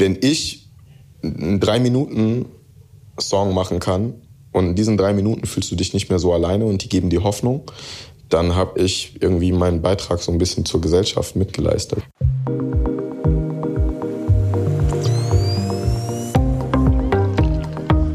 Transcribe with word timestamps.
wenn 0.00 0.18
ich 0.20 0.70
einen 1.22 1.60
drei 1.60 1.78
Minuten 1.78 2.46
Song 3.20 3.54
machen 3.54 3.78
kann 3.78 4.14
und 4.52 4.68
in 4.68 4.74
diesen 4.74 4.96
drei 4.96 5.12
Minuten 5.12 5.46
fühlst 5.46 5.70
du 5.70 5.76
dich 5.76 5.92
nicht 5.92 6.08
mehr 6.08 6.18
so 6.18 6.32
alleine 6.32 6.64
und 6.64 6.82
die 6.82 6.88
geben 6.88 7.10
dir 7.10 7.22
Hoffnung, 7.22 7.70
dann 8.30 8.56
habe 8.56 8.80
ich 8.80 9.18
irgendwie 9.20 9.52
meinen 9.52 9.82
Beitrag 9.82 10.20
so 10.20 10.32
ein 10.32 10.38
bisschen 10.38 10.64
zur 10.64 10.80
Gesellschaft 10.80 11.36
mitgeleistet. 11.36 12.02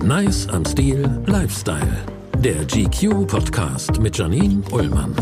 Nice 0.04 0.47
am 0.49 0.65
Stil 0.65 1.21
Lifestyle. 1.27 2.05
Der 2.39 2.65
GQ 2.65 3.27
Podcast 3.27 3.99
mit 3.99 4.17
Janine 4.17 4.61
Ullmann. 4.71 5.13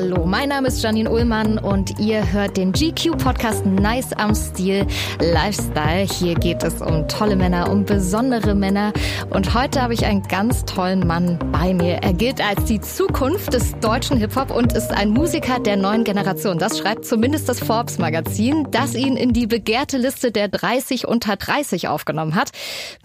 Hallo, 0.00 0.24
mein 0.24 0.50
Name 0.50 0.68
ist 0.68 0.80
Janine 0.80 1.10
Ullmann 1.10 1.58
und 1.58 1.98
ihr 1.98 2.32
hört 2.32 2.56
den 2.56 2.70
GQ-Podcast 2.70 3.66
Nice 3.66 4.12
am 4.12 4.32
Stil 4.32 4.86
Lifestyle. 5.18 6.06
Hier 6.06 6.36
geht 6.36 6.62
es 6.62 6.80
um 6.80 7.08
tolle 7.08 7.34
Männer, 7.34 7.68
um 7.68 7.84
besondere 7.84 8.54
Männer. 8.54 8.92
Und 9.30 9.54
heute 9.54 9.82
habe 9.82 9.94
ich 9.94 10.06
einen 10.06 10.22
ganz 10.22 10.64
tollen 10.64 11.04
Mann 11.04 11.40
bei 11.50 11.74
mir. 11.74 11.94
Er 11.94 12.12
gilt 12.12 12.40
als 12.40 12.64
die 12.66 12.80
Zukunft 12.80 13.52
des 13.52 13.76
deutschen 13.80 14.18
Hip-Hop 14.18 14.52
und 14.52 14.72
ist 14.74 14.92
ein 14.92 15.10
Musiker 15.10 15.58
der 15.58 15.76
neuen 15.76 16.04
Generation. 16.04 16.60
Das 16.60 16.78
schreibt 16.78 17.04
zumindest 17.04 17.48
das 17.48 17.58
Forbes-Magazin, 17.58 18.68
das 18.70 18.94
ihn 18.94 19.16
in 19.16 19.32
die 19.32 19.48
begehrte 19.48 19.98
Liste 19.98 20.30
der 20.30 20.46
30 20.46 21.08
unter 21.08 21.34
30 21.34 21.88
aufgenommen 21.88 22.36
hat. 22.36 22.52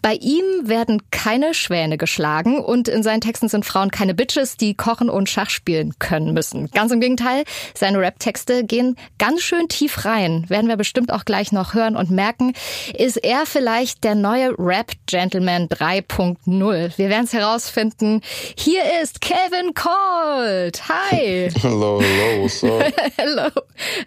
Bei 0.04 0.14
ihm 0.14 0.44
werden 0.66 1.02
keine 1.10 1.56
Schwäne 1.56 1.98
geschlagen 1.98 2.60
und 2.60 2.88
in 2.88 3.02
seinen 3.02 3.22
Texten 3.22 3.48
sind 3.48 3.66
Frauen 3.66 3.90
keine 3.90 4.14
Bitches, 4.14 4.58
die 4.58 4.76
kochen 4.76 5.10
und 5.10 5.28
Schach 5.28 5.50
spielen 5.50 5.96
können 5.98 6.34
müssen. 6.34 6.70
Ganz 6.83 6.83
im 6.92 7.00
Gegenteil, 7.00 7.44
seine 7.74 8.00
Rap-Texte 8.00 8.64
gehen 8.64 8.96
ganz 9.18 9.42
schön 9.42 9.68
tief 9.68 10.06
rein. 10.06 10.46
Werden 10.50 10.68
wir 10.68 10.78
bestimmt 10.78 11.12
auch 11.12 11.26
gleich 11.26 11.52
noch 11.52 11.74
hören 11.74 11.96
und 11.96 12.12
merken. 12.12 12.54
Ist 12.98 13.18
er 13.18 13.46
vielleicht 13.46 14.04
der 14.04 14.16
neue 14.16 14.54
Rap-Gentleman 14.58 15.68
3.0? 15.70 16.98
Wir 16.98 17.10
werden 17.10 17.26
es 17.26 17.34
herausfinden. 17.34 18.22
Hier 18.58 18.82
ist 19.02 19.22
Kevin 19.22 19.74
Colt. 19.74 20.82
Hi. 20.90 21.50
Hello, 21.62 22.02
hello, 22.02 22.44
what's 22.44 22.64
up? 22.64 22.94
hello, 23.18 23.50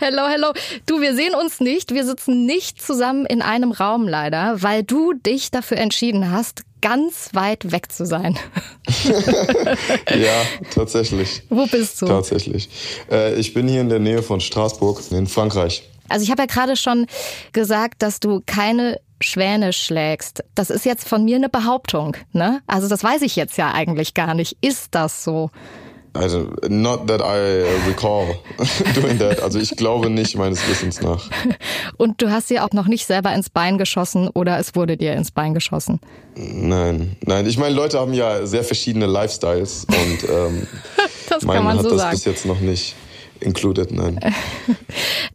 hello, 0.00 0.26
hello. 0.28 0.52
Du, 0.86 1.00
wir 1.00 1.14
sehen 1.14 1.34
uns 1.34 1.60
nicht. 1.60 1.94
Wir 1.94 2.04
sitzen 2.04 2.46
nicht 2.46 2.82
zusammen 2.82 3.26
in 3.26 3.42
einem 3.42 3.72
Raum 3.72 4.08
leider, 4.08 4.62
weil 4.62 4.82
du 4.82 5.12
dich 5.12 5.50
dafür 5.50 5.78
entschieden 5.78 6.30
hast, 6.30 6.62
ganz 6.86 7.30
weit 7.32 7.72
weg 7.72 7.90
zu 7.90 8.06
sein. 8.06 8.38
ja, 10.08 10.42
tatsächlich. 10.72 11.42
Wo 11.50 11.66
bist 11.66 12.00
du? 12.00 12.06
Tatsächlich. 12.06 12.68
Äh, 13.10 13.34
ich 13.34 13.54
bin 13.54 13.66
hier 13.66 13.80
in 13.80 13.88
der 13.88 13.98
Nähe 13.98 14.22
von 14.22 14.40
Straßburg 14.40 15.02
in 15.10 15.26
Frankreich. 15.26 15.82
Also 16.08 16.22
ich 16.22 16.30
habe 16.30 16.42
ja 16.42 16.46
gerade 16.46 16.76
schon 16.76 17.06
gesagt, 17.52 18.02
dass 18.02 18.20
du 18.20 18.40
keine 18.46 19.00
Schwäne 19.20 19.72
schlägst. 19.72 20.44
Das 20.54 20.70
ist 20.70 20.84
jetzt 20.84 21.08
von 21.08 21.24
mir 21.24 21.34
eine 21.34 21.48
Behauptung, 21.48 22.16
ne? 22.32 22.60
Also 22.68 22.86
das 22.86 23.02
weiß 23.02 23.22
ich 23.22 23.34
jetzt 23.34 23.58
ja 23.58 23.72
eigentlich 23.72 24.14
gar 24.14 24.34
nicht. 24.34 24.56
Ist 24.60 24.94
das 24.94 25.24
so? 25.24 25.50
Also, 26.16 26.50
not 26.68 27.06
that 27.08 27.20
I 27.20 27.64
recall 27.88 28.26
doing 28.94 29.18
that. 29.18 29.42
Also 29.42 29.58
ich 29.58 29.70
glaube 29.76 30.10
nicht 30.10 30.36
meines 30.36 30.66
Wissens 30.68 31.00
nach. 31.00 31.28
Und 31.96 32.22
du 32.22 32.30
hast 32.30 32.50
dir 32.50 32.64
auch 32.64 32.72
noch 32.72 32.86
nicht 32.86 33.06
selber 33.06 33.32
ins 33.34 33.50
Bein 33.50 33.78
geschossen 33.78 34.28
oder 34.28 34.58
es 34.58 34.74
wurde 34.74 34.96
dir 34.96 35.14
ins 35.14 35.30
Bein 35.30 35.54
geschossen? 35.54 36.00
Nein, 36.34 37.16
nein. 37.24 37.46
Ich 37.46 37.58
meine, 37.58 37.74
Leute 37.74 37.98
haben 37.98 38.12
ja 38.12 38.46
sehr 38.46 38.64
verschiedene 38.64 39.06
Lifestyles 39.06 39.86
und 39.88 40.28
ähm, 40.28 40.66
das 41.28 41.42
mein 41.44 41.64
man 41.64 41.76
hat 41.76 41.82
so 41.82 41.90
das 41.90 42.00
sagen. 42.00 42.10
bis 42.12 42.24
jetzt 42.24 42.46
noch 42.46 42.60
nicht 42.60 42.94
included, 43.40 43.92
nein. 43.92 44.18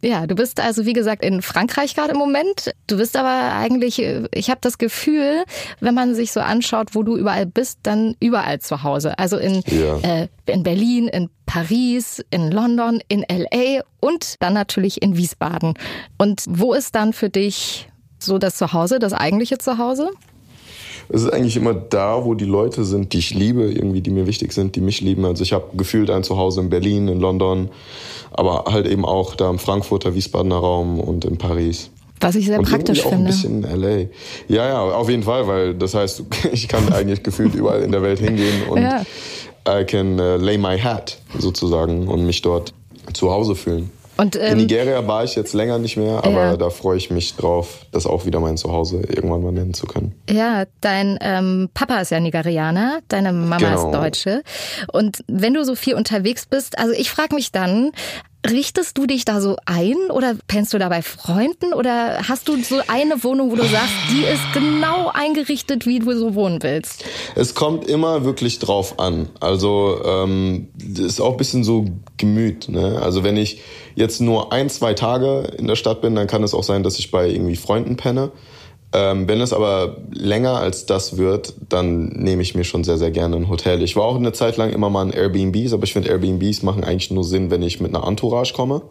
Ja, 0.04 0.26
du 0.26 0.34
bist 0.34 0.58
also 0.58 0.84
wie 0.84 0.94
gesagt 0.94 1.24
in 1.24 1.42
Frankreich 1.42 1.94
gerade 1.94 2.12
im 2.12 2.18
Moment. 2.18 2.72
Du 2.88 2.96
bist 2.96 3.16
aber 3.16 3.54
eigentlich, 3.54 4.02
ich 4.34 4.50
habe 4.50 4.58
das 4.60 4.76
Gefühl, 4.78 5.44
wenn 5.78 5.94
man 5.94 6.16
sich 6.16 6.32
so 6.32 6.40
anschaut, 6.40 6.96
wo 6.96 7.04
du 7.04 7.16
überall 7.16 7.46
bist, 7.46 7.78
dann 7.84 8.16
überall 8.18 8.58
zu 8.60 8.82
Hause. 8.82 9.16
Also 9.20 9.36
in, 9.36 9.62
Ja. 9.68 9.98
äh, 9.98 10.28
in 10.46 10.64
Berlin, 10.64 11.06
in 11.06 11.30
Paris, 11.46 12.20
in 12.30 12.50
London, 12.50 13.00
in 13.06 13.24
LA 13.30 13.82
und 14.00 14.42
dann 14.42 14.54
natürlich 14.54 15.02
in 15.02 15.16
Wiesbaden. 15.16 15.74
Und 16.18 16.42
wo 16.48 16.74
ist 16.74 16.96
dann 16.96 17.12
für 17.12 17.30
dich 17.30 17.88
so 18.18 18.38
das 18.38 18.56
Zuhause, 18.56 18.98
das 18.98 19.12
eigentliche 19.12 19.58
Zuhause? 19.58 20.10
Es 21.08 21.22
ist 21.22 21.32
eigentlich 21.32 21.56
immer 21.56 21.74
da, 21.74 22.24
wo 22.24 22.34
die 22.34 22.44
Leute 22.44 22.84
sind, 22.84 23.12
die 23.12 23.18
ich 23.18 23.34
liebe, 23.34 23.64
irgendwie, 23.64 24.00
die 24.00 24.10
mir 24.10 24.26
wichtig 24.26 24.52
sind, 24.52 24.76
die 24.76 24.80
mich 24.80 25.00
lieben. 25.00 25.24
Also 25.24 25.42
ich 25.42 25.52
habe 25.52 25.76
gefühlt 25.76 26.10
ein 26.10 26.24
Zuhause 26.24 26.60
in 26.60 26.70
Berlin, 26.70 27.08
in 27.08 27.20
London, 27.20 27.70
aber 28.30 28.64
halt 28.68 28.86
eben 28.86 29.04
auch 29.04 29.34
da 29.34 29.50
im 29.50 29.58
Frankfurter, 29.58 30.14
Wiesbadener 30.14 30.56
Raum 30.56 31.00
und 31.00 31.24
in 31.24 31.38
Paris. 31.38 31.90
Was 32.20 32.36
ich 32.36 32.46
sehr 32.46 32.58
und 32.58 32.68
praktisch 32.68 33.04
auch 33.04 33.10
finde. 33.10 33.24
ein 33.24 33.26
bisschen 33.26 33.64
in 33.64 33.80
LA. 33.80 33.96
Ja, 34.48 34.68
ja, 34.68 34.80
auf 34.80 35.08
jeden 35.08 35.24
Fall, 35.24 35.46
weil 35.48 35.74
das 35.74 35.94
heißt, 35.94 36.22
ich 36.52 36.68
kann 36.68 36.92
eigentlich 36.92 37.22
gefühlt 37.22 37.54
überall 37.54 37.82
in 37.82 37.90
der 37.90 38.02
Welt 38.02 38.20
hingehen 38.20 38.62
und 38.70 38.82
Ja. 38.82 39.02
I 39.68 39.84
can 39.84 40.18
uh, 40.18 40.36
lay 40.36 40.58
my 40.58 40.76
hat 40.78 41.18
sozusagen 41.38 42.08
und 42.08 42.26
mich 42.26 42.42
dort 42.42 42.72
zu 43.12 43.30
Hause 43.30 43.54
fühlen. 43.54 43.90
Und, 44.16 44.36
in 44.36 44.42
ähm, 44.52 44.56
Nigeria 44.58 45.06
war 45.06 45.24
ich 45.24 45.34
jetzt 45.36 45.54
länger 45.54 45.78
nicht 45.78 45.96
mehr, 45.96 46.18
aber 46.24 46.30
Ja. 46.30 46.56
da 46.56 46.70
freue 46.70 46.96
ich 46.98 47.10
mich 47.10 47.34
drauf, 47.36 47.86
das 47.92 48.06
auch 48.06 48.26
wieder 48.26 48.40
mein 48.40 48.56
Zuhause 48.56 48.98
irgendwann 49.08 49.42
mal 49.42 49.52
nennen 49.52 49.74
zu 49.74 49.86
können. 49.86 50.14
Ja, 50.28 50.64
dein 50.80 51.18
ähm, 51.22 51.70
Papa 51.72 52.00
ist 52.00 52.10
ja 52.10 52.20
Nigerianer, 52.20 53.00
deine 53.08 53.32
Mama 53.32 53.56
Genau. 53.56 53.86
ist 53.88 53.94
Deutsche. 53.94 54.42
Und 54.92 55.24
wenn 55.28 55.54
du 55.54 55.64
so 55.64 55.74
viel 55.74 55.94
unterwegs 55.94 56.46
bist, 56.46 56.78
also 56.78 56.92
ich 56.92 57.10
frage 57.10 57.34
mich 57.34 57.52
dann, 57.52 57.92
richtest 58.48 58.98
du 58.98 59.06
dich 59.06 59.24
da 59.24 59.40
so 59.40 59.56
ein 59.66 59.96
oder 60.10 60.34
pennst 60.48 60.74
du 60.74 60.78
da 60.78 60.88
bei 60.88 61.02
Freunden 61.02 61.72
oder 61.72 62.28
hast 62.28 62.48
du 62.48 62.60
so 62.62 62.80
eine 62.88 63.22
Wohnung, 63.22 63.50
wo 63.50 63.56
du 63.56 63.62
sagst, 63.62 63.94
die 64.10 64.24
ist 64.24 64.42
genau 64.52 65.10
eingerichtet, 65.12 65.86
wie 65.86 66.00
du 66.00 66.12
so 66.16 66.34
wohnen 66.34 66.62
willst? 66.62 67.04
Es 67.34 67.54
kommt 67.54 67.86
immer 67.88 68.24
wirklich 68.24 68.58
drauf 68.58 68.98
an. 68.98 69.28
Also 69.40 70.00
ähm, 70.04 70.68
ist 70.98 71.20
auch 71.20 71.32
ein 71.32 71.36
bisschen 71.36 71.64
so 71.64 71.86
Gemüt. 72.16 72.68
Ne? 72.68 73.00
Also 73.00 73.22
wenn 73.22 73.36
ich 73.36 73.60
jetzt 73.94 74.20
nur 74.20 74.52
ein, 74.52 74.70
zwei 74.70 74.94
Tage 74.94 75.52
in 75.58 75.66
der 75.66 75.76
Stadt 75.76 76.00
bin, 76.00 76.14
dann 76.14 76.26
kann 76.26 76.42
es 76.42 76.54
auch 76.54 76.64
sein, 76.64 76.82
dass 76.82 76.98
ich 76.98 77.10
bei 77.10 77.28
irgendwie 77.28 77.56
Freunden 77.56 77.96
penne. 77.96 78.32
Ähm, 78.94 79.26
wenn 79.26 79.40
es 79.40 79.52
aber 79.54 79.96
länger 80.12 80.58
als 80.58 80.84
das 80.84 81.16
wird, 81.16 81.54
dann 81.70 82.08
nehme 82.08 82.42
ich 82.42 82.54
mir 82.54 82.64
schon 82.64 82.84
sehr, 82.84 82.98
sehr 82.98 83.10
gerne 83.10 83.36
ein 83.36 83.48
Hotel. 83.48 83.82
Ich 83.82 83.96
war 83.96 84.04
auch 84.04 84.16
eine 84.16 84.32
Zeit 84.32 84.58
lang 84.58 84.70
immer 84.70 84.90
mal 84.90 85.02
in 85.06 85.12
Airbnbs, 85.12 85.72
aber 85.72 85.84
ich 85.84 85.94
finde 85.94 86.10
Airbnbs 86.10 86.62
machen 86.62 86.84
eigentlich 86.84 87.10
nur 87.10 87.24
Sinn, 87.24 87.50
wenn 87.50 87.62
ich 87.62 87.80
mit 87.80 87.94
einer 87.94 88.06
Entourage 88.06 88.52
komme, 88.52 88.82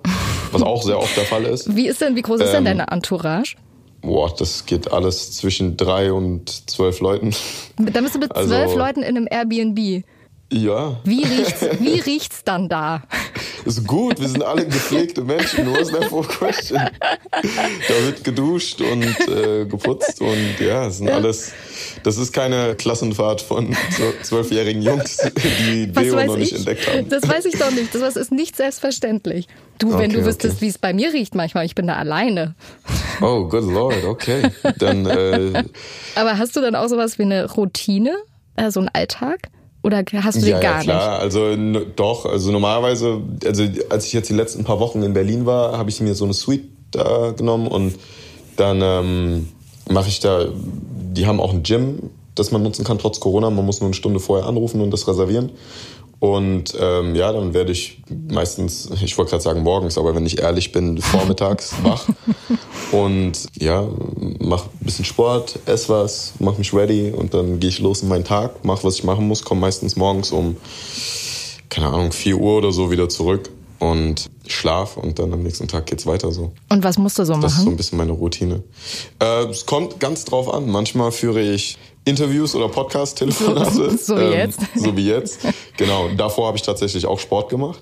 was 0.51 0.63
auch 0.63 0.81
sehr 0.81 0.97
oft 0.97 1.16
der 1.16 1.25
Fall 1.25 1.44
ist. 1.45 1.75
Wie 1.75 1.88
ist 1.88 2.01
denn, 2.01 2.16
wie 2.16 2.23
groß 2.23 2.41
ist 2.41 2.50
denn 2.51 2.66
Ähm, 2.66 2.78
deine 2.79 2.88
Entourage? 2.91 3.56
Boah, 4.01 4.34
das 4.35 4.66
geht 4.66 4.91
alles 4.91 5.34
zwischen 5.34 5.78
drei 5.78 6.11
und 6.11 6.67
zwölf 6.69 7.00
Leuten. 7.01 7.35
Da 7.78 8.01
bist 8.01 8.16
du 8.16 8.19
mit 8.19 8.35
also- 8.35 8.50
zwölf 8.50 8.75
Leuten 8.75 9.03
in 9.03 9.16
einem 9.16 9.28
Airbnb. 9.29 10.03
Ja, 10.53 10.97
Wie 11.06 11.23
riecht's, 11.23 11.61
wie 11.79 12.00
riecht's 12.00 12.44
dann 12.44 12.67
da? 12.67 13.03
Ist 13.66 13.85
gut, 13.88 14.19
wir 14.19 14.27
sind 14.27 14.44
alle 14.44 14.66
gepflegte 14.66 15.22
Menschen. 15.22 15.72
Was 15.73 15.89
that 15.91 16.05
for 16.05 16.27
question? 16.27 16.79
Da 17.31 18.05
wird 18.05 18.23
geduscht 18.23 18.81
und 18.81 19.03
äh, 19.27 19.66
geputzt 19.66 20.19
und 20.22 20.59
ja, 20.59 20.88
es 20.88 20.97
sind 20.97 21.09
alles. 21.09 21.51
Das 22.03 22.17
ist 22.17 22.33
keine 22.33 22.75
Klassenfahrt 22.75 23.41
von 23.41 23.73
zw- 23.73 24.22
zwölfjährigen 24.23 24.81
Jungs, 24.81 25.17
die 25.67 25.88
Deo 25.88 26.23
noch 26.25 26.38
nicht 26.38 26.51
ich? 26.53 26.57
entdeckt 26.59 26.88
haben. 26.88 27.07
Das 27.09 27.27
weiß 27.27 27.45
ich 27.45 27.57
doch 27.59 27.72
nicht. 27.72 27.94
Das 27.94 28.16
ist 28.16 28.31
nicht 28.31 28.55
selbstverständlich. 28.55 29.47
Du, 29.78 29.89
wenn 29.97 30.11
Okay, 30.11 30.19
du 30.22 30.25
wüsstest, 30.25 30.55
okay. 30.57 30.66
wie 30.66 30.69
es 30.69 30.78
bei 30.78 30.93
mir 30.93 31.11
riecht 31.13 31.33
manchmal, 31.35 31.66
ich 31.66 31.75
bin 31.75 31.88
da 31.88 31.95
alleine. 31.95 32.55
Oh, 33.22 33.45
good 33.47 33.63
lord, 33.63 34.03
okay. 34.05 34.43
Dann 34.79 35.05
äh, 35.05 35.63
Aber 36.16 36.38
hast 36.38 36.55
du 36.55 36.61
dann 36.61 36.75
auch 36.75 36.88
sowas 36.88 37.17
wie 37.19 37.23
eine 37.23 37.51
Routine, 37.51 38.16
äh, 38.55 38.69
so 38.72 38.79
einen 38.79 38.89
Alltag? 38.89 39.49
Oder 39.84 40.03
hast 40.14 40.36
du 40.38 40.42
den 40.42 40.50
ja, 40.50 40.59
gar 40.59 40.78
ja 40.78 40.84
klar. 40.84 41.19
Also 41.19 41.46
n- 41.47 41.86
doch. 41.96 42.25
Also 42.25 42.52
normalerweise, 42.52 43.19
also 43.46 43.64
als 43.90 44.06
ich 44.06 44.14
jetzt 44.14 44.30
die 44.30 44.34
letzten 44.36 44.64
paar 44.64 44.80
Wochen 44.80 45.02
in 45.02 45.14
Berlin 45.14 45.46
war, 45.46 45.78
habe 45.78 45.90
ich 45.90 46.00
mir 46.02 46.14
so 46.14 46.25
eine 46.25 46.34
Suite 46.34 46.66
da 46.92 47.31
genommen 47.31 47.68
und 47.68 47.96
dann 48.58 48.79
ähm, 48.84 49.47
mache 49.90 50.09
ich 50.09 50.20
da. 50.20 50.46
Die 51.14 51.26
haben 51.26 51.40
auch 51.40 51.52
ein 51.52 51.64
Gym, 51.64 52.09
das 52.35 52.52
man 52.52 52.61
nutzen 52.64 52.85
kann 52.85 53.00
trotz 53.00 53.20
Corona. 53.20 53.50
Man 53.50 53.66
muss 53.66 53.79
nur 53.82 53.88
eine 53.88 53.94
Stunde 53.96 54.20
vorher 54.20 54.47
anrufen 54.47 54.82
und 54.82 54.91
das 54.91 55.08
reservieren. 55.08 55.52
Und 56.22 56.76
ähm, 56.79 57.16
ja, 57.16 57.34
dann 57.34 57.56
werde 57.56 57.72
ich 57.72 58.00
meistens, 58.29 58.88
ich 59.02 59.18
wollte 59.18 59.32
gerade 59.32 59.41
sagen 59.44 59.64
morgens, 59.64 59.97
aber 59.97 60.14
wenn 60.14 60.23
ich 60.28 60.38
ehrlich 60.38 60.72
bin, 60.72 61.00
vormittags 61.02 61.73
wach. 61.84 62.08
Und 62.91 63.47
ja, 63.59 63.88
mach 64.40 64.66
ein 64.66 64.85
bisschen 64.85 65.03
Sport, 65.03 65.58
ess 65.66 65.90
was, 65.90 66.34
mach 66.38 66.59
mich 66.59 66.76
ready 66.76 67.09
und 67.12 67.34
dann 67.34 67.59
gehe 67.59 67.72
ich 67.72 67.79
los 67.79 68.03
in 68.03 68.09
meinen 68.09 68.23
Tag, 68.23 68.64
mach 68.64 68.84
was 68.84 68.97
ich 68.97 69.03
machen 69.03 69.28
muss, 69.28 69.44
komme 69.44 69.62
meistens 69.62 69.96
morgens 69.96 70.32
um, 70.32 70.58
keine 71.70 71.88
Ahnung, 71.88 72.12
4 72.12 72.38
Uhr 72.38 72.58
oder 72.59 72.72
so 72.72 72.91
wieder 72.91 73.09
zurück 73.09 73.50
und 73.79 74.29
schlaf 74.46 74.97
und 74.97 75.17
dann 75.17 75.34
am 75.34 75.41
nächsten 75.41 75.67
Tag 75.67 75.88
geht's 75.88 76.06
weiter 76.06 76.32
so. 76.32 76.52
Und 76.70 76.84
was 76.84 77.00
musst 77.00 77.17
du 77.17 77.26
so 77.26 77.34
Das 77.34 77.53
ist 77.53 77.58
so 77.58 77.64
machen? 77.64 77.74
ein 77.74 77.78
bisschen 77.78 77.97
meine 77.97 78.12
Routine. 78.12 78.62
Äh, 79.20 79.46
es 79.46 79.66
kommt 79.66 80.00
ganz 80.00 80.24
drauf 80.26 80.53
an. 80.53 80.70
Manchmal 80.70 81.12
führe 81.12 81.41
ich 81.41 81.79
Interviews 82.06 82.56
oder 82.56 82.68
Podcast-Telefonate. 82.70 83.72
So- 83.98 83.98
so 84.16 84.18
wie 84.18 84.34
jetzt. 84.34 84.59
So 84.76 84.98
wie 84.98 85.08
jetzt. 85.08 85.40
Genau. 85.78 86.09
Davor 86.18 86.48
habe 86.48 86.58
ich 86.58 86.64
tatsächlich 86.64 87.06
auch 87.06 87.20
Sport 87.20 87.50
gemacht. 87.50 87.82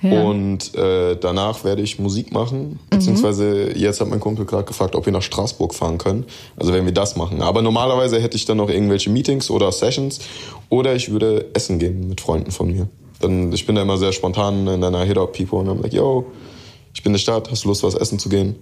Ja. 0.00 0.20
Und 0.24 0.74
äh, 0.74 1.14
danach 1.16 1.62
werde 1.62 1.80
ich 1.82 2.00
Musik 2.00 2.32
machen. 2.32 2.80
Beziehungsweise 2.90 3.78
jetzt 3.78 4.00
hat 4.00 4.08
mein 4.08 4.18
Kumpel 4.18 4.44
gerade 4.46 4.64
gefragt, 4.64 4.96
ob 4.96 5.06
wir 5.06 5.12
nach 5.12 5.22
Straßburg 5.22 5.74
fahren 5.74 5.98
können. 5.98 6.24
Also 6.56 6.72
wenn 6.72 6.84
wir 6.84 6.92
das 6.92 7.14
machen. 7.14 7.40
Aber 7.40 7.62
normalerweise 7.62 8.20
hätte 8.20 8.36
ich 8.36 8.44
dann 8.44 8.56
noch 8.56 8.68
irgendwelche 8.68 9.10
Meetings 9.10 9.48
oder 9.48 9.70
Sessions. 9.70 10.18
Oder 10.70 10.96
ich 10.96 11.12
würde 11.12 11.46
essen 11.54 11.78
gehen 11.78 12.08
mit 12.08 12.20
Freunden 12.20 12.50
von 12.50 12.66
mir. 12.72 12.88
Dann, 13.20 13.52
ich 13.52 13.64
bin 13.64 13.76
da 13.76 13.82
immer 13.82 13.96
sehr 13.96 14.10
spontan 14.12 14.66
in 14.66 14.82
einer 14.82 15.04
Hit-Up-People 15.04 15.60
und 15.60 15.68
I'm 15.68 15.80
like, 15.80 15.92
yo, 15.92 16.24
ich 16.92 17.04
bin 17.04 17.10
in 17.10 17.14
der 17.14 17.20
Stadt, 17.20 17.48
hast 17.52 17.62
du 17.62 17.68
Lust, 17.68 17.84
was 17.84 17.94
essen 17.94 18.18
zu 18.18 18.28
gehen? 18.28 18.56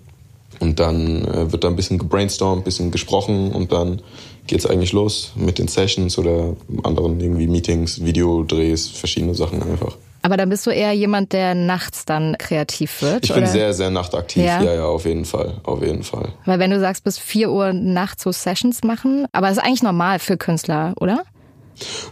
Und 0.59 0.81
dann 0.81 1.25
äh, 1.25 1.53
wird 1.53 1.65
da 1.65 1.69
ein 1.69 1.77
bisschen 1.77 1.99
gebrainstormt, 1.99 2.63
ein 2.63 2.65
bisschen 2.65 2.91
gesprochen 2.91 3.53
und 3.53 3.73
dann 3.73 4.03
geht's 4.47 4.67
eigentlich 4.67 4.93
los 4.93 5.33
mit 5.37 5.59
den 5.59 5.69
Sessions 5.69 6.19
oder 6.19 6.57
anderen 6.83 7.21
irgendwie 7.21 7.47
Meetings, 7.47 8.05
Videodrehs, 8.05 8.89
verschiedene 8.89 9.35
Sachen 9.35 9.63
einfach. 9.63 9.97
Aber 10.23 10.37
dann 10.37 10.51
bist 10.51 10.67
du 10.67 10.71
eher 10.71 10.93
jemand, 10.93 11.33
der 11.33 11.55
nachts 11.55 12.05
dann 12.05 12.37
kreativ 12.37 13.01
wird. 13.01 13.25
Ich 13.25 13.33
bin 13.33 13.45
oder? 13.45 13.53
sehr, 13.53 13.73
sehr 13.73 13.91
nachtaktiv. 13.91 14.45
Ja. 14.45 14.63
Ja. 14.63 14.75
ja, 14.75 14.85
auf 14.85 15.07
jeden 15.07 15.25
Fall, 15.25 15.55
auf 15.63 15.83
jeden 15.83 16.03
Fall. 16.03 16.33
Weil 16.45 16.59
wenn 16.59 16.71
du 16.71 16.79
sagst, 16.79 17.05
bis 17.05 17.19
4 17.19 17.51
Uhr 17.51 17.73
nachts 17.73 18.25
so 18.25 18.33
Sessions 18.33 18.83
machen, 18.83 19.27
aber 19.33 19.49
das 19.49 19.57
ist 19.57 19.65
eigentlich 19.65 19.83
normal 19.83 20.19
für 20.19 20.37
Künstler, 20.37 20.95
oder? 21.01 21.25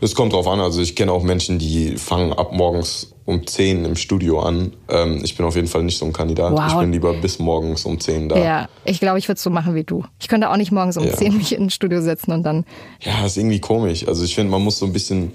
Es 0.00 0.14
kommt 0.14 0.32
drauf 0.32 0.46
an. 0.46 0.60
Also 0.60 0.80
ich 0.80 0.96
kenne 0.96 1.12
auch 1.12 1.22
Menschen, 1.22 1.58
die 1.58 1.96
fangen 1.96 2.32
ab 2.32 2.52
morgens 2.52 3.12
um 3.24 3.46
10 3.46 3.84
im 3.84 3.96
Studio 3.96 4.40
an. 4.40 4.72
Ähm, 4.88 5.20
ich 5.22 5.36
bin 5.36 5.44
auf 5.44 5.54
jeden 5.54 5.68
Fall 5.68 5.82
nicht 5.82 5.98
so 5.98 6.06
ein 6.06 6.12
Kandidat. 6.12 6.52
Wow. 6.52 6.62
Ich 6.68 6.78
bin 6.78 6.92
lieber 6.92 7.12
bis 7.14 7.38
morgens 7.38 7.84
um 7.84 8.00
10 8.00 8.30
da. 8.30 8.38
Ja, 8.38 8.68
ich 8.84 9.00
glaube, 9.00 9.18
ich 9.18 9.28
würde 9.28 9.36
es 9.36 9.42
so 9.42 9.50
machen 9.50 9.74
wie 9.74 9.84
du. 9.84 10.04
Ich 10.20 10.28
könnte 10.28 10.50
auch 10.50 10.56
nicht 10.56 10.72
morgens 10.72 10.96
um 10.96 11.04
Ja. 11.04 11.12
10 11.14 11.36
mich 11.36 11.54
in 11.54 11.64
ein 11.64 11.70
Studio 11.70 12.00
setzen 12.00 12.32
und 12.32 12.42
dann. 12.42 12.64
Ja, 13.02 13.26
ist 13.26 13.36
irgendwie 13.36 13.60
komisch. 13.60 14.08
Also 14.08 14.24
ich 14.24 14.34
finde, 14.34 14.50
man 14.50 14.62
muss 14.62 14.78
so 14.78 14.86
ein 14.86 14.92
bisschen 14.92 15.32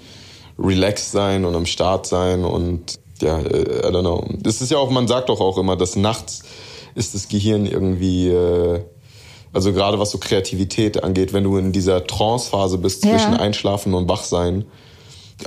relaxed 0.58 1.12
sein 1.12 1.44
und 1.44 1.54
am 1.54 1.66
Start 1.66 2.06
sein 2.06 2.44
und 2.44 2.98
ja, 3.20 3.38
äh, 3.38 3.88
I 3.88 3.92
don't 3.92 4.00
know. 4.00 4.24
Das 4.40 4.60
ist 4.60 4.70
ja 4.70 4.78
auch, 4.78 4.90
man 4.90 5.06
sagt 5.06 5.28
doch 5.28 5.40
auch 5.40 5.58
immer, 5.58 5.76
dass 5.76 5.94
nachts 5.96 6.42
ist 6.96 7.14
das 7.14 7.28
Gehirn 7.28 7.66
irgendwie, 7.66 8.28
äh, 8.28 8.80
also 9.54 9.72
gerade 9.72 9.98
was 9.98 10.10
so 10.10 10.18
Kreativität 10.18 11.02
angeht, 11.02 11.32
wenn 11.32 11.44
du 11.44 11.56
in 11.56 11.72
dieser 11.72 12.06
Trance-Phase 12.06 12.78
bist 12.78 13.04
Ja. 13.04 13.12
zwischen 13.12 13.34
Einschlafen 13.34 13.94
und 13.94 14.08
Wachsein, 14.08 14.64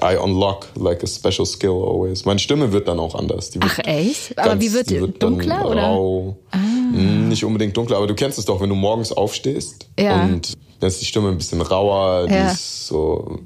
I 0.04 0.18
unlock 0.18 0.68
like 0.75 1.04
a 1.04 1.07
special 1.07 1.45
skill 1.45 1.69
always. 1.71 2.25
Meine 2.25 2.39
Stimme 2.39 2.71
wird 2.74 2.88
dann 2.88 3.00
auch 3.00 3.15
anders. 3.15 3.51
Die 3.51 3.62
wird 3.62 3.71
Ach 3.74 3.80
echt? 3.86 4.38
Aber 4.38 4.59
wie 4.59 4.74
wird 4.74 4.89
die? 4.89 5.00
dann 5.00 5.13
Dunkler, 5.18 5.65
oder? 5.69 6.36
Ah. 6.51 6.57
Mm, 6.57 7.30
Nicht 7.30 7.44
unbedingt 7.45 7.75
dunkler, 7.75 7.98
aber 7.98 8.07
du 8.07 8.13
kennst 8.15 8.38
es 8.38 8.45
doch, 8.45 8.59
wenn 8.62 8.69
du 8.69 8.75
morgens 8.75 9.12
aufstehst 9.12 9.88
Ja. 10.00 10.24
und 10.24 10.54
dann 10.80 10.89
ist 10.89 11.01
die 11.01 11.06
Stimme 11.06 11.30
ein 11.30 11.38
bisschen 11.38 11.62
rauer, 11.62 12.27
die 12.27 12.33
Ja. 12.33 12.51
ist 12.51 12.88
so, 12.88 13.39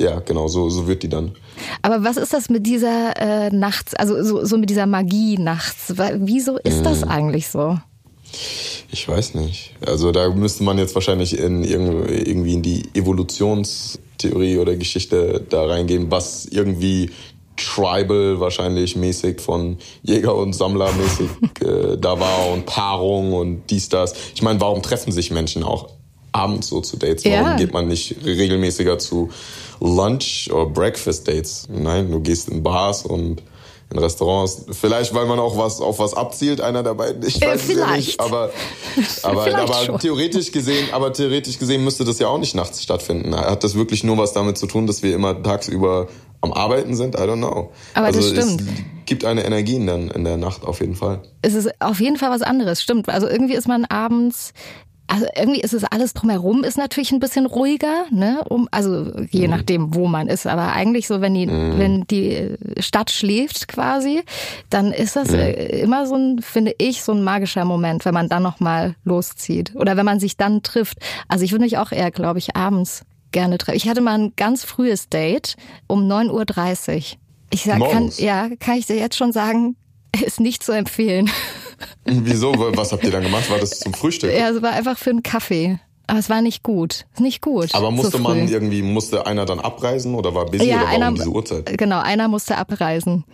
ja 0.00 0.20
genau, 0.20 0.48
so, 0.48 0.70
so 0.70 0.86
wird 0.86 1.02
die 1.02 1.08
dann. 1.08 1.32
Aber 1.82 2.02
was 2.04 2.16
ist 2.16 2.32
das 2.32 2.48
mit 2.48 2.64
dieser 2.66 3.14
äh, 3.20 3.50
nachts, 3.50 3.94
also 3.94 4.22
so, 4.22 4.44
so 4.44 4.56
mit 4.56 4.70
dieser 4.70 4.86
Magie 4.86 5.36
nachts? 5.36 5.92
Wieso 6.14 6.56
ist 6.58 6.86
das 6.86 7.04
Mhm. 7.04 7.10
eigentlich 7.10 7.48
so? 7.48 7.76
Ich 8.90 9.06
weiß 9.06 9.34
nicht. 9.34 9.74
Also 9.84 10.12
da 10.12 10.28
müsste 10.30 10.62
man 10.64 10.78
jetzt 10.78 10.94
wahrscheinlich 10.94 11.38
in 11.38 11.64
irg- 11.64 12.08
irgendwie 12.08 12.54
in 12.54 12.62
die 12.62 12.82
Evolutionstheorie 12.94 14.58
oder 14.58 14.76
Geschichte 14.76 15.44
da 15.48 15.64
reingehen, 15.66 16.10
was 16.10 16.46
irgendwie 16.46 17.10
tribal 17.56 18.38
wahrscheinlich 18.40 18.94
mäßig 18.96 19.40
von 19.40 19.78
Jäger 20.02 20.34
und 20.36 20.52
Sammler 20.54 20.90
mäßig 20.92 21.28
äh, 21.60 21.96
da 21.98 22.18
war 22.20 22.50
und 22.52 22.66
Paarung 22.66 23.32
und 23.32 23.62
dies, 23.70 23.88
das. 23.88 24.14
Ich 24.34 24.42
meine, 24.42 24.60
warum 24.60 24.80
treffen 24.82 25.10
sich 25.12 25.30
Menschen 25.30 25.64
auch 25.64 25.88
abends 26.32 26.68
so 26.68 26.80
zu 26.80 26.96
Dates? 26.96 27.24
Warum 27.24 27.46
Ja. 27.46 27.56
geht 27.56 27.72
man 27.72 27.88
nicht 27.88 28.14
regelmäßiger 28.24 28.98
zu 28.98 29.30
Lunch- 29.80 30.50
oder 30.52 30.66
Breakfast-Dates? 30.66 31.68
Nein, 31.70 32.10
du 32.10 32.20
gehst 32.20 32.48
in 32.48 32.62
Bars 32.62 33.02
und 33.04 33.42
in 33.90 33.98
Restaurants. 33.98 34.66
Vielleicht, 34.72 35.14
weil 35.14 35.26
man 35.26 35.38
auch 35.38 35.56
was 35.56 35.80
auf 35.80 35.98
was 35.98 36.14
abzielt, 36.14 36.60
einer 36.60 36.82
der 36.82 36.94
beiden. 36.94 37.26
Ich 37.26 37.40
Äh, 37.42 37.46
weiß 37.48 37.68
ja 37.68 37.74
vielleicht. 37.74 38.06
nicht. 38.08 38.20
Aber, 38.20 38.50
aber, 39.22 39.42
Vielleicht 39.44 39.58
aber 39.70 39.74
schon. 39.84 39.98
theoretisch 39.98 40.52
gesehen, 40.52 40.88
aber 40.92 41.12
theoretisch 41.12 41.58
gesehen 41.58 41.84
müsste 41.84 42.04
das 42.04 42.18
ja 42.18 42.28
auch 42.28 42.38
nicht 42.38 42.54
nachts 42.54 42.82
stattfinden. 42.82 43.34
Hat 43.34 43.64
das 43.64 43.74
wirklich 43.74 44.04
nur 44.04 44.18
was 44.18 44.32
damit 44.32 44.58
zu 44.58 44.66
tun, 44.66 44.86
dass 44.86 45.02
wir 45.02 45.14
immer 45.14 45.42
tagsüber 45.42 46.08
am 46.40 46.52
Arbeiten 46.52 46.94
sind? 46.96 47.14
I 47.14 47.18
don't 47.22 47.36
know. 47.38 47.72
Aber 47.94 48.08
das 48.08 48.16
also 48.16 48.34
stimmt. 48.34 48.60
es 48.60 48.66
gibt 49.06 49.24
eine 49.24 49.44
Energie 49.44 49.76
in 49.76 49.86
der, 49.86 50.14
in 50.14 50.24
der 50.24 50.36
Nacht 50.36 50.64
auf 50.64 50.80
jeden 50.80 50.94
Fall. 50.94 51.20
Es 51.42 51.54
ist 51.54 51.70
auf 51.80 51.98
jeden 52.00 52.16
Fall 52.18 52.30
was 52.30 52.42
anderes, 52.42 52.82
stimmt. 52.82 53.08
Also 53.08 53.26
irgendwie 53.26 53.54
ist 53.54 53.68
man 53.68 53.84
abends, 53.86 54.52
also 55.08 55.26
irgendwie 55.34 55.60
ist 55.60 55.72
es 55.72 55.84
alles 55.84 56.12
drumherum 56.14 56.62
ist 56.64 56.76
natürlich 56.78 57.12
ein 57.12 57.18
bisschen 57.20 57.46
ruhiger, 57.46 58.04
ne? 58.10 58.44
Um, 58.48 58.68
also 58.70 59.10
je 59.30 59.44
Mhm. 59.48 59.50
nachdem, 59.50 59.94
wo 59.94 60.06
man 60.06 60.28
ist. 60.28 60.46
Aber 60.46 60.72
eigentlich 60.72 61.06
so, 61.08 61.20
wenn 61.20 61.34
die, 61.34 61.48
wenn 61.48 62.02
die 62.02 62.54
Stadt 62.78 63.10
schläft 63.10 63.68
quasi, 63.68 64.22
dann 64.70 64.92
ist 64.92 65.16
das 65.16 65.30
Mhm. 65.30 65.38
immer 65.82 66.06
so 66.06 66.14
ein, 66.14 66.40
finde 66.42 66.74
ich, 66.78 67.02
so 67.02 67.12
ein 67.12 67.24
magischer 67.24 67.64
Moment, 67.64 68.04
wenn 68.04 68.14
man 68.14 68.28
dann 68.28 68.42
nochmal 68.42 68.94
loszieht. 69.04 69.74
Oder 69.74 69.96
wenn 69.96 70.06
man 70.06 70.20
sich 70.20 70.36
dann 70.36 70.62
trifft. 70.62 70.98
Also 71.26 71.44
ich 71.44 71.52
würde 71.52 71.64
mich 71.64 71.78
auch 71.78 71.90
eher, 71.90 72.10
glaube 72.10 72.38
ich, 72.38 72.54
abends 72.54 73.02
gerne 73.32 73.58
treffen. 73.58 73.76
Ich 73.76 73.88
hatte 73.88 74.00
mal 74.00 74.18
ein 74.18 74.32
ganz 74.36 74.64
frühes 74.64 75.08
Date 75.08 75.56
um 75.86 76.06
9.30 76.06 76.96
Uhr. 76.96 77.18
Ich 77.50 77.62
sag, 77.64 77.80
kann, 77.90 78.10
ja, 78.18 78.48
kann 78.60 78.76
ich 78.76 78.86
dir 78.86 78.96
jetzt 78.96 79.16
schon 79.16 79.32
sagen, 79.32 79.76
ist 80.24 80.38
nicht 80.40 80.62
zu 80.62 80.72
empfehlen. 80.72 81.30
Wieso? 82.04 82.52
Was 82.76 82.92
habt 82.92 83.04
ihr 83.04 83.10
dann 83.10 83.22
gemacht? 83.22 83.50
War 83.50 83.58
das 83.58 83.80
zum 83.80 83.94
Frühstück? 83.94 84.32
Ja, 84.32 84.50
es 84.50 84.62
war 84.62 84.72
einfach 84.72 84.98
für 84.98 85.10
einen 85.10 85.22
Kaffee. 85.22 85.78
Aber 86.06 86.18
es 86.18 86.30
war 86.30 86.40
nicht 86.40 86.62
gut. 86.62 87.04
Nicht 87.18 87.42
gut. 87.42 87.74
Aber 87.74 87.90
musste 87.90 88.16
so 88.16 88.22
man 88.22 88.48
irgendwie, 88.48 88.82
musste 88.82 89.26
einer 89.26 89.44
dann 89.44 89.60
abreisen 89.60 90.14
oder 90.14 90.34
war 90.34 90.46
busy 90.46 90.64
ja, 90.64 90.76
oder 90.76 90.84
warum 90.86 91.02
einer, 91.02 91.12
diese 91.12 91.28
Uhrzeit? 91.28 91.78
Genau, 91.78 92.00
einer 92.00 92.28
musste 92.28 92.56
abreisen. 92.56 93.24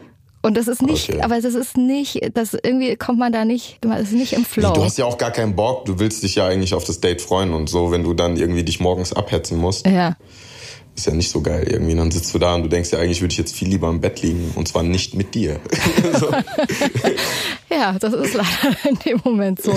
Und 0.43 0.59
das 0.59 0.69
ist 0.69 0.83
nicht, 0.83 1.09
Okay. 1.09 1.23
aber 1.23 1.41
das 1.41 1.55
ist 1.55 1.79
nicht, 1.79 2.21
das 2.35 2.53
irgendwie 2.53 2.97
kommt 2.97 3.19
man 3.19 3.33
da 3.33 3.47
nicht, 3.47 3.83
man 3.83 4.03
ist 4.03 4.13
nicht 4.13 4.35
im 4.35 4.45
Flow. 4.45 4.75
Du 4.75 4.85
hast 4.85 4.99
ja 4.99 5.07
auch 5.07 5.17
gar 5.17 5.31
keinen 5.31 5.57
Bock, 5.57 5.87
du 5.87 5.99
willst 5.99 6.23
dich 6.23 6.35
ja 6.35 6.47
eigentlich 6.47 6.75
auf 6.75 6.85
das 6.85 7.01
Date 7.01 7.23
freuen 7.23 7.55
und 7.55 7.71
so, 7.71 7.93
wenn 7.93 8.03
du 8.05 8.13
dann 8.13 8.37
irgendwie 8.37 8.63
dich 8.63 8.79
morgens 8.79 9.15
abhetzen 9.15 9.57
musst, 9.57 9.87
ja. 9.87 10.17
Ist 10.97 11.07
ja 11.07 11.13
nicht 11.13 11.31
so 11.31 11.41
geil 11.41 11.67
irgendwie. 11.69 11.95
Dann 11.95 12.11
sitzt 12.11 12.33
du 12.35 12.39
da 12.39 12.55
und 12.55 12.63
du 12.63 12.69
denkst 12.69 12.91
ja, 12.93 12.99
eigentlich 12.99 13.21
würde 13.21 13.33
ich 13.33 13.39
jetzt 13.39 13.55
viel 13.55 13.69
lieber 13.69 13.89
im 13.89 14.01
Bett 14.01 14.23
liegen 14.23 14.53
und 14.55 14.69
zwar 14.69 14.83
nicht 14.83 15.15
mit 15.15 15.35
dir. 15.35 15.61
so. 16.19 16.29
Ja, 17.71 17.97
das 17.99 18.13
ist 18.13 18.35
leider 18.35 18.77
in 18.89 18.97
dem 19.05 19.21
Moment 19.25 19.61
so. 19.61 19.77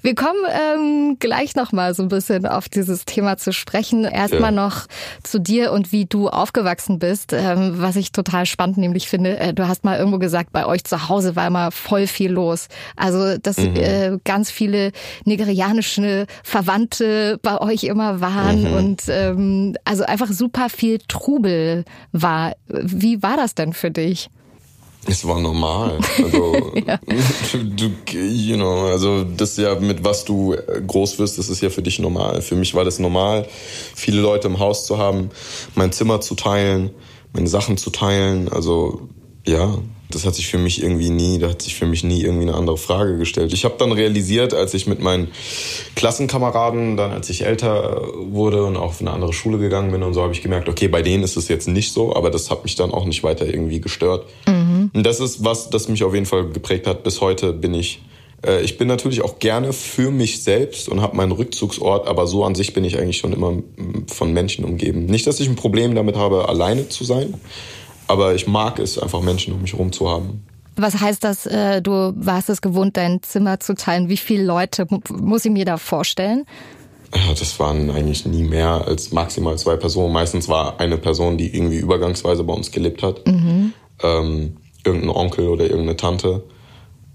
Wir 0.00 0.14
kommen 0.14 0.38
ähm, 0.50 1.16
gleich 1.18 1.56
noch 1.56 1.72
mal 1.72 1.92
so 1.92 2.02
ein 2.02 2.08
bisschen 2.08 2.46
auf 2.46 2.70
dieses 2.70 3.04
Thema 3.04 3.36
zu 3.36 3.52
sprechen. 3.52 4.04
Erstmal 4.04 4.40
Ja. 4.54 4.62
noch 4.62 4.86
zu 5.24 5.38
dir 5.38 5.72
und 5.72 5.92
wie 5.92 6.06
du 6.06 6.28
aufgewachsen 6.30 6.98
bist, 6.98 7.34
ähm, 7.34 7.74
was 7.76 7.96
ich 7.96 8.12
total 8.12 8.46
spannend 8.46 8.78
nämlich 8.78 9.08
finde. 9.08 9.38
Äh, 9.38 9.52
du 9.52 9.68
hast 9.68 9.84
mal 9.84 9.98
irgendwo 9.98 10.18
gesagt, 10.18 10.52
bei 10.52 10.64
euch 10.64 10.84
zu 10.84 11.10
Hause 11.10 11.36
war 11.36 11.46
immer 11.46 11.70
voll 11.70 12.06
viel 12.06 12.30
los. 12.30 12.68
Also, 12.96 13.36
dass 13.36 13.58
äh, 13.58 14.16
ganz 14.24 14.50
viele 14.50 14.92
nigerianische 15.26 16.26
Verwandte 16.42 17.38
bei 17.42 17.60
euch 17.60 17.84
immer 17.84 18.22
waren 18.22 18.72
und 18.72 19.02
ähm, 19.08 19.76
also 19.84 20.04
einfach 20.04 20.32
super 20.38 20.68
viel 20.70 20.98
Trubel 21.08 21.84
war. 22.12 22.54
Wie 22.68 23.22
war 23.22 23.36
das 23.36 23.54
denn 23.54 23.72
für 23.72 23.90
dich? 23.90 24.30
Es 25.06 25.26
war 25.26 25.40
normal. 25.40 25.98
Also, 26.22 26.72
du, 27.52 27.90
you 28.12 28.56
know, 28.56 28.86
also 28.86 29.24
das 29.24 29.52
ist 29.52 29.58
ja 29.58 29.74
mit 29.76 30.04
was 30.04 30.24
du 30.24 30.54
groß 30.86 31.18
wirst, 31.18 31.38
das 31.38 31.48
ist 31.48 31.62
ja 31.62 31.70
für 31.70 31.82
dich 31.82 31.98
normal. 31.98 32.42
Für 32.42 32.56
mich 32.56 32.74
war 32.74 32.84
das 32.84 32.98
normal, 32.98 33.46
viele 33.94 34.20
Leute 34.20 34.48
im 34.48 34.58
Haus 34.58 34.86
zu 34.86 34.98
haben, 34.98 35.30
mein 35.74 35.92
Zimmer 35.92 36.20
zu 36.20 36.34
teilen, 36.34 36.90
meine 37.32 37.48
Sachen 37.48 37.76
zu 37.76 37.90
teilen. 37.90 38.48
Also 38.48 39.08
ja, 39.46 39.78
das 40.10 40.24
hat 40.24 40.34
sich 40.34 40.48
für 40.48 40.58
mich 40.58 40.82
irgendwie 40.82 41.10
nie, 41.10 41.38
da 41.38 41.50
hat 41.50 41.62
sich 41.62 41.74
für 41.74 41.86
mich 41.86 42.02
nie 42.02 42.22
irgendwie 42.22 42.48
eine 42.48 42.56
andere 42.56 42.78
Frage 42.78 43.18
gestellt. 43.18 43.52
Ich 43.52 43.64
habe 43.64 43.74
dann 43.78 43.92
realisiert, 43.92 44.54
als 44.54 44.72
ich 44.74 44.86
mit 44.86 45.00
meinen 45.00 45.28
Klassenkameraden, 45.96 46.96
dann 46.96 47.10
als 47.10 47.28
ich 47.28 47.44
älter 47.44 48.02
wurde 48.14 48.64
und 48.64 48.76
auch 48.76 48.88
auf 48.88 49.00
eine 49.00 49.10
andere 49.10 49.32
Schule 49.32 49.58
gegangen 49.58 49.90
bin 49.92 50.02
und 50.02 50.14
so, 50.14 50.22
habe 50.22 50.32
ich 50.32 50.42
gemerkt, 50.42 50.68
okay, 50.68 50.88
bei 50.88 51.02
denen 51.02 51.22
ist 51.22 51.36
es 51.36 51.48
jetzt 51.48 51.68
nicht 51.68 51.92
so, 51.92 52.16
aber 52.16 52.30
das 52.30 52.50
hat 52.50 52.64
mich 52.64 52.74
dann 52.74 52.90
auch 52.90 53.04
nicht 53.04 53.22
weiter 53.22 53.46
irgendwie 53.46 53.80
gestört. 53.80 54.26
Und 54.94 55.04
das 55.04 55.20
ist 55.20 55.44
was, 55.44 55.70
das 55.70 55.88
mich 55.88 56.04
auf 56.04 56.14
jeden 56.14 56.26
Fall 56.26 56.48
geprägt 56.48 56.86
hat. 56.86 57.04
Bis 57.04 57.20
heute 57.20 57.52
bin 57.52 57.74
ich, 57.74 58.00
äh, 58.46 58.62
ich 58.62 58.78
bin 58.78 58.88
natürlich 58.88 59.22
auch 59.22 59.38
gerne 59.38 59.72
für 59.72 60.10
mich 60.10 60.42
selbst 60.42 60.88
und 60.88 61.02
habe 61.02 61.16
meinen 61.16 61.32
Rückzugsort, 61.32 62.06
aber 62.06 62.26
so 62.26 62.44
an 62.44 62.54
sich 62.54 62.72
bin 62.72 62.84
ich 62.84 62.98
eigentlich 62.98 63.18
schon 63.18 63.32
immer 63.32 63.52
mm, 63.52 64.06
von 64.06 64.32
Menschen 64.32 64.64
umgeben. 64.64 65.06
Nicht, 65.06 65.26
dass 65.26 65.40
ich 65.40 65.48
ein 65.48 65.56
Problem 65.56 65.94
damit 65.94 66.16
habe, 66.16 66.48
alleine 66.48 66.88
zu 66.88 67.04
sein, 67.04 67.34
aber 68.08 68.34
ich 68.34 68.46
mag 68.46 68.78
es 68.78 68.98
einfach, 68.98 69.20
Menschen 69.22 69.54
um 69.54 69.62
mich 69.62 69.72
herum 69.72 69.92
zu 69.92 70.08
haben. 70.10 70.44
Was 70.76 71.00
heißt 71.00 71.24
das, 71.24 71.46
äh, 71.46 71.82
du 71.82 72.12
warst 72.16 72.48
es 72.50 72.60
gewohnt, 72.60 72.96
dein 72.96 73.22
Zimmer 73.22 73.58
zu 73.58 73.74
teilen? 73.74 74.08
Wie 74.08 74.16
viele 74.16 74.44
Leute 74.44 74.86
mu- 74.88 75.00
muss 75.12 75.44
ich 75.44 75.50
mir 75.50 75.64
da 75.64 75.76
vorstellen? 75.76 76.44
Ja, 77.14 77.32
das 77.36 77.58
waren 77.58 77.90
eigentlich 77.90 78.26
nie 78.26 78.42
mehr 78.44 78.84
als 78.86 79.10
maximal 79.12 79.56
zwei 79.58 79.76
Personen. 79.76 80.12
Meistens 80.12 80.48
war 80.48 80.78
eine 80.78 80.98
Person, 80.98 81.38
die 81.38 81.54
irgendwie 81.56 81.78
übergangsweise 81.78 82.44
bei 82.44 82.52
uns 82.52 82.70
gelebt 82.70 83.02
hat. 83.02 83.22
Ähm, 83.26 84.56
irgendein 84.84 85.10
Onkel 85.10 85.48
oder 85.48 85.64
irgendeine 85.64 85.96
Tante. 85.96 86.44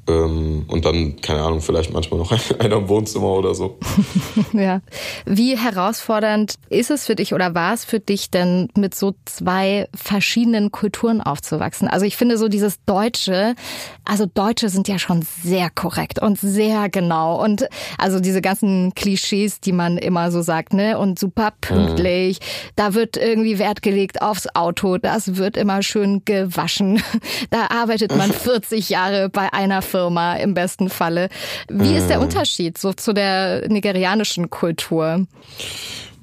Ähm, 0.08 0.66
und 0.68 0.86
dann, 0.86 1.22
keine 1.22 1.42
Ahnung, 1.42 1.62
vielleicht 1.62 1.94
manchmal 1.94 2.20
noch 2.20 2.32
einer 2.60 2.78
im 2.78 2.90
Wohnzimmer 2.90 3.28
oder 3.28 3.56
so. 3.56 3.78
ja. 4.54 4.82
Wie 5.26 5.58
herausfordernd 5.58 6.56
ist 6.70 6.92
es 6.92 7.06
für 7.06 7.16
dich 7.16 7.34
oder 7.34 7.56
war 7.56 7.74
es 7.74 7.86
für 7.86 8.00
dich 8.00 8.30
denn, 8.30 8.70
mit 8.78 8.96
so 8.96 9.14
zwei 9.26 9.88
verschiedenen 9.96 10.72
Kulturen 10.72 11.22
aufzuwachsen? 11.22 11.88
Also 11.88 12.06
ich 12.06 12.18
finde 12.18 12.38
so 12.38 12.50
dieses 12.50 12.84
Deutsche, 12.86 13.56
also 14.04 14.26
Deutsche 14.26 14.70
sind 14.70 14.88
ja 14.88 15.00
schon 15.00 15.22
sehr 15.22 15.70
korrekt 15.70 16.22
und 16.22 16.40
sehr 16.40 16.90
genau 16.90 17.42
und 17.42 17.68
also 17.98 18.20
diese 18.20 18.42
ganzen 18.42 18.94
Klischees, 18.96 19.62
die 19.62 19.72
man 19.72 19.98
immer 19.98 20.32
so 20.32 20.42
sagt, 20.42 20.74
ne? 20.74 20.98
Und 20.98 21.20
super 21.20 21.54
pünktlich. 21.62 22.40
Mhm. 22.40 22.74
Da 22.76 22.94
wird 22.94 23.18
irgendwie 23.18 23.60
Wert 23.60 23.82
gelegt 23.82 24.22
aufs 24.22 24.48
Auto. 24.54 24.98
Das 24.98 25.38
wird 25.38 25.58
immer 25.58 25.82
schön 25.82 26.24
gewaschen. 26.26 27.02
Da 27.50 27.68
arbeitet 27.70 28.16
man 28.16 28.32
40 28.32 28.90
Jahre 28.90 29.30
bei 29.30 29.52
einer 29.54 29.82
Firma 29.94 30.36
im 30.38 30.56
besten 30.56 30.90
Falle. 30.90 31.30
Wie 31.70 31.96
ist 31.96 32.08
der 32.08 32.18
mhm. 32.18 32.24
Unterschied 32.24 32.80
so 32.80 32.94
zu 32.94 33.14
der 33.14 33.70
nigerianischen 33.70 34.50
Kultur? 34.50 35.28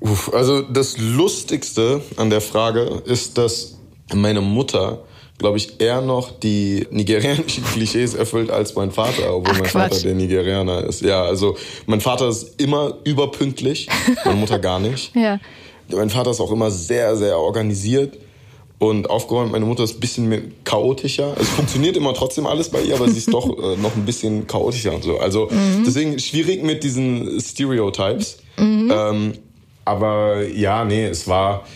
Uff, 0.00 0.34
also 0.34 0.62
das 0.62 0.98
Lustigste 0.98 2.02
an 2.16 2.30
der 2.30 2.40
Frage 2.40 3.02
ist, 3.04 3.38
dass 3.38 3.78
meine 4.12 4.40
Mutter 4.40 5.04
glaube 5.38 5.56
ich, 5.56 5.80
eher 5.80 6.02
noch 6.02 6.38
die 6.38 6.86
nigerianischen 6.90 7.64
Klischees 7.64 8.12
erfüllt 8.12 8.50
als 8.50 8.74
mein 8.74 8.90
Vater, 8.90 9.34
obwohl 9.34 9.54
Ach, 9.54 9.60
mein 9.60 9.70
Quatsch. 9.70 9.92
Vater 9.94 10.02
der 10.02 10.14
Nigerianer 10.14 10.84
ist. 10.84 11.00
Ja, 11.00 11.22
also 11.22 11.56
mein 11.86 12.02
Vater 12.02 12.28
ist 12.28 12.60
immer 12.60 12.98
überpünktlich, 13.04 13.88
meine 14.26 14.36
Mutter 14.36 14.58
gar 14.58 14.78
nicht. 14.78 15.12
ja. 15.16 15.38
Mein 15.88 16.10
Vater 16.10 16.32
ist 16.32 16.40
auch 16.40 16.52
immer 16.52 16.70
sehr, 16.70 17.16
sehr 17.16 17.38
organisiert 17.38 18.18
und 18.80 19.10
aufgeräumt. 19.10 19.52
Meine 19.52 19.66
Mutter 19.66 19.84
ist 19.84 19.98
ein 19.98 20.00
bisschen 20.00 20.28
mehr 20.28 20.40
chaotischer. 20.64 21.36
Es 21.38 21.48
funktioniert 21.50 21.96
immer 21.98 22.14
trotzdem 22.14 22.46
alles 22.46 22.70
bei 22.70 22.80
ihr, 22.80 22.94
aber 22.94 23.08
sie 23.08 23.18
ist 23.18 23.32
doch 23.32 23.46
äh, 23.46 23.76
noch 23.76 23.94
ein 23.94 24.06
bisschen 24.06 24.46
chaotischer 24.46 24.94
und 24.94 25.04
so. 25.04 25.18
Also 25.18 25.48
mhm. 25.50 25.84
deswegen 25.86 26.18
schwierig 26.18 26.64
mit 26.64 26.82
diesen 26.82 27.40
Stereotypes. 27.40 28.38
Mhm. 28.58 28.90
Ähm, 28.92 29.32
aber 29.84 30.46
ja, 30.48 30.84
nee, 30.86 31.04
es 31.04 31.28
war, 31.28 31.66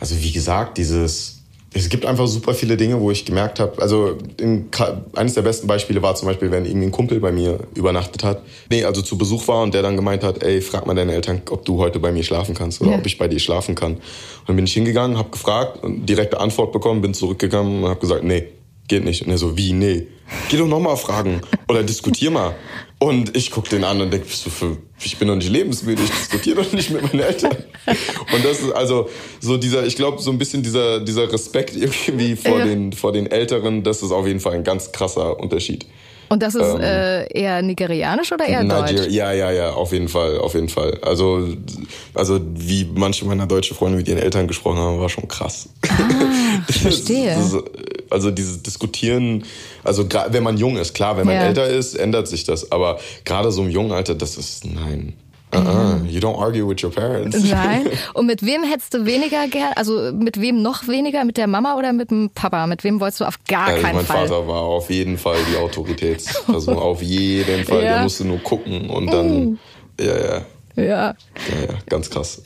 also 0.00 0.18
wie 0.20 0.32
gesagt, 0.32 0.78
dieses 0.78 1.33
es 1.76 1.88
gibt 1.88 2.06
einfach 2.06 2.28
super 2.28 2.54
viele 2.54 2.76
Dinge, 2.76 3.00
wo 3.00 3.10
ich 3.10 3.24
gemerkt 3.24 3.58
habe, 3.58 3.82
also 3.82 4.16
in, 4.40 4.68
eines 5.16 5.34
der 5.34 5.42
besten 5.42 5.66
Beispiele 5.66 6.00
war 6.02 6.14
zum 6.14 6.28
Beispiel, 6.28 6.50
wenn 6.52 6.64
irgendwie 6.64 6.86
ein 6.86 6.92
Kumpel 6.92 7.18
bei 7.18 7.32
mir 7.32 7.58
übernachtet 7.74 8.22
hat, 8.22 8.42
nee, 8.70 8.84
also 8.84 9.02
zu 9.02 9.18
Besuch 9.18 9.48
war 9.48 9.62
und 9.62 9.74
der 9.74 9.82
dann 9.82 9.96
gemeint 9.96 10.22
hat, 10.22 10.42
ey, 10.44 10.60
frag 10.60 10.86
mal 10.86 10.94
deine 10.94 11.12
Eltern, 11.12 11.42
ob 11.50 11.64
du 11.64 11.78
heute 11.78 11.98
bei 11.98 12.12
mir 12.12 12.22
schlafen 12.22 12.54
kannst 12.54 12.80
oder 12.80 12.92
ja. 12.92 12.98
ob 12.98 13.06
ich 13.06 13.18
bei 13.18 13.26
dir 13.26 13.40
schlafen 13.40 13.74
kann. 13.74 13.94
Und 13.94 14.02
dann 14.46 14.56
bin 14.56 14.66
ich 14.66 14.72
hingegangen, 14.72 15.18
habe 15.18 15.30
gefragt 15.30 15.82
und 15.82 16.08
direkte 16.08 16.38
Antwort 16.38 16.72
bekommen, 16.72 17.02
bin 17.02 17.12
zurückgegangen 17.12 17.82
und 17.82 17.90
habe 17.90 18.00
gesagt, 18.00 18.22
nee, 18.22 18.44
geht 18.86 19.04
nicht. 19.04 19.26
Und 19.26 19.32
er 19.32 19.38
so, 19.38 19.56
wie, 19.56 19.72
nee, 19.72 20.06
geh 20.48 20.56
doch 20.56 20.68
nochmal 20.68 20.96
fragen 20.96 21.40
oder 21.68 21.82
diskutier 21.82 22.30
mal. 22.30 22.54
Und 23.04 23.36
ich 23.36 23.50
guck 23.50 23.68
den 23.68 23.84
an 23.84 24.00
und 24.00 24.10
denk, 24.10 24.24
ich 25.04 25.18
bin 25.18 25.28
noch 25.28 25.34
nicht 25.34 25.50
lebensmüde, 25.50 26.02
ich 26.02 26.08
diskutiere 26.08 26.62
doch 26.62 26.72
nicht 26.72 26.90
mit 26.90 27.02
meinen 27.02 27.20
Eltern. 27.20 27.54
Und 27.84 28.42
das 28.42 28.60
ist 28.60 28.72
also 28.72 29.10
so 29.40 29.58
dieser, 29.58 29.84
ich 29.84 29.96
glaube, 29.96 30.22
so 30.22 30.30
ein 30.30 30.38
bisschen 30.38 30.62
dieser, 30.62 31.00
dieser 31.00 31.30
Respekt 31.30 31.76
irgendwie 31.76 32.34
vor, 32.34 32.60
ja. 32.60 32.64
den, 32.64 32.94
vor 32.94 33.12
den 33.12 33.26
Älteren, 33.30 33.82
das 33.82 34.02
ist 34.02 34.10
auf 34.10 34.26
jeden 34.26 34.40
Fall 34.40 34.54
ein 34.54 34.64
ganz 34.64 34.90
krasser 34.90 35.38
Unterschied. 35.38 35.84
Und 36.30 36.42
das 36.42 36.54
ist 36.54 36.62
ähm, 36.62 36.80
äh, 36.80 37.26
eher 37.26 37.60
nigerianisch 37.60 38.32
oder 38.32 38.46
eher 38.46 38.62
Niger 38.62 38.86
deutsch? 38.86 39.08
Ja, 39.10 39.32
ja, 39.32 39.50
ja, 39.52 39.74
auf 39.74 39.92
jeden 39.92 40.08
Fall, 40.08 40.38
auf 40.38 40.54
jeden 40.54 40.70
Fall. 40.70 40.98
Also, 41.02 41.46
also 42.14 42.40
wie 42.54 42.88
manche 42.94 43.26
meiner 43.26 43.46
deutschen 43.46 43.76
Freunde 43.76 43.98
mit 43.98 44.08
ihren 44.08 44.18
Eltern 44.18 44.48
gesprochen 44.48 44.78
haben, 44.78 44.98
war 44.98 45.10
schon 45.10 45.28
krass. 45.28 45.68
Ah, 45.86 46.08
verstehe. 46.70 47.34
Das, 47.34 47.52
das, 47.52 47.62
also 48.10 48.30
dieses 48.30 48.62
Diskutieren, 48.62 49.44
also 49.82 50.06
wenn 50.28 50.42
man 50.42 50.56
jung 50.56 50.76
ist, 50.76 50.94
klar, 50.94 51.16
wenn 51.16 51.26
man 51.26 51.34
ja. 51.34 51.42
älter 51.42 51.66
ist, 51.66 51.94
ändert 51.94 52.28
sich 52.28 52.44
das. 52.44 52.70
Aber 52.70 53.00
gerade 53.24 53.50
so 53.50 53.62
im 53.62 53.70
jungen 53.70 53.92
Alter, 53.92 54.14
das 54.14 54.36
ist 54.36 54.64
nein. 54.64 55.14
Uh 55.54 55.58
-uh, 55.58 56.06
you 56.06 56.20
don't 56.20 56.40
argue 56.40 56.66
with 56.66 56.82
your 56.82 56.90
parents. 56.90 57.44
Nein. 57.44 57.86
Und 58.14 58.26
mit 58.26 58.44
wem 58.44 58.64
hättest 58.64 58.94
du 58.94 59.06
weniger 59.06 59.46
gern? 59.46 59.72
Also 59.76 60.12
mit 60.12 60.40
wem 60.40 60.62
noch 60.62 60.88
weniger? 60.88 61.24
Mit 61.24 61.36
der 61.36 61.46
Mama 61.46 61.76
oder 61.76 61.92
mit 61.92 62.10
dem 62.10 62.30
Papa? 62.30 62.66
Mit 62.66 62.82
wem 62.82 63.00
wolltest 63.00 63.20
du 63.20 63.24
auf 63.24 63.38
gar 63.46 63.68
also 63.68 63.82
keinen 63.82 63.96
mein 63.96 64.04
Fall? 64.04 64.20
Mein 64.20 64.28
Vater 64.28 64.48
war 64.48 64.62
auf 64.62 64.90
jeden 64.90 65.16
Fall 65.16 65.36
die 65.50 65.56
Autoritätsperson. 65.56 66.76
auf 66.78 67.02
jeden 67.02 67.64
Fall. 67.64 67.84
Ja. 67.84 67.94
Der 67.94 68.02
musste 68.02 68.24
nur 68.24 68.38
gucken 68.38 68.90
und 68.90 69.06
dann, 69.06 69.44
mm. 69.44 69.58
ja, 70.00 70.16
ja. 70.16 70.42
Ja. 70.76 70.84
Ja, 70.84 71.14
ja, 71.68 71.78
ganz 71.88 72.10
krass. 72.10 72.42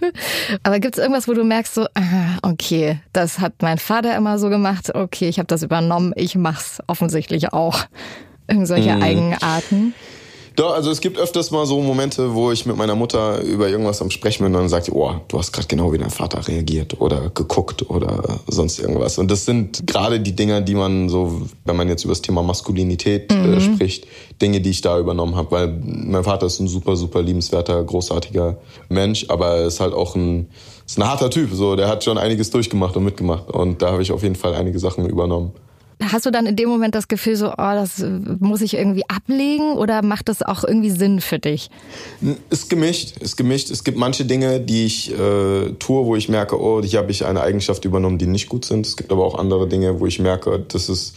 Aber 0.62 0.80
gibt 0.80 0.96
es 0.96 1.02
irgendwas, 1.02 1.28
wo 1.28 1.34
du 1.34 1.44
merkst, 1.44 1.74
so, 1.74 1.86
ah, 1.94 2.38
okay, 2.42 3.00
das 3.12 3.38
hat 3.38 3.54
mein 3.62 3.78
Vater 3.78 4.16
immer 4.16 4.38
so 4.38 4.48
gemacht, 4.48 4.94
okay, 4.94 5.28
ich 5.28 5.38
habe 5.38 5.46
das 5.46 5.62
übernommen, 5.62 6.12
ich 6.16 6.34
mach's 6.34 6.80
offensichtlich 6.86 7.52
auch. 7.52 7.84
Irgendwelche 8.46 8.96
mm. 8.96 9.02
Eigenarten? 9.02 9.94
Doch, 10.58 10.74
also 10.74 10.90
es 10.90 11.00
gibt 11.00 11.18
öfters 11.18 11.52
mal 11.52 11.66
so 11.66 11.80
Momente, 11.80 12.34
wo 12.34 12.50
ich 12.50 12.66
mit 12.66 12.76
meiner 12.76 12.96
Mutter 12.96 13.40
über 13.42 13.68
irgendwas 13.68 14.02
am 14.02 14.10
Sprechen 14.10 14.42
bin 14.42 14.52
und 14.56 14.62
dann 14.62 14.68
sagt 14.68 14.86
sie, 14.86 14.92
oh, 14.92 15.12
du 15.28 15.38
hast 15.38 15.52
gerade 15.52 15.68
genau 15.68 15.92
wie 15.92 15.98
dein 15.98 16.10
Vater 16.10 16.48
reagiert 16.48 17.00
oder 17.00 17.30
geguckt 17.30 17.88
oder 17.88 18.40
sonst 18.48 18.80
irgendwas. 18.80 19.18
Und 19.18 19.30
das 19.30 19.44
sind 19.44 19.86
gerade 19.86 20.18
die 20.18 20.34
Dinge, 20.34 20.60
die 20.60 20.74
man 20.74 21.08
so, 21.08 21.42
wenn 21.64 21.76
man 21.76 21.88
jetzt 21.88 22.02
über 22.02 22.10
das 22.10 22.22
Thema 22.22 22.42
Maskulinität 22.42 23.30
äh, 23.30 23.36
mhm. 23.36 23.54
äh, 23.54 23.60
spricht, 23.60 24.08
Dinge, 24.42 24.60
die 24.60 24.70
ich 24.70 24.80
da 24.80 24.98
übernommen 24.98 25.36
habe. 25.36 25.52
Weil 25.52 25.80
mein 25.84 26.24
Vater 26.24 26.46
ist 26.46 26.58
ein 26.58 26.66
super, 26.66 26.96
super 26.96 27.22
liebenswerter, 27.22 27.84
großartiger 27.84 28.58
Mensch, 28.88 29.26
aber 29.28 29.58
er 29.58 29.66
ist 29.68 29.78
halt 29.78 29.94
auch 29.94 30.16
ein, 30.16 30.48
ist 30.84 30.98
ein 30.98 31.08
harter 31.08 31.30
Typ. 31.30 31.50
So, 31.52 31.76
der 31.76 31.86
hat 31.86 32.02
schon 32.02 32.18
einiges 32.18 32.50
durchgemacht 32.50 32.96
und 32.96 33.04
mitgemacht. 33.04 33.48
Und 33.48 33.80
da 33.80 33.92
habe 33.92 34.02
ich 34.02 34.10
auf 34.10 34.24
jeden 34.24 34.34
Fall 34.34 34.54
einige 34.54 34.80
Sachen 34.80 35.08
übernommen. 35.08 35.52
Hast 36.00 36.26
du 36.26 36.30
dann 36.30 36.46
in 36.46 36.54
dem 36.54 36.68
Moment 36.68 36.94
das 36.94 37.08
Gefühl 37.08 37.34
so, 37.34 37.50
oh, 37.50 37.54
das 37.56 38.04
muss 38.38 38.60
ich 38.60 38.74
irgendwie 38.74 39.02
ablegen 39.08 39.72
oder 39.72 40.02
macht 40.02 40.28
das 40.28 40.42
auch 40.42 40.62
irgendwie 40.62 40.90
Sinn 40.90 41.20
für 41.20 41.38
dich? 41.38 41.70
Ist 42.50 42.70
gemischt, 42.70 43.16
ist 43.18 43.36
gemischt. 43.36 43.70
Es 43.70 43.82
gibt 43.82 43.98
manche 43.98 44.24
Dinge, 44.24 44.60
die 44.60 44.86
ich 44.86 45.10
äh, 45.12 45.72
tue, 45.78 46.04
wo 46.04 46.14
ich 46.14 46.28
merke, 46.28 46.60
oh, 46.60 46.82
hier 46.82 47.00
habe 47.00 47.10
ich 47.10 47.26
eine 47.26 47.40
Eigenschaft 47.40 47.84
übernommen, 47.84 48.18
die 48.18 48.26
nicht 48.26 48.48
gut 48.48 48.64
sind. 48.64 48.86
Es 48.86 48.96
gibt 48.96 49.10
aber 49.10 49.24
auch 49.24 49.36
andere 49.36 49.68
Dinge, 49.68 49.98
wo 49.98 50.06
ich 50.06 50.20
merke, 50.20 50.64
das 50.68 50.88
ist, 50.88 51.16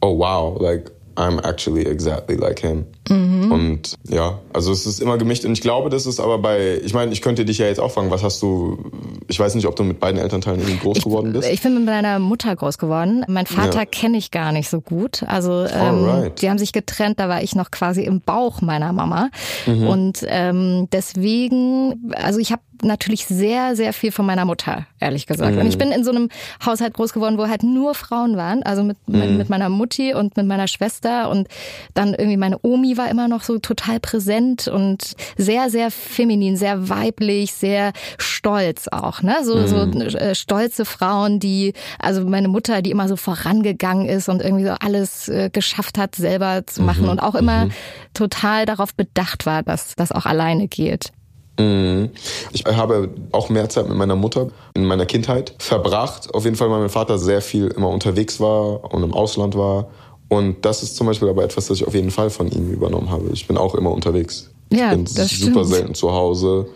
oh 0.00 0.18
wow, 0.18 0.60
like 0.60 0.90
I'm 1.18 1.40
actually 1.44 1.84
exactly 1.84 2.36
like 2.36 2.60
him. 2.60 2.86
Mhm. 3.08 3.50
Und 3.50 3.94
ja, 4.08 4.38
also 4.52 4.70
es 4.70 4.86
ist 4.86 5.00
immer 5.00 5.18
gemischt. 5.18 5.44
Und 5.44 5.52
ich 5.52 5.60
glaube, 5.60 5.90
das 5.90 6.06
ist 6.06 6.20
aber 6.20 6.38
bei, 6.38 6.80
ich 6.84 6.94
meine, 6.94 7.12
ich 7.12 7.22
könnte 7.22 7.44
dich 7.44 7.58
ja 7.58 7.66
jetzt 7.66 7.80
auch 7.80 7.90
fragen, 7.90 8.10
was 8.10 8.22
hast 8.22 8.40
du, 8.40 8.78
ich 9.26 9.38
weiß 9.40 9.56
nicht, 9.56 9.66
ob 9.66 9.74
du 9.74 9.82
mit 9.82 9.98
beiden 9.98 10.20
Elternteilen 10.20 10.60
irgendwie 10.60 10.78
groß 10.78 10.98
ich, 10.98 11.04
geworden 11.04 11.32
bist. 11.32 11.48
Ich 11.50 11.60
bin 11.60 11.74
mit 11.74 11.86
meiner 11.86 12.20
Mutter 12.20 12.54
groß 12.54 12.78
geworden. 12.78 13.24
Mein 13.26 13.46
Vater 13.46 13.80
ja. 13.80 13.84
kenne 13.84 14.16
ich 14.16 14.30
gar 14.30 14.52
nicht 14.52 14.70
so 14.70 14.80
gut. 14.80 15.24
Also 15.24 15.64
ähm, 15.64 16.30
die 16.40 16.48
haben 16.48 16.58
sich 16.58 16.72
getrennt, 16.72 17.18
da 17.18 17.28
war 17.28 17.42
ich 17.42 17.56
noch 17.56 17.72
quasi 17.72 18.04
im 18.04 18.20
Bauch 18.20 18.60
meiner 18.60 18.92
Mama. 18.92 19.30
Mhm. 19.66 19.88
Und 19.88 20.18
ähm, 20.28 20.88
deswegen, 20.92 22.12
also 22.14 22.38
ich 22.38 22.52
habe 22.52 22.62
natürlich 22.82 23.26
sehr, 23.26 23.76
sehr 23.76 23.92
viel 23.92 24.12
von 24.12 24.26
meiner 24.26 24.44
Mutter, 24.44 24.86
ehrlich 25.00 25.26
gesagt. 25.26 25.54
Mhm. 25.54 25.60
Und 25.60 25.66
ich 25.66 25.78
bin 25.78 25.90
in 25.90 26.04
so 26.04 26.10
einem 26.10 26.28
Haushalt 26.64 26.94
groß 26.94 27.12
geworden, 27.12 27.38
wo 27.38 27.48
halt 27.48 27.62
nur 27.62 27.94
Frauen 27.94 28.36
waren. 28.36 28.62
Also 28.62 28.84
mit, 28.84 28.96
mhm. 29.06 29.36
mit 29.36 29.48
meiner 29.48 29.68
Mutti 29.68 30.14
und 30.14 30.36
mit 30.36 30.46
meiner 30.46 30.68
Schwester. 30.68 31.30
Und 31.30 31.48
dann 31.94 32.14
irgendwie 32.14 32.36
meine 32.36 32.58
Omi 32.62 32.96
war 32.96 33.10
immer 33.10 33.28
noch 33.28 33.42
so 33.42 33.58
total 33.58 34.00
präsent 34.00 34.68
und 34.68 35.14
sehr, 35.36 35.70
sehr 35.70 35.90
feminin, 35.90 36.56
sehr 36.56 36.88
weiblich, 36.88 37.52
sehr 37.52 37.92
stolz 38.18 38.88
auch. 38.88 39.22
Ne? 39.22 39.36
So, 39.42 39.56
mhm. 39.56 39.66
so 39.66 40.18
äh, 40.18 40.34
stolze 40.34 40.84
Frauen, 40.84 41.40
die, 41.40 41.74
also 41.98 42.24
meine 42.24 42.48
Mutter, 42.48 42.82
die 42.82 42.90
immer 42.90 43.08
so 43.08 43.16
vorangegangen 43.16 44.08
ist 44.08 44.28
und 44.28 44.42
irgendwie 44.42 44.64
so 44.64 44.72
alles 44.72 45.28
äh, 45.28 45.50
geschafft 45.50 45.98
hat, 45.98 46.14
selber 46.14 46.66
zu 46.66 46.82
machen 46.82 47.04
mhm. 47.04 47.10
und 47.10 47.20
auch 47.20 47.34
immer 47.34 47.66
mhm. 47.66 47.72
total 48.14 48.66
darauf 48.66 48.94
bedacht 48.94 49.46
war, 49.46 49.62
dass 49.62 49.94
das 49.96 50.12
auch 50.12 50.26
alleine 50.26 50.68
geht. 50.68 51.12
Mhm. 51.58 52.10
Ich 52.52 52.64
habe 52.64 53.10
auch 53.32 53.48
mehr 53.48 53.68
Zeit 53.68 53.88
mit 53.88 53.96
meiner 53.96 54.16
Mutter 54.16 54.48
in 54.74 54.84
meiner 54.84 55.06
Kindheit 55.06 55.54
verbracht. 55.58 56.32
Auf 56.34 56.44
jeden 56.44 56.56
Fall, 56.56 56.70
weil 56.70 56.80
mein 56.80 56.88
Vater 56.88 57.18
sehr 57.18 57.42
viel 57.42 57.66
immer 57.68 57.88
unterwegs 57.88 58.40
war 58.40 58.92
und 58.92 59.02
im 59.02 59.12
Ausland 59.12 59.56
war. 59.56 59.88
Und 60.28 60.64
das 60.64 60.82
ist 60.82 60.96
zum 60.96 61.06
Beispiel 61.06 61.28
aber 61.28 61.42
etwas, 61.42 61.66
das 61.66 61.78
ich 61.78 61.86
auf 61.86 61.94
jeden 61.94 62.10
Fall 62.10 62.30
von 62.30 62.50
ihm 62.50 62.70
übernommen 62.70 63.10
habe. 63.10 63.30
Ich 63.32 63.46
bin 63.46 63.56
auch 63.56 63.74
immer 63.74 63.90
unterwegs. 63.90 64.50
Ja, 64.72 64.90
ich 64.90 64.96
bin 64.96 65.04
das 65.04 65.30
super 65.30 65.50
stimmt. 65.50 65.66
selten 65.66 65.94
zu 65.94 66.12
Hause. 66.12 66.68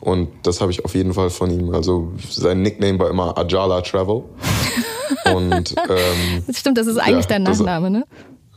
Und 0.00 0.28
das 0.42 0.60
habe 0.60 0.70
ich 0.70 0.84
auf 0.84 0.94
jeden 0.94 1.14
Fall 1.14 1.30
von 1.30 1.50
ihm. 1.50 1.72
Also 1.72 2.12
sein 2.28 2.62
Nickname 2.62 2.98
war 2.98 3.08
immer 3.08 3.36
Ajala 3.38 3.80
Travel. 3.80 4.24
und 5.34 5.74
ähm, 5.88 6.42
das 6.46 6.58
stimmt, 6.58 6.78
das 6.78 6.86
ist 6.86 6.98
eigentlich 6.98 7.24
ja, 7.24 7.30
dein 7.30 7.44
Nachname, 7.44 7.90
ne? 7.90 8.04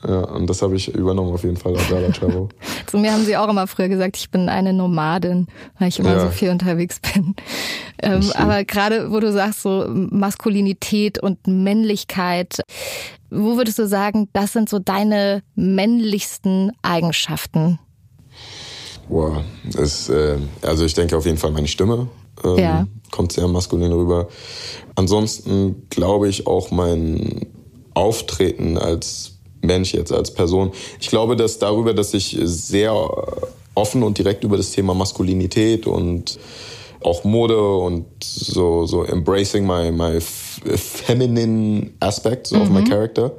Ja, 0.08 0.22
und 0.22 0.50
das 0.50 0.62
habe 0.62 0.76
ich 0.76 0.94
übernommen 0.94 1.34
auf 1.34 1.44
jeden 1.44 1.58
Fall, 1.58 1.76
Adala 1.78 2.10
Travel. 2.10 2.48
Zu 2.88 2.98
mir 2.98 3.12
haben 3.12 3.26
sie 3.26 3.36
auch 3.36 3.50
immer 3.50 3.68
früher 3.68 3.90
gesagt, 3.90 4.16
ich 4.16 4.32
bin 4.32 4.48
eine 4.48 4.72
Nomadin, 4.72 5.48
weil 5.78 5.90
ich 5.90 6.00
immer 6.00 6.14
ja. 6.14 6.22
so 6.22 6.30
viel 6.30 6.50
unterwegs 6.50 7.00
bin. 7.00 7.36
Ähm, 8.02 8.32
aber 8.36 8.64
gerade, 8.64 9.12
wo 9.12 9.20
du 9.20 9.30
sagst, 9.34 9.62
so 9.62 9.84
Maskulinität 9.90 11.22
und 11.22 11.48
Männlichkeit, 11.48 12.62
wo 13.30 13.58
würdest 13.58 13.78
du 13.78 13.88
sagen, 13.90 14.30
das 14.32 14.54
sind 14.54 14.70
so 14.70 14.80
deine 14.80 15.44
männlichsten 15.56 16.72
Eigenschaften? 16.82 17.78
Boah, 19.10 19.44
das, 19.66 20.08
äh, 20.08 20.38
also 20.62 20.86
ich 20.86 20.94
denke 20.94 21.18
auf 21.18 21.26
jeden 21.26 21.38
Fall 21.38 21.52
meine 21.52 21.68
Stimme. 21.68 22.08
Ähm, 22.46 22.58
ja. 22.58 22.88
Kommt 23.12 23.34
sehr 23.34 23.50
maskulin 23.50 23.92
rüber. 23.92 24.30
Ansonsten 24.96 25.88
glaube 25.90 26.30
ich 26.30 26.48
auch 26.48 26.72
mein 26.72 27.48
Auftreten 27.96 28.78
als 28.78 29.39
Mensch 29.62 29.94
jetzt 29.94 30.12
als 30.12 30.34
Person. 30.34 30.72
Ich 31.00 31.10
glaube, 31.10 31.36
dass 31.36 31.60
darüber, 31.60 31.94
dass 31.94 32.14
ich 32.14 32.38
sehr 32.42 32.94
offen 33.76 34.04
und 34.04 34.18
direkt 34.18 34.44
über 34.44 34.58
das 34.58 34.72
Thema 34.72 34.94
Maskulinität 34.94 35.88
und 35.88 36.40
auch 37.02 37.24
Mode 37.24 37.60
und 37.60 38.06
so, 38.22 38.86
so 38.86 39.04
embracing 39.04 39.66
my, 39.66 39.92
my 39.92 40.20
feminine 40.20 41.92
aspect 42.00 42.48
so 42.48 42.58
mhm. 42.58 42.62
of 42.62 42.70
my 42.70 42.82
mhm. 42.82 42.90
character. 42.90 43.32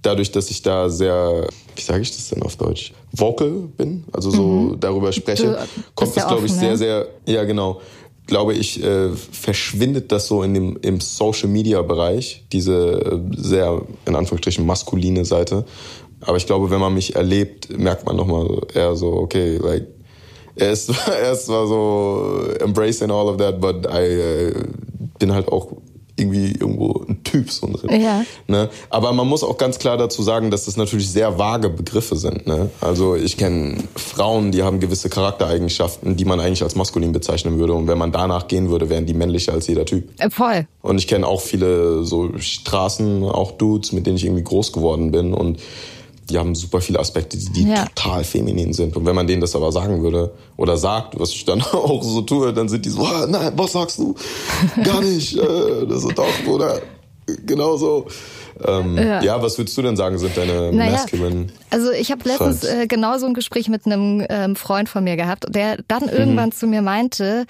Dadurch, 0.00 0.30
dass 0.30 0.50
ich 0.50 0.60
da 0.60 0.90
sehr, 0.90 1.46
wie 1.76 1.82
sage 1.82 2.02
ich 2.02 2.14
das 2.14 2.28
denn 2.28 2.42
auf 2.42 2.56
Deutsch, 2.56 2.92
vocal 3.12 3.68
bin, 3.76 4.04
also 4.12 4.30
so 4.30 4.42
mhm. 4.42 4.80
darüber 4.80 5.12
spreche, 5.12 5.56
kommt 5.94 6.14
das, 6.16 6.26
glaube 6.26 6.46
ich, 6.46 6.52
sehr, 6.52 6.76
sehr, 6.76 7.08
ja 7.26 7.44
genau, 7.44 7.80
glaube 8.26 8.54
ich, 8.54 8.82
äh, 8.82 9.10
verschwindet 9.10 10.10
das 10.10 10.26
so 10.26 10.42
in 10.42 10.54
dem, 10.54 10.78
im 10.80 11.00
Social-Media-Bereich, 11.00 12.46
diese 12.52 13.20
äh, 13.32 13.36
sehr, 13.36 13.82
in 14.06 14.16
Anführungsstrichen, 14.16 14.64
maskuline 14.64 15.24
Seite. 15.24 15.64
Aber 16.20 16.36
ich 16.36 16.46
glaube, 16.46 16.70
wenn 16.70 16.80
man 16.80 16.94
mich 16.94 17.16
erlebt, 17.16 17.76
merkt 17.76 18.06
man 18.06 18.16
nochmal 18.16 18.48
eher 18.72 18.96
so, 18.96 19.12
okay, 19.12 19.58
like, 19.58 19.86
er 20.56 20.72
ist, 20.72 20.88
er 21.06 21.32
ist 21.32 21.46
zwar 21.46 21.66
so 21.66 22.48
embracing 22.60 23.10
all 23.10 23.28
of 23.28 23.36
that, 23.36 23.60
but 23.60 23.86
I 23.86 24.04
äh, 24.04 24.54
bin 25.18 25.32
halt 25.32 25.48
auch 25.48 25.72
irgendwie 26.16 26.52
irgendwo 26.52 27.04
ein 27.08 27.24
Typ 27.24 27.50
so 27.50 27.66
drin. 27.66 28.00
Ja. 28.00 28.24
Ne? 28.46 28.70
Aber 28.90 29.12
man 29.12 29.26
muss 29.26 29.42
auch 29.42 29.58
ganz 29.58 29.78
klar 29.78 29.96
dazu 29.96 30.22
sagen, 30.22 30.50
dass 30.50 30.66
das 30.66 30.76
natürlich 30.76 31.10
sehr 31.10 31.38
vage 31.38 31.68
Begriffe 31.70 32.16
sind. 32.16 32.46
Ne? 32.46 32.70
Also 32.80 33.16
ich 33.16 33.36
kenne 33.36 33.78
Frauen, 33.96 34.52
die 34.52 34.62
haben 34.62 34.78
gewisse 34.78 35.08
Charaktereigenschaften, 35.08 36.16
die 36.16 36.24
man 36.24 36.38
eigentlich 36.38 36.62
als 36.62 36.76
maskulin 36.76 37.12
bezeichnen 37.12 37.58
würde. 37.58 37.74
Und 37.74 37.88
wenn 37.88 37.98
man 37.98 38.12
danach 38.12 38.46
gehen 38.46 38.70
würde, 38.70 38.88
wären 38.90 39.06
die 39.06 39.14
männlicher 39.14 39.52
als 39.52 39.66
jeder 39.66 39.86
Typ. 39.86 40.08
Äh, 40.18 40.30
voll. 40.30 40.66
Und 40.82 40.98
ich 40.98 41.08
kenne 41.08 41.26
auch 41.26 41.40
viele 41.40 42.04
so 42.04 42.30
Straßen, 42.38 43.24
auch 43.24 43.52
Dudes, 43.52 43.92
mit 43.92 44.06
denen 44.06 44.16
ich 44.16 44.24
irgendwie 44.24 44.44
groß 44.44 44.72
geworden 44.72 45.10
bin. 45.10 45.34
Und 45.34 45.60
die 46.28 46.38
haben 46.38 46.54
super 46.54 46.80
viele 46.80 46.98
Aspekte, 46.98 47.36
die, 47.36 47.50
die 47.50 47.68
ja. 47.68 47.84
total 47.86 48.24
feminin 48.24 48.72
sind. 48.72 48.96
Und 48.96 49.06
wenn 49.06 49.14
man 49.14 49.26
denen 49.26 49.40
das 49.40 49.54
aber 49.54 49.72
sagen 49.72 50.02
würde 50.02 50.32
oder 50.56 50.76
sagt, 50.76 51.18
was 51.18 51.30
ich 51.30 51.44
dann 51.44 51.62
auch 51.72 52.02
so 52.02 52.22
tue, 52.22 52.52
dann 52.52 52.68
sind 52.68 52.84
die 52.84 52.90
so, 52.90 53.02
ah, 53.02 53.26
nein, 53.28 53.52
was 53.56 53.72
sagst 53.72 53.98
du? 53.98 54.14
Gar 54.82 55.02
nicht. 55.02 55.36
Äh, 55.36 55.86
das 55.86 56.04
ist 56.04 56.18
doch, 56.18 56.46
oder? 56.48 56.80
Genau 57.46 57.76
so. 57.76 58.06
Ähm, 58.66 58.96
ja. 58.96 59.22
ja. 59.22 59.42
was 59.42 59.58
würdest 59.58 59.76
du 59.76 59.82
denn 59.82 59.96
sagen, 59.96 60.18
sind 60.18 60.36
deine 60.36 60.72
naja, 60.72 60.92
masculine? 60.92 61.46
Also 61.70 61.90
ich 61.90 62.10
habe 62.10 62.28
letztens 62.28 62.64
äh, 62.64 62.86
genau 62.86 63.18
so 63.18 63.26
ein 63.26 63.34
Gespräch 63.34 63.68
mit 63.68 63.86
einem 63.86 64.24
ähm, 64.28 64.56
Freund 64.56 64.88
von 64.88 65.04
mir 65.04 65.16
gehabt, 65.16 65.46
der 65.48 65.78
dann 65.88 66.08
irgendwann 66.08 66.50
mhm. 66.50 66.52
zu 66.52 66.66
mir 66.66 66.82
meinte, 66.82 67.46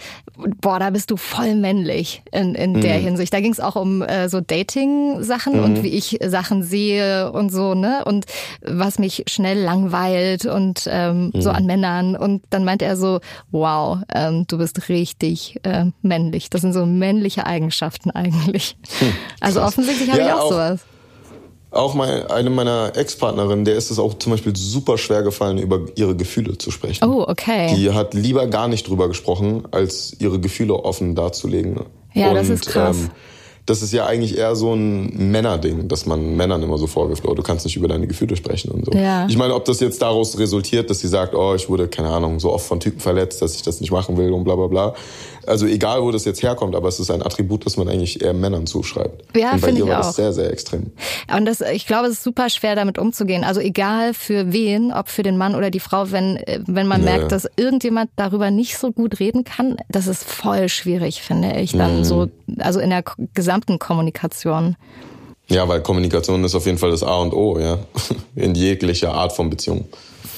boah, 0.60 0.78
da 0.78 0.90
bist 0.90 1.10
du 1.10 1.16
voll 1.16 1.54
männlich 1.54 2.22
in, 2.32 2.54
in 2.54 2.72
mhm. 2.72 2.80
der 2.80 2.94
Hinsicht. 2.94 3.32
Da 3.34 3.40
ging 3.40 3.52
es 3.52 3.60
auch 3.60 3.76
um 3.76 4.02
äh, 4.02 4.28
so 4.28 4.40
Dating-Sachen 4.40 5.58
mhm. 5.58 5.64
und 5.64 5.82
wie 5.82 5.88
ich 5.88 6.18
Sachen 6.24 6.62
sehe 6.62 7.30
und 7.32 7.50
so, 7.50 7.74
ne? 7.74 8.04
Und 8.04 8.26
was 8.62 8.98
mich 8.98 9.24
schnell 9.28 9.60
langweilt 9.60 10.46
und 10.46 10.88
ähm, 10.90 11.32
so 11.34 11.50
mhm. 11.50 11.56
an 11.56 11.66
Männern. 11.66 12.16
Und 12.16 12.42
dann 12.50 12.64
meinte 12.64 12.84
er 12.84 12.96
so, 12.96 13.20
wow, 13.50 13.98
ähm, 14.14 14.46
du 14.46 14.58
bist 14.58 14.88
richtig 14.88 15.60
äh, 15.64 15.86
männlich. 16.02 16.50
Das 16.50 16.60
sind 16.60 16.72
so 16.72 16.86
männliche 16.86 17.46
Eigenschaften 17.46 18.10
eigentlich. 18.10 18.76
Hm, 18.98 19.12
also 19.40 19.62
offensichtlich 19.62 20.10
habe 20.10 20.20
ja, 20.20 20.26
ich 20.28 20.32
auch, 20.32 20.44
auch 20.44 20.52
sowas. 20.52 20.80
Auch 21.74 21.94
meine, 21.94 22.30
eine 22.30 22.50
meiner 22.50 22.92
Ex-Partnerinnen, 22.96 23.64
der 23.64 23.74
ist 23.74 23.90
es 23.90 23.98
auch 23.98 24.14
zum 24.14 24.32
Beispiel 24.32 24.54
super 24.54 24.96
schwer 24.96 25.22
gefallen, 25.22 25.58
über 25.58 25.80
ihre 25.96 26.14
Gefühle 26.14 26.56
zu 26.56 26.70
sprechen. 26.70 27.04
Oh, 27.04 27.24
okay. 27.26 27.74
Die 27.76 27.90
hat 27.90 28.14
lieber 28.14 28.46
gar 28.46 28.68
nicht 28.68 28.88
drüber 28.88 29.08
gesprochen, 29.08 29.64
als 29.70 30.16
ihre 30.18 30.38
Gefühle 30.38 30.74
offen 30.74 31.14
darzulegen. 31.14 31.80
Ja, 32.12 32.28
Und, 32.28 32.36
das 32.36 32.48
ist 32.48 32.66
krass. 32.66 32.96
Ähm, 32.98 33.10
das 33.66 33.80
ist 33.80 33.92
ja 33.94 34.04
eigentlich 34.04 34.36
eher 34.36 34.56
so 34.56 34.74
ein 34.74 35.30
Männerding, 35.30 35.88
dass 35.88 36.04
man 36.04 36.36
Männern 36.36 36.62
immer 36.62 36.76
so 36.76 36.86
vorwirft, 36.86 37.24
oh, 37.26 37.32
du 37.32 37.42
kannst 37.42 37.64
nicht 37.64 37.76
über 37.76 37.88
deine 37.88 38.06
Gefühle 38.06 38.36
sprechen 38.36 38.70
und 38.70 38.84
so. 38.84 38.92
Ja. 38.92 39.26
Ich 39.26 39.38
meine, 39.38 39.54
ob 39.54 39.64
das 39.64 39.80
jetzt 39.80 40.02
daraus 40.02 40.38
resultiert, 40.38 40.90
dass 40.90 41.00
sie 41.00 41.08
sagt, 41.08 41.34
oh, 41.34 41.54
ich 41.54 41.70
wurde, 41.70 41.88
keine 41.88 42.10
Ahnung, 42.10 42.40
so 42.40 42.52
oft 42.52 42.66
von 42.66 42.78
Typen 42.78 43.00
verletzt, 43.00 43.40
dass 43.40 43.54
ich 43.54 43.62
das 43.62 43.80
nicht 43.80 43.90
machen 43.90 44.18
will 44.18 44.32
und 44.32 44.44
bla 44.44 44.54
bla 44.54 44.66
bla. 44.66 44.94
Also 45.46 45.66
egal, 45.66 46.02
wo 46.02 46.10
das 46.10 46.24
jetzt 46.24 46.42
herkommt, 46.42 46.74
aber 46.74 46.88
es 46.88 47.00
ist 47.00 47.10
ein 47.10 47.22
Attribut, 47.22 47.66
das 47.66 47.76
man 47.76 47.88
eigentlich 47.88 48.22
eher 48.22 48.32
Männern 48.32 48.66
zuschreibt. 48.66 49.36
Ja, 49.36 49.52
und 49.52 49.60
bei 49.60 49.70
ihr 49.70 49.86
war 49.86 50.00
auch. 50.00 50.06
das 50.06 50.16
sehr, 50.16 50.32
sehr 50.32 50.50
extrem. 50.50 50.92
Und 51.34 51.44
das, 51.46 51.60
ich 51.60 51.86
glaube, 51.86 52.06
es 52.06 52.14
ist 52.14 52.22
super 52.22 52.48
schwer, 52.50 52.76
damit 52.76 52.98
umzugehen. 52.98 53.44
Also 53.44 53.60
egal 53.60 54.14
für 54.14 54.52
wen, 54.52 54.92
ob 54.92 55.08
für 55.08 55.22
den 55.22 55.36
Mann 55.36 55.54
oder 55.54 55.70
die 55.70 55.80
Frau, 55.80 56.10
wenn, 56.10 56.40
wenn 56.66 56.86
man 56.86 57.04
ja. 57.04 57.16
merkt, 57.16 57.32
dass 57.32 57.48
irgendjemand 57.56 58.10
darüber 58.16 58.50
nicht 58.50 58.78
so 58.78 58.92
gut 58.92 59.20
reden 59.20 59.44
kann, 59.44 59.76
das 59.88 60.06
ist 60.06 60.24
voll 60.24 60.68
schwierig, 60.68 61.22
finde 61.22 61.58
ich, 61.60 61.72
dann 61.72 61.98
mhm. 61.98 62.04
so, 62.04 62.28
also 62.58 62.80
in 62.80 62.90
der 62.90 63.04
gesamten 63.34 63.78
Kommunikation. 63.78 64.76
Ja, 65.48 65.68
weil 65.68 65.82
Kommunikation 65.82 66.42
ist 66.44 66.54
auf 66.54 66.66
jeden 66.66 66.78
Fall 66.78 66.90
das 66.90 67.02
A 67.02 67.16
und 67.16 67.34
O, 67.34 67.58
ja. 67.58 67.78
In 68.34 68.54
jeglicher 68.54 69.12
Art 69.12 69.32
von 69.32 69.50
Beziehung. 69.50 69.86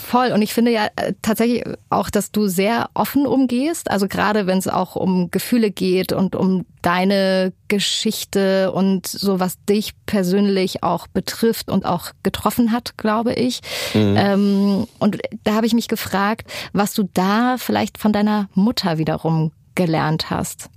Voll. 0.06 0.30
Und 0.30 0.40
ich 0.40 0.54
finde 0.54 0.70
ja 0.70 0.86
äh, 0.94 1.14
tatsächlich 1.20 1.64
auch, 1.90 2.10
dass 2.10 2.30
du 2.30 2.46
sehr 2.46 2.90
offen 2.94 3.26
umgehst. 3.26 3.90
Also 3.90 4.06
gerade 4.06 4.46
wenn 4.46 4.58
es 4.58 4.68
auch 4.68 4.94
um 4.94 5.32
Gefühle 5.32 5.72
geht 5.72 6.12
und 6.12 6.36
um 6.36 6.64
deine 6.80 7.52
Geschichte 7.66 8.70
und 8.70 9.08
so, 9.08 9.40
was 9.40 9.56
dich 9.64 9.94
persönlich 10.06 10.84
auch 10.84 11.08
betrifft 11.08 11.68
und 11.68 11.84
auch 11.86 12.12
getroffen 12.22 12.70
hat, 12.70 12.96
glaube 12.96 13.32
ich. 13.34 13.62
Mhm. 13.94 14.14
Ähm, 14.16 14.86
und 15.00 15.18
da 15.42 15.54
habe 15.54 15.66
ich 15.66 15.74
mich 15.74 15.88
gefragt, 15.88 16.48
was 16.72 16.94
du 16.94 17.08
da 17.12 17.56
vielleicht 17.58 17.98
von 17.98 18.12
deiner 18.12 18.48
Mutter 18.54 18.98
wiederum 18.98 19.50
gelernt 19.74 20.30
hast. 20.30 20.70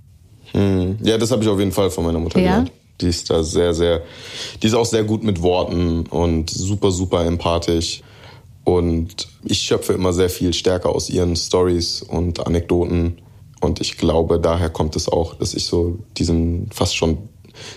Mhm. 0.54 0.98
Ja, 1.04 1.18
das 1.18 1.30
habe 1.30 1.44
ich 1.44 1.48
auf 1.48 1.60
jeden 1.60 1.70
Fall 1.70 1.92
von 1.92 2.04
meiner 2.04 2.18
Mutter 2.18 2.40
ja? 2.40 2.48
gelernt. 2.48 2.72
Die 3.00 3.06
ist 3.06 3.30
da 3.30 3.44
sehr, 3.44 3.74
sehr, 3.74 4.02
die 4.60 4.66
ist 4.66 4.74
auch 4.74 4.86
sehr 4.86 5.04
gut 5.04 5.22
mit 5.22 5.40
Worten 5.40 6.08
und 6.08 6.50
super, 6.50 6.90
super 6.90 7.24
empathisch. 7.24 8.02
Und 8.70 9.26
ich 9.44 9.58
schöpfe 9.58 9.94
immer 9.94 10.12
sehr 10.12 10.30
viel 10.30 10.52
stärker 10.52 10.90
aus 10.90 11.10
ihren 11.10 11.34
Stories 11.34 12.02
und 12.02 12.46
Anekdoten. 12.46 13.18
Und 13.60 13.80
ich 13.80 13.98
glaube, 13.98 14.38
daher 14.38 14.70
kommt 14.70 14.94
es 14.94 15.08
auch, 15.08 15.34
dass 15.34 15.54
ich 15.54 15.64
so 15.64 15.98
diesen 16.16 16.70
fast 16.70 16.96
schon 16.96 17.18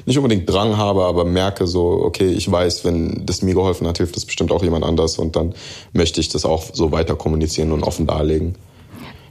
nicht 0.06 0.18
unbedingt 0.18 0.48
Drang 0.48 0.78
habe, 0.78 1.06
aber 1.06 1.26
merke 1.26 1.66
so, 1.66 2.04
okay, 2.04 2.30
ich 2.30 2.50
weiß, 2.50 2.86
wenn 2.86 3.26
das 3.26 3.42
mir 3.42 3.56
geholfen 3.56 3.88
hat, 3.88 3.98
hilft 3.98 4.16
das 4.16 4.24
bestimmt 4.24 4.52
auch 4.52 4.64
jemand 4.64 4.86
anders 4.86 5.18
und 5.18 5.36
dann 5.36 5.56
möchte 5.94 6.22
ich 6.22 6.30
das 6.30 6.46
auch 6.46 6.64
so 6.72 6.92
weiter 6.92 7.16
kommunizieren 7.16 7.72
und 7.72 7.82
offen 7.82 8.06
darlegen. 8.06 8.56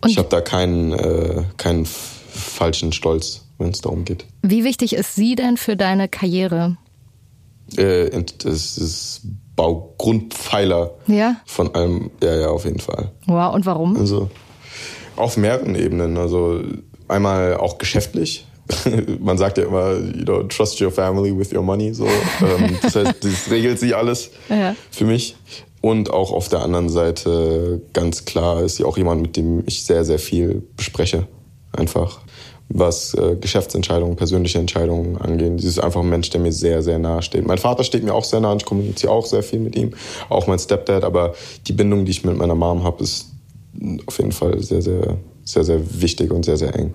Und 0.00 0.10
ich 0.10 0.18
habe 0.18 0.28
da 0.28 0.40
keinen, 0.40 0.92
äh, 0.92 1.44
keinen 1.58 1.86
falschen 1.86 2.92
Stolz, 2.92 3.44
wenn 3.58 3.70
es 3.70 3.80
darum 3.82 4.04
geht. 4.04 4.26
Wie 4.42 4.64
wichtig 4.64 4.94
ist 4.94 5.14
sie 5.14 5.36
denn 5.36 5.56
für 5.56 5.76
deine 5.76 6.08
Karriere? 6.08 6.76
Äh, 7.76 8.10
das 8.38 8.76
ist 8.76 9.22
Baugrundpfeiler 9.56 10.92
ja? 11.06 11.36
von 11.46 11.74
allem. 11.74 12.10
Ja, 12.22 12.34
ja, 12.34 12.48
auf 12.48 12.64
jeden 12.64 12.80
Fall. 12.80 13.12
Wow, 13.26 13.54
und 13.54 13.66
warum? 13.66 13.96
Also 13.96 14.30
auf 15.16 15.36
mehreren 15.36 15.74
Ebenen. 15.74 16.16
Also 16.16 16.60
einmal 17.08 17.56
auch 17.56 17.78
geschäftlich. 17.78 18.46
Man 19.20 19.38
sagt 19.38 19.58
ja 19.58 19.64
immer, 19.64 19.94
you 19.94 20.24
know, 20.24 20.42
trust 20.44 20.80
your 20.80 20.90
family 20.90 21.36
with 21.36 21.52
your 21.52 21.62
money. 21.62 21.92
So. 21.92 22.06
Ähm, 22.06 22.78
das 22.82 22.96
heißt, 22.96 23.16
das 23.24 23.50
regelt 23.50 23.78
sich 23.78 23.94
alles 23.94 24.30
ja. 24.48 24.74
für 24.90 25.04
mich. 25.04 25.36
Und 25.80 26.10
auch 26.10 26.30
auf 26.30 26.48
der 26.48 26.60
anderen 26.60 26.88
Seite 26.88 27.82
ganz 27.92 28.24
klar 28.24 28.62
ist 28.62 28.76
sie 28.76 28.84
auch 28.84 28.96
jemand, 28.96 29.20
mit 29.20 29.36
dem 29.36 29.64
ich 29.66 29.84
sehr, 29.84 30.04
sehr 30.04 30.20
viel 30.20 30.62
bespreche. 30.76 31.26
Einfach 31.72 32.20
was 32.74 33.14
äh, 33.14 33.36
Geschäftsentscheidungen, 33.36 34.16
persönliche 34.16 34.58
Entscheidungen 34.58 35.18
angehen. 35.18 35.58
Sie 35.58 35.68
ist 35.68 35.78
einfach 35.78 36.00
ein 36.00 36.08
Mensch, 36.08 36.30
der 36.30 36.40
mir 36.40 36.52
sehr, 36.52 36.82
sehr 36.82 36.98
nahe 36.98 37.22
steht. 37.22 37.46
Mein 37.46 37.58
Vater 37.58 37.84
steht 37.84 38.02
mir 38.02 38.14
auch 38.14 38.24
sehr 38.24 38.40
nah, 38.40 38.54
ich 38.56 38.64
kommuniziere 38.64 39.12
auch 39.12 39.26
sehr 39.26 39.42
viel 39.42 39.60
mit 39.60 39.76
ihm, 39.76 39.92
auch 40.28 40.46
mein 40.46 40.58
Stepdad, 40.58 41.04
aber 41.04 41.34
die 41.66 41.72
Bindung, 41.72 42.04
die 42.04 42.10
ich 42.10 42.24
mit 42.24 42.36
meiner 42.36 42.54
Mom 42.54 42.82
habe, 42.82 43.02
ist 43.02 43.26
auf 44.06 44.18
jeden 44.18 44.32
Fall 44.32 44.60
sehr, 44.62 44.82
sehr, 44.82 45.18
sehr, 45.44 45.64
sehr 45.64 46.02
wichtig 46.02 46.30
und 46.30 46.44
sehr, 46.44 46.56
sehr 46.56 46.74
eng. 46.74 46.94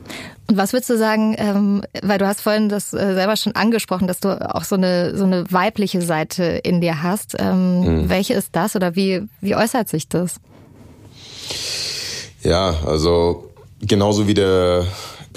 Und 0.49 0.57
was 0.57 0.73
würdest 0.73 0.89
du 0.89 0.97
sagen, 0.97 1.35
ähm, 1.37 1.83
weil 2.01 2.17
du 2.17 2.27
hast 2.27 2.41
vorhin 2.41 2.69
das 2.69 2.93
äh, 2.93 3.13
selber 3.13 3.35
schon 3.35 3.55
angesprochen, 3.55 4.07
dass 4.07 4.19
du 4.19 4.29
auch 4.55 4.63
so 4.63 4.75
eine, 4.75 5.17
so 5.17 5.25
eine 5.25 5.51
weibliche 5.51 6.01
Seite 6.01 6.43
in 6.43 6.81
dir 6.81 7.03
hast. 7.03 7.35
Ähm, 7.37 7.81
mhm. 7.81 8.09
Welche 8.09 8.33
ist 8.33 8.49
das 8.53 8.75
oder 8.75 8.95
wie, 8.95 9.23
wie 9.41 9.55
äußert 9.55 9.89
sich 9.89 10.07
das? 10.07 10.35
Ja, 12.43 12.75
also 12.85 13.49
genauso 13.81 14.27
wie 14.27 14.33
der 14.33 14.85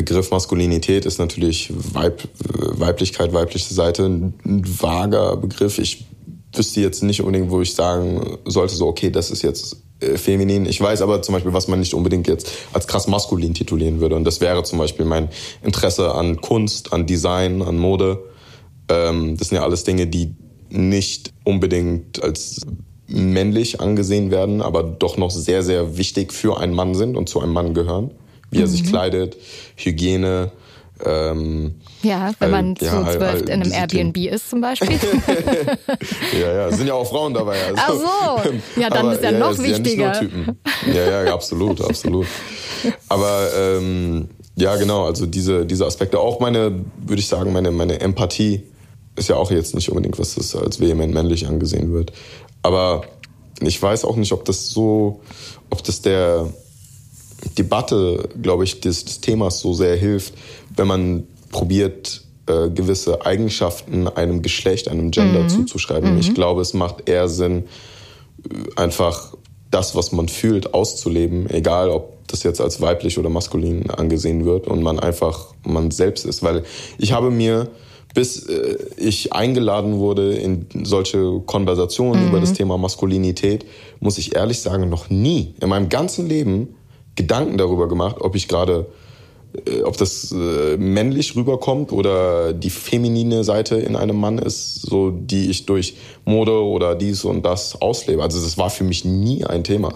Begriff 0.00 0.30
Maskulinität 0.30 1.04
ist 1.04 1.18
natürlich 1.18 1.70
Weib, 1.74 2.26
Weiblichkeit, 2.38 3.34
weibliche 3.34 3.74
Seite 3.74 4.06
ein, 4.06 4.32
vager 4.46 5.36
Begriff. 5.36 5.78
Ich 5.78 6.06
wüsste 6.54 6.80
jetzt 6.80 7.02
nicht 7.02 7.20
unbedingt, 7.20 7.50
wo 7.50 7.60
ich 7.60 7.74
sagen 7.74 8.38
sollte, 8.46 8.74
so, 8.74 8.86
okay, 8.86 9.10
das 9.10 9.30
ist 9.30 9.42
jetzt 9.42 9.76
äh, 10.00 10.16
feminin. 10.16 10.64
Ich 10.64 10.80
weiß 10.80 11.02
aber 11.02 11.20
zum 11.20 11.34
Beispiel, 11.34 11.52
was 11.52 11.68
man 11.68 11.80
nicht 11.80 11.92
unbedingt 11.92 12.28
jetzt 12.28 12.50
als 12.72 12.86
krass 12.86 13.08
maskulin 13.08 13.52
titulieren 13.52 14.00
würde. 14.00 14.16
Und 14.16 14.24
das 14.24 14.40
wäre 14.40 14.62
zum 14.62 14.78
Beispiel 14.78 15.04
mein 15.04 15.28
Interesse 15.62 16.14
an 16.14 16.40
Kunst, 16.40 16.94
an 16.94 17.04
Design, 17.04 17.60
an 17.60 17.76
Mode. 17.76 18.24
Ähm, 18.88 19.36
das 19.36 19.48
sind 19.48 19.56
ja 19.56 19.64
alles 19.64 19.84
Dinge, 19.84 20.06
die 20.06 20.34
nicht 20.70 21.34
unbedingt 21.44 22.22
als 22.22 22.62
männlich 23.06 23.82
angesehen 23.82 24.30
werden, 24.30 24.62
aber 24.62 24.82
doch 24.82 25.18
noch 25.18 25.30
sehr, 25.30 25.62
sehr 25.62 25.98
wichtig 25.98 26.32
für 26.32 26.58
einen 26.58 26.72
Mann 26.72 26.94
sind 26.94 27.18
und 27.18 27.28
zu 27.28 27.40
einem 27.40 27.52
Mann 27.52 27.74
gehören 27.74 28.12
wie 28.50 28.58
er 28.58 28.66
mhm. 28.66 28.70
sich 28.70 28.84
kleidet, 28.84 29.36
Hygiene, 29.76 30.52
Ähm, 31.04 31.76
ja, 32.02 32.32
wenn 32.38 32.50
man 32.50 32.66
halt, 32.68 32.82
ja, 32.82 32.90
zu 32.90 33.16
zwölf 33.16 33.22
halt 33.22 33.48
in 33.48 33.62
einem 33.62 33.72
Airbnb 33.72 34.16
ist 34.18 34.50
zum 34.50 34.60
Beispiel. 34.60 34.90
ja, 36.40 36.52
ja, 36.52 36.68
es 36.68 36.76
sind 36.76 36.86
ja 36.86 36.94
auch 36.94 37.08
Frauen 37.08 37.34
dabei. 37.34 37.58
Also. 37.64 38.04
Ach 38.08 38.42
so. 38.42 38.80
Ja, 38.80 38.90
dann 38.90 39.10
ist 39.10 39.22
ja 39.22 39.32
noch 39.32 39.50
es 39.50 39.56
sind 39.58 39.66
wichtiger. 39.66 40.12
Ja, 40.12 40.18
Typen. 40.18 40.58
ja, 40.92 41.24
ja, 41.24 41.32
absolut, 41.34 41.80
absolut. 41.84 42.26
Aber 43.08 43.48
ähm, 43.56 44.28
ja, 44.56 44.76
genau, 44.76 45.06
also 45.06 45.26
diese, 45.26 45.66
diese 45.66 45.86
Aspekte, 45.86 46.18
auch 46.18 46.40
meine, 46.40 46.84
würde 46.98 47.20
ich 47.20 47.28
sagen, 47.28 47.52
meine, 47.52 47.70
meine 47.70 48.00
Empathie 48.00 48.62
ist 49.16 49.28
ja 49.28 49.36
auch 49.36 49.50
jetzt 49.50 49.74
nicht 49.74 49.90
unbedingt, 49.90 50.18
was 50.18 50.34
das 50.34 50.54
als 50.54 50.80
vehement 50.80 51.12
männlich 51.12 51.46
angesehen 51.46 51.92
wird. 51.92 52.12
Aber 52.62 53.02
ich 53.60 53.80
weiß 53.80 54.04
auch 54.04 54.16
nicht, 54.16 54.32
ob 54.32 54.44
das 54.44 54.70
so, 54.70 55.20
ob 55.68 55.84
das 55.84 56.00
der 56.02 56.48
Debatte, 57.54 58.28
glaube 58.40 58.64
ich, 58.64 58.80
des, 58.80 59.04
des 59.04 59.20
Themas 59.20 59.60
so 59.60 59.74
sehr 59.74 59.96
hilft, 59.96 60.34
wenn 60.76 60.86
man 60.86 61.26
probiert, 61.50 62.22
äh, 62.46 62.70
gewisse 62.70 63.24
Eigenschaften 63.24 64.08
einem 64.08 64.42
Geschlecht, 64.42 64.88
einem 64.88 65.10
Gender 65.10 65.48
zuzuschreiben. 65.48 66.18
Ich 66.18 66.34
glaube, 66.34 66.62
es 66.62 66.74
macht 66.74 67.08
eher 67.08 67.28
Sinn, 67.28 67.64
einfach 68.76 69.34
das, 69.70 69.94
was 69.94 70.12
man 70.12 70.28
fühlt, 70.28 70.74
auszuleben, 70.74 71.48
egal 71.50 71.90
ob 71.90 72.26
das 72.26 72.42
jetzt 72.42 72.60
als 72.60 72.80
weiblich 72.80 73.18
oder 73.18 73.28
maskulin 73.28 73.90
angesehen 73.90 74.44
wird 74.44 74.66
und 74.66 74.82
man 74.82 74.98
einfach 74.98 75.54
man 75.64 75.90
selbst 75.90 76.24
ist. 76.24 76.42
Weil 76.42 76.64
ich 76.98 77.12
habe 77.12 77.30
mir, 77.30 77.68
bis 78.14 78.46
äh, 78.46 78.76
ich 78.96 79.32
eingeladen 79.32 79.98
wurde 79.98 80.34
in 80.34 80.66
solche 80.84 81.40
Konversationen 81.46 82.28
über 82.28 82.40
das 82.40 82.52
Thema 82.52 82.78
Maskulinität, 82.78 83.64
muss 84.00 84.18
ich 84.18 84.34
ehrlich 84.34 84.60
sagen, 84.60 84.88
noch 84.88 85.10
nie 85.10 85.54
in 85.60 85.68
meinem 85.68 85.88
ganzen 85.88 86.28
Leben 86.28 86.74
Gedanken 87.20 87.58
darüber 87.58 87.86
gemacht, 87.86 88.16
ob 88.20 88.34
ich 88.34 88.48
gerade 88.48 88.86
äh, 89.66 89.82
ob 89.82 89.96
das 89.96 90.32
äh, 90.32 90.76
männlich 90.78 91.36
rüberkommt 91.36 91.92
oder 91.92 92.54
die 92.54 92.70
feminine 92.70 93.44
Seite 93.44 93.76
in 93.76 93.94
einem 93.94 94.16
Mann 94.16 94.38
ist, 94.38 94.82
so 94.82 95.10
die 95.10 95.50
ich 95.50 95.66
durch 95.66 95.96
Mode 96.24 96.62
oder 96.62 96.94
dies 96.94 97.24
und 97.24 97.44
das 97.44 97.80
auslebe. 97.80 98.22
Also 98.22 98.40
das 98.40 98.56
war 98.56 98.70
für 98.70 98.84
mich 98.84 99.04
nie 99.04 99.44
ein 99.44 99.62
Thema. 99.64 99.92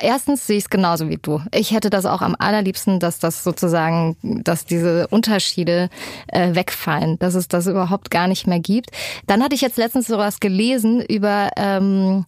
Erstens 0.00 0.46
sehe 0.46 0.56
ich 0.58 0.64
es 0.64 0.70
genauso 0.70 1.08
wie 1.08 1.18
du. 1.18 1.40
Ich 1.52 1.72
hätte 1.72 1.90
das 1.90 2.06
auch 2.06 2.22
am 2.22 2.36
allerliebsten, 2.38 3.00
dass 3.00 3.18
das 3.18 3.44
sozusagen, 3.44 4.16
dass 4.22 4.64
diese 4.64 5.08
Unterschiede 5.08 5.88
äh, 6.28 6.54
wegfallen, 6.54 7.18
dass 7.18 7.34
es 7.34 7.48
das 7.48 7.66
überhaupt 7.66 8.10
gar 8.10 8.28
nicht 8.28 8.46
mehr 8.46 8.60
gibt. 8.60 8.90
Dann 9.26 9.42
hatte 9.42 9.54
ich 9.54 9.60
jetzt 9.60 9.76
letztens 9.76 10.06
sowas 10.06 10.40
gelesen 10.40 11.00
über, 11.00 11.50
ähm, 11.56 12.24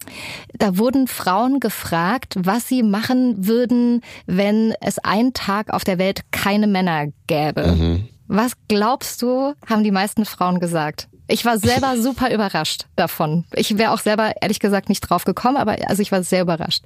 da 0.57 0.77
wurden 0.77 1.07
Frauen 1.07 1.59
gefragt, 1.59 2.35
was 2.37 2.67
sie 2.67 2.83
machen 2.83 3.47
würden, 3.47 4.01
wenn 4.25 4.73
es 4.81 4.99
einen 4.99 5.33
Tag 5.33 5.73
auf 5.73 5.83
der 5.83 5.97
Welt 5.97 6.21
keine 6.31 6.67
Männer 6.67 7.07
gäbe. 7.27 8.01
Was 8.27 8.53
glaubst 8.69 9.21
du, 9.21 9.53
haben 9.69 9.83
die 9.83 9.91
meisten 9.91 10.23
Frauen 10.23 10.59
gesagt? 10.59 11.09
Ich 11.27 11.45
war 11.45 11.57
selber 11.57 11.97
super 12.01 12.33
überrascht 12.33 12.85
davon. 12.95 13.45
Ich 13.53 13.77
wäre 13.77 13.91
auch 13.91 13.99
selber 13.99 14.33
ehrlich 14.41 14.59
gesagt 14.59 14.89
nicht 14.89 15.01
drauf 15.01 15.23
gekommen, 15.25 15.57
aber 15.57 15.77
also 15.87 16.01
ich 16.01 16.11
war 16.11 16.23
sehr 16.23 16.41
überrascht. 16.41 16.83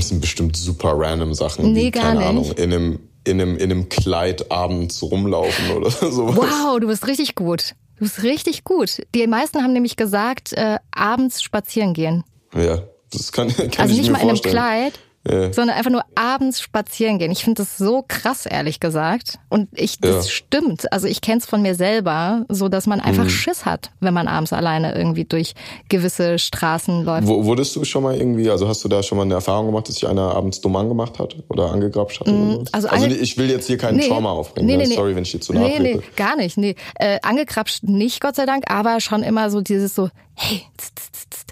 Das 0.00 0.08
sind 0.08 0.20
bestimmt 0.22 0.56
super 0.56 0.94
random 0.96 1.34
Sachen. 1.34 1.72
Nee, 1.72 1.86
wie, 1.86 1.90
gar 1.90 2.02
keine 2.04 2.20
nicht. 2.20 2.28
Ahnung, 2.28 2.52
in 2.52 2.72
einem, 2.72 3.00
in, 3.24 3.40
einem, 3.40 3.56
in 3.58 3.70
einem 3.70 3.88
Kleid 3.90 4.50
abends 4.50 5.02
rumlaufen 5.02 5.70
oder 5.76 5.90
sowas. 6.10 6.36
Wow, 6.36 6.80
du 6.80 6.86
bist 6.86 7.06
richtig 7.06 7.34
gut. 7.34 7.74
Du 7.96 8.04
bist 8.04 8.22
richtig 8.22 8.64
gut. 8.64 9.02
Die 9.14 9.26
meisten 9.26 9.62
haben 9.62 9.74
nämlich 9.74 9.96
gesagt, 9.96 10.54
äh, 10.54 10.78
abends 10.90 11.42
spazieren 11.42 11.92
gehen. 11.92 12.24
Ja, 12.54 12.82
das 13.12 13.30
kann, 13.30 13.48
kann 13.56 13.70
Also 13.76 13.92
ich 13.92 13.98
nicht 13.98 14.06
mir 14.06 14.12
mal 14.12 14.18
in 14.22 14.28
einem 14.28 14.36
vorstellen. 14.36 14.54
Kleid, 14.54 14.98
Ja. 15.28 15.52
sondern 15.52 15.76
einfach 15.76 15.90
nur 15.90 16.02
abends 16.14 16.62
spazieren 16.62 17.18
gehen. 17.18 17.30
Ich 17.30 17.44
finde 17.44 17.60
das 17.62 17.76
so 17.76 18.02
krass, 18.08 18.46
ehrlich 18.46 18.80
gesagt. 18.80 19.38
Und 19.50 19.68
ich, 19.78 19.98
das 19.98 20.24
Ja. 20.26 20.30
stimmt. 20.32 20.90
Also 20.94 21.08
ich 21.08 21.20
kenne 21.20 21.40
es 21.40 21.44
von 21.46 21.60
mir 21.60 21.74
selber, 21.74 22.46
so 22.48 22.70
dass 22.70 22.86
man 22.86 23.00
Mhm. 23.00 23.04
einfach 23.04 23.28
Schiss 23.28 23.66
hat, 23.66 23.90
wenn 24.00 24.14
man 24.14 24.28
abends 24.28 24.54
alleine 24.54 24.94
irgendwie 24.94 25.26
durch 25.26 25.52
gewisse 25.90 26.38
Straßen 26.38 27.04
läuft. 27.04 27.26
Wo, 27.28 27.44
wurdest 27.44 27.76
du 27.76 27.84
schon 27.84 28.02
mal 28.02 28.16
irgendwie, 28.16 28.48
also 28.50 28.66
hast 28.66 28.82
du 28.82 28.88
da 28.88 29.02
schon 29.02 29.18
mal 29.18 29.24
eine 29.24 29.34
Erfahrung 29.34 29.66
gemacht, 29.66 29.88
dass 29.88 29.96
sich 29.96 30.08
einer 30.08 30.34
abends 30.34 30.62
dumm 30.62 30.74
angemacht 30.76 31.18
hat 31.18 31.36
oder 31.50 31.70
angegrapscht 31.70 32.20
hat? 32.20 32.28
oder 32.28 32.52
sowas? 32.54 32.72
also 32.72 32.88
also 32.88 33.06
ich 33.08 33.36
will 33.36 33.50
jetzt 33.50 33.66
hier 33.66 33.76
kein 33.76 34.00
Trauma 34.00 34.30
aufbringen. 34.30 34.68
Nee, 34.68 34.78
ne? 34.78 34.84
nee, 34.84 34.88
nee. 34.88 34.94
Sorry, 34.94 35.14
wenn 35.16 35.24
ich 35.24 35.32
dir 35.32 35.40
zu 35.40 35.52
nahe 35.52 35.64
Nee, 35.68 35.78
nee, 35.80 36.00
gar 36.16 36.36
nicht. 36.36 36.56
Nee. 36.56 36.76
Äh, 36.94 37.18
angekrapscht 37.22 37.82
nicht, 37.82 38.22
Gott 38.22 38.36
sei 38.36 38.46
Dank, 38.46 38.70
aber 38.70 39.00
schon 39.00 39.22
immer 39.22 39.50
so 39.50 39.60
dieses 39.60 39.94
so, 39.94 40.08
hey, 40.34 40.62
tz, 40.78 40.94
tz, 40.94 41.28
tz. 41.28 41.46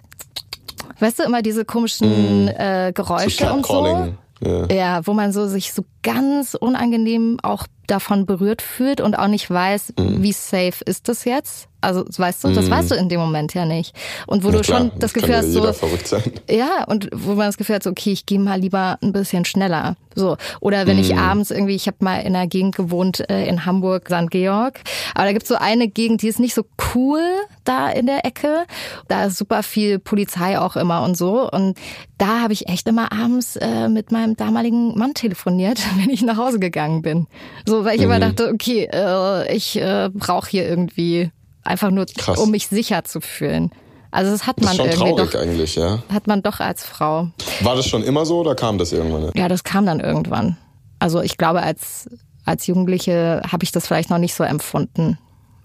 Weißt 1.00 1.18
du, 1.20 1.22
immer 1.24 1.42
diese 1.42 1.64
komischen 1.64 2.48
äh, 2.48 2.92
Geräusche 2.94 3.46
So 3.46 3.52
und 3.52 3.66
so. 3.66 4.14
Ja. 4.40 4.66
Ja, 4.70 5.06
wo 5.06 5.14
man 5.14 5.32
so 5.32 5.48
sich 5.48 5.72
so 5.72 5.84
ganz 6.04 6.54
unangenehm 6.54 7.38
auch 7.42 7.66
davon 7.88 8.24
berührt 8.24 8.62
fühlt 8.62 9.00
und 9.00 9.16
auch 9.18 9.26
nicht 9.26 9.50
weiß, 9.50 9.94
Mhm. 9.98 10.22
wie 10.22 10.32
safe 10.32 10.84
ist 10.84 11.08
das 11.08 11.24
jetzt. 11.24 11.68
Also, 11.80 12.04
weißt 12.08 12.44
du, 12.44 12.52
das 12.52 12.68
weißt 12.70 12.90
du 12.90 12.94
in 12.96 13.08
dem 13.08 13.20
Moment 13.20 13.54
ja 13.54 13.64
nicht. 13.64 13.94
Und 14.26 14.42
wo 14.42 14.48
Ja, 14.48 14.56
du 14.56 14.60
klar, 14.62 14.78
schon 14.80 14.92
das 14.98 15.12
Gefühl 15.12 15.36
hast, 15.36 15.52
so, 15.52 15.72
verrückt 15.72 16.08
sein. 16.08 16.22
ja, 16.50 16.84
und 16.88 17.08
wo 17.12 17.34
man 17.34 17.46
das 17.46 17.56
Gefühl 17.56 17.76
hat, 17.76 17.82
so, 17.84 17.90
okay, 17.90 18.10
ich 18.12 18.26
gehe 18.26 18.40
mal 18.40 18.58
lieber 18.58 18.98
ein 19.00 19.12
bisschen 19.12 19.44
schneller. 19.44 19.96
So. 20.14 20.36
Oder 20.60 20.88
wenn 20.88 20.98
ich 20.98 21.16
abends 21.16 21.52
irgendwie, 21.52 21.76
ich 21.76 21.86
habe 21.86 21.98
mal 22.00 22.18
in 22.20 22.34
einer 22.34 22.48
Gegend 22.48 22.74
gewohnt 22.74 23.28
äh, 23.30 23.46
in 23.46 23.64
Hamburg, 23.64 24.08
St. 24.08 24.28
Georg. 24.30 24.80
Aber 25.14 25.26
da 25.26 25.32
gibt's 25.32 25.48
so 25.48 25.54
eine 25.54 25.86
Gegend, 25.86 26.22
die 26.22 26.28
ist 26.28 26.40
nicht 26.40 26.54
so 26.54 26.64
cool 26.94 27.20
da 27.62 27.88
in 27.90 28.06
der 28.06 28.24
Ecke. 28.26 28.64
Da 29.06 29.26
ist 29.26 29.38
super 29.38 29.62
viel 29.62 30.00
Polizei 30.00 30.58
auch 30.58 30.74
immer 30.74 31.02
und 31.02 31.16
so. 31.16 31.48
Und 31.48 31.78
da 32.18 32.40
habe 32.40 32.52
ich 32.52 32.68
echt 32.68 32.88
immer 32.88 33.12
abends 33.12 33.54
äh, 33.54 33.88
mit 33.88 34.10
meinem 34.10 34.34
damaligen 34.36 34.98
Mann 34.98 35.14
telefoniert, 35.14 35.78
wenn 36.00 36.10
ich 36.10 36.22
nach 36.22 36.36
Hause 36.36 36.58
gegangen 36.58 37.02
bin. 37.02 37.28
So, 37.64 37.84
weil 37.84 37.94
ich 37.96 38.02
immer 38.02 38.18
dachte, 38.18 38.50
okay, 38.52 38.88
äh, 38.92 39.54
ich 39.54 39.76
äh, 39.80 40.10
brauche 40.12 40.50
hier 40.50 40.66
irgendwie 40.68 41.30
einfach 41.68 41.90
nur, 41.90 42.06
Krass. 42.06 42.38
um 42.38 42.50
mich 42.50 42.66
sicher 42.68 43.04
zu 43.04 43.20
fühlen. 43.20 43.70
Also 44.10 44.30
das 44.30 44.46
hat 44.46 44.56
Das 44.58 44.64
man 44.64 44.72
ist 44.72 44.76
schon 44.78 44.86
irgendwie 44.86 45.16
traurig 45.16 45.30
doch 45.32 45.40
eigentlich, 45.40 45.76
ja. 45.76 46.02
hat 46.12 46.26
man 46.26 46.42
doch 46.42 46.60
als 46.60 46.82
Frau. 46.84 47.28
War 47.60 47.76
das 47.76 47.86
schon 47.86 48.02
immer 48.02 48.24
so 48.26 48.40
oder 48.40 48.54
kam 48.54 48.78
das 48.78 48.92
irgendwann? 48.92 49.30
Ja, 49.36 49.48
das 49.48 49.64
kam 49.64 49.84
dann 49.86 50.00
irgendwann. 50.00 50.56
Also 50.98 51.20
ich 51.20 51.36
glaube, 51.36 51.62
als, 51.62 52.08
als 52.44 52.66
Jugendliche 52.66 53.42
habe 53.52 53.64
ich 53.64 53.70
das 53.72 53.86
vielleicht 53.86 54.08
noch 54.10 54.18
nicht 54.18 54.34
so 54.34 54.44
empfunden. 54.44 55.18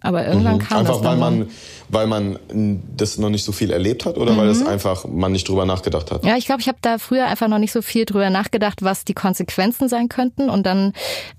Aber 0.06 0.28
irgendwann 0.28 0.60
kam 0.60 0.80
Einfach 0.80 0.96
das 0.96 1.04
weil 1.06 1.18
dann. 1.18 1.40
man, 1.40 1.48
weil 1.88 2.08
man 2.08 2.84
das 2.98 3.18
noch 3.18 3.30
nicht 3.30 3.46
so 3.46 3.54
viel 3.54 3.72
erlebt 3.72 4.06
hat 4.06 4.18
oder 4.18 4.36
weil 4.36 4.48
Mhm. 4.48 4.52
es 4.52 4.66
einfach 4.68 5.06
man 5.08 5.32
nicht 5.32 5.48
drüber 5.48 5.66
nachgedacht 5.66 6.12
hat? 6.12 6.26
ja, 6.26 6.36
ich 6.36 6.46
glaube, 6.46 6.60
ich 6.60 6.68
habe 6.68 6.78
da 6.82 6.98
früher 6.98 7.26
einfach 7.28 7.48
noch 7.48 7.58
nicht 7.60 7.72
so 7.72 7.82
viel 7.82 8.04
drüber 8.04 8.30
nachgedacht, 8.30 8.82
was 8.84 9.06
die 9.06 9.14
Konsequenzen 9.14 9.88
sein 9.88 10.10
könnten. 10.10 10.50
Und 10.50 10.66
dann 10.66 10.92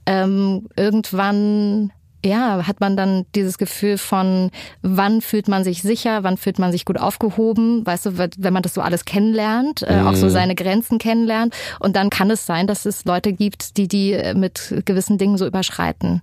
ähm, 0.06 0.66
irgendwann 0.78 1.92
ja, 2.24 2.66
hat 2.66 2.80
man 2.80 2.96
dann 2.96 3.26
dieses 3.34 3.58
Gefühl 3.58 3.98
von, 3.98 4.50
wann 4.82 5.20
fühlt 5.20 5.48
man 5.48 5.62
sich 5.62 5.82
sicher, 5.82 6.22
wann 6.24 6.36
fühlt 6.36 6.58
man 6.58 6.72
sich 6.72 6.84
gut 6.84 6.98
aufgehoben, 6.98 7.84
weißt 7.86 8.06
du, 8.06 8.18
wenn 8.18 8.52
man 8.52 8.62
das 8.62 8.74
so 8.74 8.80
alles 8.80 9.04
kennenlernt, 9.04 9.82
äh, 9.82 10.00
auch 10.00 10.14
so 10.14 10.28
seine 10.28 10.54
Grenzen 10.54 10.98
kennenlernt. 10.98 11.54
Und 11.80 11.96
dann 11.96 12.10
kann 12.10 12.30
es 12.30 12.46
sein, 12.46 12.66
dass 12.66 12.86
es 12.86 13.04
Leute 13.04 13.32
gibt, 13.32 13.76
die 13.76 13.88
die 13.88 14.12
äh, 14.12 14.34
mit 14.34 14.82
gewissen 14.84 15.18
Dingen 15.18 15.36
so 15.36 15.46
überschreiten. 15.46 16.22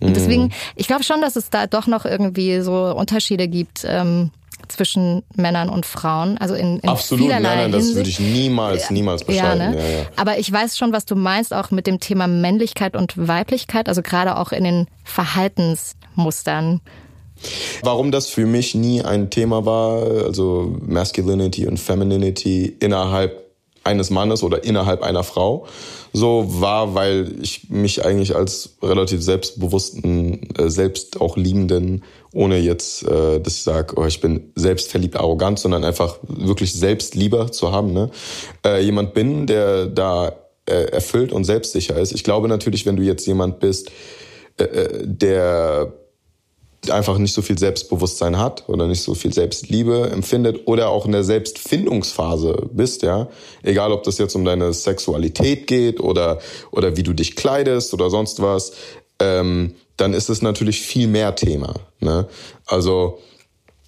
Und 0.00 0.16
deswegen, 0.16 0.52
ich 0.74 0.88
glaube 0.88 1.04
schon, 1.04 1.20
dass 1.20 1.36
es 1.36 1.48
da 1.50 1.68
doch 1.68 1.86
noch 1.86 2.04
irgendwie 2.04 2.60
so 2.60 2.92
Unterschiede 2.96 3.46
gibt 3.46 3.84
ähm, 3.86 4.32
zwischen 4.72 5.22
Männern 5.36 5.68
und 5.68 5.86
Frauen. 5.86 6.38
Also 6.38 6.54
in, 6.54 6.78
in 6.80 6.88
Absolut, 6.88 7.28
nein, 7.28 7.38
vielerlei 7.38 7.56
nein, 7.62 7.72
das 7.72 7.78
Hinsicht. 7.84 7.96
würde 7.96 8.08
ich 8.10 8.20
niemals, 8.20 8.90
niemals 8.90 9.20
Ja, 9.22 9.26
beschreiben. 9.26 9.58
ne? 9.58 9.76
Ja, 9.76 9.98
ja. 10.00 10.06
Aber 10.16 10.38
ich 10.38 10.50
weiß 10.52 10.76
schon, 10.76 10.92
was 10.92 11.04
du 11.04 11.14
meinst, 11.16 11.52
auch 11.54 11.70
mit 11.70 11.86
dem 11.86 12.00
Thema 12.00 12.26
Männlichkeit 12.26 12.96
und 12.96 13.14
Weiblichkeit, 13.16 13.88
also 13.88 14.02
gerade 14.02 14.36
auch 14.38 14.52
in 14.52 14.64
den 14.64 14.86
Verhaltensmustern. 15.04 16.80
Warum 17.82 18.12
das 18.12 18.28
für 18.28 18.46
mich 18.46 18.74
nie 18.74 19.02
ein 19.02 19.30
Thema 19.30 19.64
war, 19.66 20.02
also 20.26 20.76
Masculinity 20.86 21.66
und 21.66 21.78
Femininity 21.80 22.76
innerhalb 22.80 23.42
eines 23.84 24.10
Mannes 24.10 24.44
oder 24.44 24.62
innerhalb 24.62 25.02
einer 25.02 25.24
Frau, 25.24 25.66
so 26.12 26.44
war, 26.60 26.94
weil 26.94 27.34
ich 27.42 27.68
mich 27.68 28.04
eigentlich 28.04 28.36
als 28.36 28.76
relativ 28.80 29.22
selbstbewussten, 29.22 30.54
äh, 30.56 30.70
selbst 30.70 31.20
auch 31.20 31.36
liebenden, 31.36 32.04
ohne 32.32 32.58
jetzt, 32.58 33.02
äh, 33.02 33.40
dass 33.40 33.54
ich 33.54 33.62
sage, 33.62 33.94
oh, 33.96 34.06
ich 34.06 34.20
bin 34.20 34.52
selbstverliebt, 34.54 35.16
arrogant, 35.16 35.58
sondern 35.58 35.84
einfach 35.84 36.18
wirklich 36.22 36.72
Selbstlieber 36.72 37.52
zu 37.52 37.72
haben, 37.72 37.92
ne? 37.92 38.10
äh, 38.64 38.82
jemand 38.82 39.14
bin, 39.14 39.46
der 39.46 39.86
da 39.86 40.32
äh, 40.66 40.84
erfüllt 40.92 41.32
und 41.32 41.44
selbstsicher 41.44 41.98
ist. 41.98 42.12
Ich 42.12 42.24
glaube 42.24 42.48
natürlich, 42.48 42.86
wenn 42.86 42.96
du 42.96 43.02
jetzt 43.02 43.26
jemand 43.26 43.60
bist, 43.60 43.90
äh, 44.58 44.64
äh, 44.64 45.06
der 45.06 45.92
einfach 46.90 47.18
nicht 47.18 47.32
so 47.32 47.42
viel 47.42 47.58
Selbstbewusstsein 47.58 48.38
hat 48.38 48.68
oder 48.68 48.88
nicht 48.88 49.02
so 49.02 49.14
viel 49.14 49.32
Selbstliebe 49.32 50.10
empfindet 50.10 50.66
oder 50.66 50.88
auch 50.88 51.06
in 51.06 51.12
der 51.12 51.22
Selbstfindungsphase 51.22 52.70
bist, 52.72 53.02
ja, 53.02 53.28
egal 53.62 53.92
ob 53.92 54.02
das 54.02 54.18
jetzt 54.18 54.34
um 54.34 54.44
deine 54.44 54.72
Sexualität 54.72 55.68
geht 55.68 56.00
oder 56.00 56.40
oder 56.72 56.96
wie 56.96 57.04
du 57.04 57.12
dich 57.12 57.36
kleidest 57.36 57.94
oder 57.94 58.10
sonst 58.10 58.42
was, 58.42 58.72
ähm, 59.20 59.76
dann 60.02 60.14
ist 60.14 60.28
es 60.28 60.42
natürlich 60.42 60.80
viel 60.82 61.06
mehr 61.06 61.36
Thema. 61.36 61.74
Ne? 62.00 62.26
Also 62.66 63.20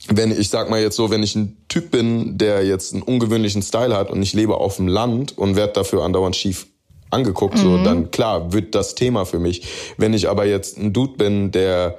wenn 0.06 0.30
ich 0.30 0.48
sag 0.48 0.70
mal 0.70 0.80
jetzt 0.80 0.94
so, 0.94 1.10
wenn 1.10 1.24
ich 1.24 1.34
ein 1.34 1.56
Typ 1.68 1.90
bin, 1.90 2.38
der 2.38 2.64
jetzt 2.64 2.92
einen 2.92 3.02
ungewöhnlichen 3.02 3.62
Style 3.62 3.96
hat 3.96 4.10
und 4.10 4.22
ich 4.22 4.32
lebe 4.32 4.58
auf 4.58 4.76
dem 4.76 4.86
Land 4.86 5.36
und 5.36 5.56
werde 5.56 5.72
dafür 5.72 6.04
andauernd 6.04 6.36
schief 6.36 6.68
angeguckt. 7.10 7.58
So, 7.58 7.82
dann 7.82 8.10
klar 8.10 8.52
wird 8.52 8.74
das 8.74 8.94
Thema 8.94 9.24
für 9.24 9.38
mich. 9.38 9.66
Wenn 9.96 10.14
ich 10.14 10.28
aber 10.28 10.46
jetzt 10.46 10.78
ein 10.78 10.92
Dude 10.92 11.14
bin, 11.16 11.50
der 11.50 11.98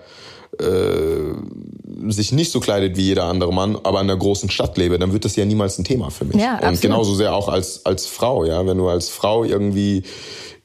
äh, 0.60 2.12
sich 2.12 2.32
nicht 2.32 2.52
so 2.52 2.60
kleidet 2.62 2.96
wie 2.96 3.04
jeder 3.04 3.26
andere 3.26 3.54
Mann, 3.54 3.78
aber 3.84 4.00
in 4.00 4.10
einer 4.10 4.20
großen 4.20 4.50
Stadt 4.50 4.78
lebe, 4.78 4.98
dann 4.98 5.12
wird 5.12 5.26
das 5.26 5.36
ja 5.36 5.44
niemals 5.44 5.78
ein 5.78 5.84
Thema 5.84 6.10
für 6.10 6.24
mich. 6.26 6.38
Ja, 6.38 6.54
und 6.54 6.64
absolut. 6.64 6.82
genauso 6.82 7.16
sehr 7.16 7.34
auch 7.34 7.50
als 7.50 7.86
als 7.86 8.06
Frau, 8.06 8.46
ja, 8.46 8.66
wenn 8.66 8.78
du 8.78 8.88
als 8.88 9.10
Frau 9.10 9.44
irgendwie 9.44 10.04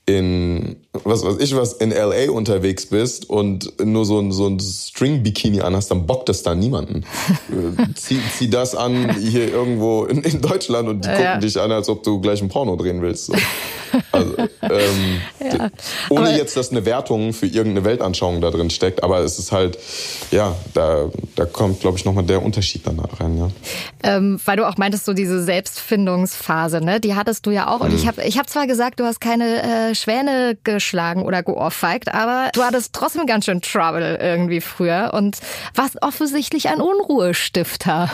in 0.06 0.76
was 1.04 1.24
weiß 1.24 1.36
ich 1.38 1.54
was 1.54 1.74
in 1.74 1.90
LA 1.92 2.30
unterwegs 2.32 2.86
bist 2.86 3.30
und 3.30 3.72
nur 3.84 4.04
so 4.04 4.18
ein 4.18 4.32
so 4.32 4.46
ein 4.48 4.58
String 4.58 5.22
Bikini 5.22 5.60
anhast, 5.60 5.90
dann 5.90 6.06
bockt 6.06 6.28
das 6.28 6.42
da 6.42 6.54
niemanden. 6.54 7.04
Äh, 7.50 7.94
zieh, 7.94 8.20
zieh 8.36 8.48
das 8.50 8.74
an 8.74 9.16
hier 9.18 9.52
irgendwo 9.52 10.04
in, 10.04 10.22
in 10.22 10.40
Deutschland 10.40 10.88
und 10.88 11.04
die 11.04 11.08
gucken 11.08 11.24
Ja. 11.24 11.36
dich 11.38 11.60
an, 11.60 11.72
als 11.72 11.88
ob 11.88 12.02
du 12.04 12.20
gleich 12.20 12.40
ein 12.42 12.48
Porno 12.48 12.76
drehen 12.76 13.02
willst. 13.02 13.26
So. 13.26 13.34
Also, 14.12 14.36
ähm, 14.62 15.20
ohne 16.10 16.28
Aber- 16.28 16.36
jetzt, 16.36 16.56
dass 16.56 16.70
eine 16.70 16.84
Wertung 16.84 17.32
für 17.32 17.46
irgendeine 17.46 17.84
Weltanschauung 17.84 18.40
da 18.40 18.50
drin 18.50 18.70
steckt, 18.70 19.02
aber 19.02 19.18
es 19.20 19.38
ist 19.40 19.50
halt, 19.50 19.78
ja, 20.30 20.54
da, 20.74 21.10
da 21.34 21.44
kommt, 21.44 21.80
glaube 21.80 21.98
ich, 21.98 22.04
nochmal 22.04 22.24
der 22.24 22.42
Unterschied 22.44 22.86
dann 22.86 22.98
da 22.98 23.08
rein, 23.18 23.36
ja. 23.38 23.48
Ähm, 24.04 24.40
weil 24.44 24.56
du 24.56 24.68
auch 24.68 24.76
meintest, 24.76 25.04
so 25.06 25.12
diese 25.12 25.42
Selbstfindungsphase, 25.42 26.80
ne? 26.80 27.00
Die 27.00 27.14
hattest 27.16 27.46
du 27.46 27.50
ja 27.50 27.68
auch. 27.68 27.80
Und 27.80 27.92
ich 27.94 28.06
habe 28.06 28.22
ich 28.24 28.38
hab 28.38 28.48
zwar 28.48 28.66
gesagt, 28.68 29.00
du 29.00 29.04
hast 29.04 29.20
keine 29.20 29.90
äh, 29.90 29.94
Schwäne 29.94 30.56
geschlagen 30.80 31.22
oder 31.22 31.42
geohrfeigt, 31.42 32.12
aber 32.14 32.48
du 32.54 32.62
hattest 32.62 32.94
trotzdem 32.94 33.26
ganz 33.26 33.44
schön 33.44 33.60
Trouble 33.60 34.16
irgendwie 34.16 34.62
früher 34.62 35.10
und 35.12 35.36
warst 35.74 36.02
offensichtlich 36.02 36.70
ein 36.70 36.80
Unruhestifter. 36.80 38.10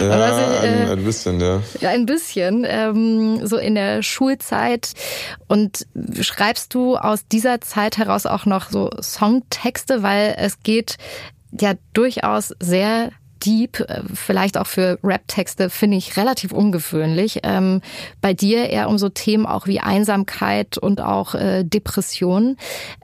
Ja, 0.00 0.58
ich, 0.58 0.64
äh, 0.64 0.68
ein, 0.68 0.88
ein 0.90 1.04
bisschen, 1.04 1.40
ja. 1.40 1.62
Ja, 1.80 1.90
ein 1.90 2.04
bisschen. 2.04 2.66
Ähm, 2.68 3.46
so 3.46 3.58
in 3.58 3.76
der 3.76 4.02
Schulzeit. 4.02 4.92
Und 5.46 5.86
schreibst 6.20 6.74
du 6.74 6.96
aus 6.96 7.28
dieser 7.28 7.60
Zeit 7.60 7.96
heraus 7.96 8.26
auch 8.26 8.44
noch 8.44 8.70
so 8.70 8.90
Songtexte, 9.00 10.02
weil 10.02 10.34
es 10.38 10.64
geht 10.64 10.96
ja 11.52 11.74
durchaus 11.92 12.54
sehr 12.58 13.10
deep, 13.44 13.80
äh, 13.80 14.02
vielleicht 14.14 14.58
auch 14.58 14.66
für 14.66 14.98
Rap-Texte, 15.02 15.70
finde 15.70 15.96
ich 15.96 16.16
relativ 16.16 16.52
ungewöhnlich. 16.52 17.40
Ähm, 17.42 17.80
bei 18.20 18.34
dir 18.34 18.70
eher 18.70 18.88
um 18.88 18.98
so 18.98 19.08
Themen 19.08 19.46
auch 19.46 19.66
wie 19.66 19.80
Einsamkeit 19.80 20.78
und 20.78 21.00
auch 21.00 21.34
äh, 21.34 21.64
Depression. 21.64 22.56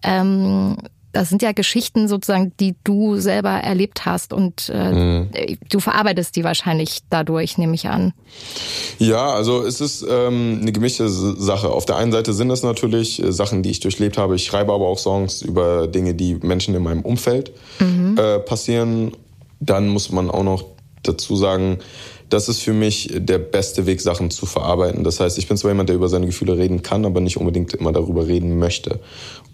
Ähm, 0.03 0.77
das 1.13 1.31
sind 1.31 1.43
ja 1.43 1.53
Geschichten 1.53 2.07
sozusagen, 2.07 2.53
die 2.61 2.77
du 2.85 3.17
selber 3.17 3.51
erlebt 3.51 4.05
hast 4.05 4.33
und 4.33 4.69
äh, 4.69 5.57
du 5.69 5.81
verarbeitest 5.81 6.37
die 6.37 6.45
wahrscheinlich 6.45 7.01
dadurch, 7.09 7.57
nehme 7.57 7.75
ich 7.75 7.89
an. 7.89 8.13
Ja, 8.99 9.31
also 9.31 9.63
es 9.63 9.81
ist 9.81 10.05
ähm, 10.09 10.59
eine 10.61 10.71
gemischte 10.71 11.09
Sache. 11.09 11.71
Auf 11.71 11.87
der 11.87 11.97
einen 11.97 12.13
Seite 12.13 12.35
sind 12.35 12.51
das 12.51 12.63
natürlich 12.63 13.23
äh, 13.23 13.33
Sachen, 13.33 13.63
die 13.63 13.71
ich 13.71 13.81
durchlebt 13.81 14.19
habe. 14.19 14.37
Ich 14.37 14.45
schreibe 14.45 14.73
aber 14.73 14.87
auch 14.87 14.99
Songs 14.99 15.41
über 15.43 15.89
Dinge, 15.89 16.15
die 16.15 16.35
Menschen 16.35 16.75
in 16.75 16.83
meinem 16.83 17.03
Umfeld 17.03 17.53
äh, 17.81 18.39
passieren. 18.41 19.13
Dann 19.61 19.89
muss 19.89 20.11
man 20.11 20.31
auch 20.31 20.45
noch 20.45 20.65
dazu 21.03 21.37
sagen, 21.37 21.79
das 22.29 22.49
ist 22.49 22.61
für 22.61 22.73
mich 22.73 23.11
der 23.15 23.39
beste 23.39 23.87
Weg, 23.87 24.01
Sachen 24.01 24.31
zu 24.31 24.47
verarbeiten. 24.47 25.05
Das 25.05 25.21
heißt, 25.21 25.39
ich 25.39 25.49
bin 25.49 25.57
zwar 25.57 25.71
jemand, 25.71 25.89
der 25.89 25.97
über 25.97 26.09
seine 26.09 26.27
Gefühle 26.27 26.59
reden 26.59 26.83
kann, 26.83 27.07
aber 27.07 27.21
nicht 27.21 27.39
unbedingt 27.39 27.73
immer 27.75 27.93
darüber 27.93 28.27
reden 28.27 28.59
möchte. 28.59 29.01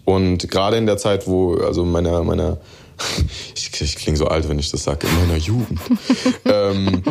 Und 0.03 0.49
gerade 0.49 0.77
in 0.77 0.85
der 0.85 0.97
Zeit, 0.97 1.27
wo, 1.27 1.55
also 1.55 1.85
meiner, 1.85 2.23
meiner, 2.23 2.57
ich, 3.55 3.81
ich 3.81 3.95
klinge 3.95 4.17
so 4.17 4.27
alt, 4.27 4.49
wenn 4.49 4.59
ich 4.59 4.71
das 4.71 4.83
sage, 4.83 5.07
in 5.07 5.27
meiner 5.27 5.37
Jugend, 5.37 5.79
ähm, 6.45 7.03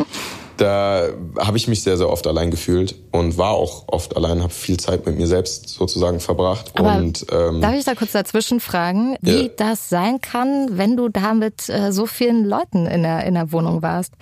da 0.57 1.09
habe 1.37 1.57
ich 1.57 1.67
mich 1.67 1.83
sehr, 1.83 1.97
sehr 1.97 2.09
oft 2.09 2.25
allein 2.27 2.51
gefühlt 2.51 2.95
und 3.11 3.37
war 3.37 3.51
auch 3.51 3.85
oft 3.87 4.15
allein, 4.15 4.41
habe 4.41 4.53
viel 4.53 4.77
Zeit 4.77 5.05
mit 5.05 5.17
mir 5.17 5.27
selbst 5.27 5.69
sozusagen 5.69 6.19
verbracht. 6.19 6.71
Aber 6.75 6.95
und 6.97 7.25
ähm, 7.31 7.61
Darf 7.61 7.75
ich 7.75 7.83
da 7.85 7.95
kurz 7.95 8.11
dazwischen 8.13 8.59
fragen, 8.59 9.17
wie 9.21 9.43
Ja. 9.47 9.49
das 9.57 9.89
sein 9.89 10.21
kann, 10.21 10.77
wenn 10.77 10.95
du 10.97 11.09
da 11.09 11.33
mit 11.33 11.69
äh, 11.69 11.91
so 11.91 12.05
vielen 12.05 12.45
Leuten 12.45 12.85
in 12.85 13.03
der, 13.03 13.25
in 13.25 13.33
der 13.33 13.51
Wohnung 13.51 13.81
warst? 13.81 14.13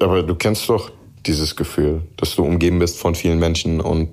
Aber 0.00 0.22
du 0.22 0.34
kennst 0.34 0.68
doch 0.68 0.90
dieses 1.26 1.56
Gefühl, 1.56 2.02
dass 2.16 2.34
du 2.36 2.42
umgeben 2.44 2.78
bist 2.78 2.98
von 2.98 3.14
vielen 3.14 3.38
Menschen 3.38 3.80
und 3.80 4.08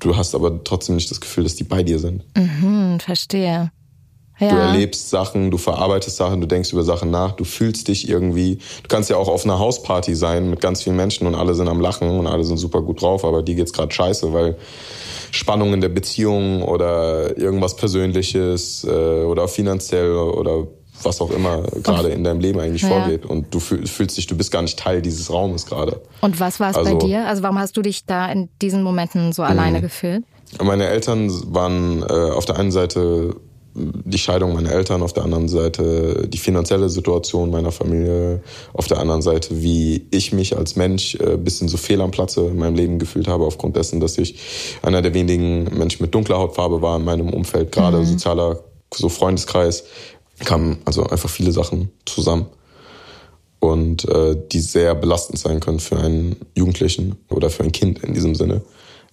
du 0.00 0.16
hast 0.16 0.34
aber 0.34 0.62
trotzdem 0.62 0.94
nicht 0.94 1.10
das 1.10 1.20
Gefühl, 1.20 1.44
dass 1.44 1.56
die 1.56 1.64
bei 1.64 1.82
dir 1.82 1.98
sind. 1.98 2.22
Hm, 2.36 2.98
verstehe. 3.00 3.70
Ja. 4.40 4.50
Du 4.50 4.56
erlebst 4.56 5.10
Sachen, 5.10 5.50
du 5.50 5.58
verarbeitest 5.58 6.16
Sachen, 6.16 6.40
du 6.40 6.46
denkst 6.46 6.72
über 6.72 6.84
Sachen 6.84 7.10
nach, 7.10 7.32
du 7.32 7.44
fühlst 7.44 7.88
dich 7.88 8.08
irgendwie. 8.08 8.56
Du 8.82 8.88
kannst 8.88 9.10
ja 9.10 9.16
auch 9.16 9.28
auf 9.28 9.44
einer 9.44 9.58
Hausparty 9.58 10.14
sein 10.14 10.48
mit 10.50 10.60
ganz 10.60 10.82
vielen 10.82 10.96
Menschen 10.96 11.26
und 11.26 11.34
alle 11.34 11.54
sind 11.54 11.68
am 11.68 11.80
Lachen 11.80 12.08
und 12.18 12.26
alle 12.26 12.44
sind 12.44 12.56
super 12.58 12.80
gut 12.82 13.02
drauf, 13.02 13.24
aber 13.24 13.42
dir 13.42 13.54
geht's 13.56 13.72
gerade 13.72 13.92
scheiße, 13.92 14.32
weil 14.32 14.56
Spannung 15.30 15.72
in 15.74 15.80
der 15.80 15.88
Beziehung 15.90 16.62
oder 16.62 17.36
irgendwas 17.36 17.76
Persönliches 17.76 18.84
äh, 18.84 19.24
oder 19.24 19.48
finanziell 19.48 20.12
oder 20.16 20.66
was 21.02 21.20
auch 21.20 21.30
immer 21.30 21.62
gerade 21.82 22.08
in 22.08 22.24
deinem 22.24 22.40
Leben 22.40 22.58
eigentlich 22.58 22.82
Ja. 22.82 22.88
vorgeht. 22.88 23.24
Und 23.26 23.54
du 23.54 23.60
fühl- 23.60 23.86
fühlst 23.86 24.16
dich, 24.16 24.26
du 24.26 24.36
bist 24.36 24.50
gar 24.50 24.62
nicht 24.62 24.78
Teil 24.78 25.00
dieses 25.02 25.30
Raumes 25.32 25.66
gerade. 25.66 26.00
Und 26.22 26.40
was 26.40 26.58
war 26.60 26.70
es 26.70 26.74
bei 26.76 26.80
Also- 26.80 26.98
dir? 26.98 27.26
Also 27.26 27.42
warum 27.42 27.58
hast 27.58 27.76
du 27.76 27.82
dich 27.82 28.04
da 28.06 28.26
in 28.30 28.48
diesen 28.62 28.82
Momenten 28.82 29.32
so 29.32 29.42
alleine 29.42 29.80
gefühlt? 29.80 30.24
Meine 30.62 30.86
Eltern 30.86 31.30
waren 31.54 32.02
äh, 32.02 32.30
auf 32.32 32.46
der 32.46 32.56
einen 32.58 32.72
Seite 32.72 33.36
die 33.74 34.18
Scheidung 34.18 34.54
meiner 34.54 34.72
Eltern, 34.72 35.02
auf 35.02 35.12
der 35.12 35.24
anderen 35.24 35.48
Seite 35.48 36.26
die 36.28 36.38
finanzielle 36.38 36.88
Situation 36.88 37.50
meiner 37.50 37.70
Familie, 37.70 38.42
auf 38.72 38.86
der 38.88 38.98
anderen 38.98 39.22
Seite, 39.22 39.62
wie 39.62 40.06
ich 40.10 40.32
mich 40.32 40.56
als 40.56 40.76
Mensch 40.76 41.14
äh, 41.16 41.36
bisschen 41.36 41.68
so 41.68 41.76
fehl 41.76 42.00
am 42.00 42.10
Platze 42.10 42.46
in 42.46 42.58
meinem 42.58 42.74
Leben 42.74 42.98
gefühlt 42.98 43.28
habe, 43.28 43.44
aufgrund 43.44 43.76
dessen, 43.76 44.00
dass 44.00 44.18
ich 44.18 44.38
einer 44.82 45.02
der 45.02 45.14
wenigen 45.14 45.64
Menschen 45.76 46.02
mit 46.02 46.14
dunkler 46.14 46.38
Hautfarbe 46.38 46.82
war 46.82 46.96
in 46.96 47.04
meinem 47.04 47.30
Umfeld, 47.30 47.72
gerade 47.72 48.04
sozialer 48.04 48.60
so 48.92 49.08
Freundeskreis, 49.08 49.84
kamen 50.44 50.78
also 50.84 51.04
einfach 51.04 51.28
viele 51.28 51.52
Sachen 51.52 51.90
zusammen 52.06 52.46
und 53.60 54.08
äh, 54.08 54.36
die 54.52 54.60
sehr 54.60 54.94
belastend 54.94 55.38
sein 55.38 55.60
können 55.60 55.80
für 55.80 55.98
einen 55.98 56.36
Jugendlichen 56.54 57.16
oder 57.28 57.50
für 57.50 57.64
ein 57.64 57.72
Kind 57.72 58.02
in 58.04 58.14
diesem 58.14 58.34
Sinne. 58.34 58.62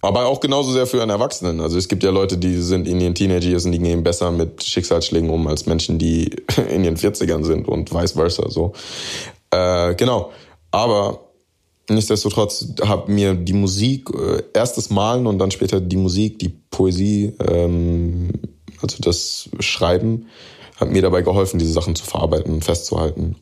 Aber 0.05 0.27
auch 0.27 0.39
genauso 0.39 0.71
sehr 0.71 0.85
für 0.85 1.01
einen 1.01 1.09
Erwachsenen. 1.09 1.59
Also 1.59 1.77
es 1.79 1.87
gibt 1.87 2.03
ja 2.03 2.11
Leute, 2.11 2.37
die 2.37 2.61
sind 2.61 2.87
in 2.87 2.99
ihren 3.01 3.15
Teenager 3.15 3.47
Years 3.47 3.65
und 3.65 3.71
die 3.71 3.79
gehen 3.79 4.03
besser 4.03 4.29
mit 4.29 4.63
Schicksalsschlägen 4.63 5.31
um 5.31 5.47
als 5.47 5.65
Menschen, 5.65 5.97
die 5.97 6.29
in 6.69 6.83
ihren 6.83 6.95
40ern 6.95 7.43
sind 7.43 7.67
und 7.67 7.91
vice 7.91 8.11
versa. 8.11 8.49
So. 8.49 8.73
Äh, 9.49 9.95
genau. 9.95 10.31
Aber 10.69 11.21
nichtsdestotrotz 11.89 12.67
hat 12.85 13.09
mir 13.09 13.33
die 13.33 13.53
Musik, 13.53 14.09
äh, 14.13 14.43
erst 14.53 14.77
das 14.77 14.91
Malen 14.91 15.25
und 15.25 15.39
dann 15.39 15.49
später 15.49 15.81
die 15.81 15.97
Musik, 15.97 16.37
die 16.37 16.49
Poesie, 16.49 17.33
ähm, 17.47 18.29
also 18.81 18.97
das 18.99 19.49
Schreiben, 19.59 20.27
hat 20.75 20.91
mir 20.91 21.01
dabei 21.01 21.23
geholfen, 21.23 21.57
diese 21.57 21.71
Sachen 21.71 21.95
zu 21.95 22.05
verarbeiten 22.05 22.53
und 22.53 22.63
festzuhalten. 22.63 23.37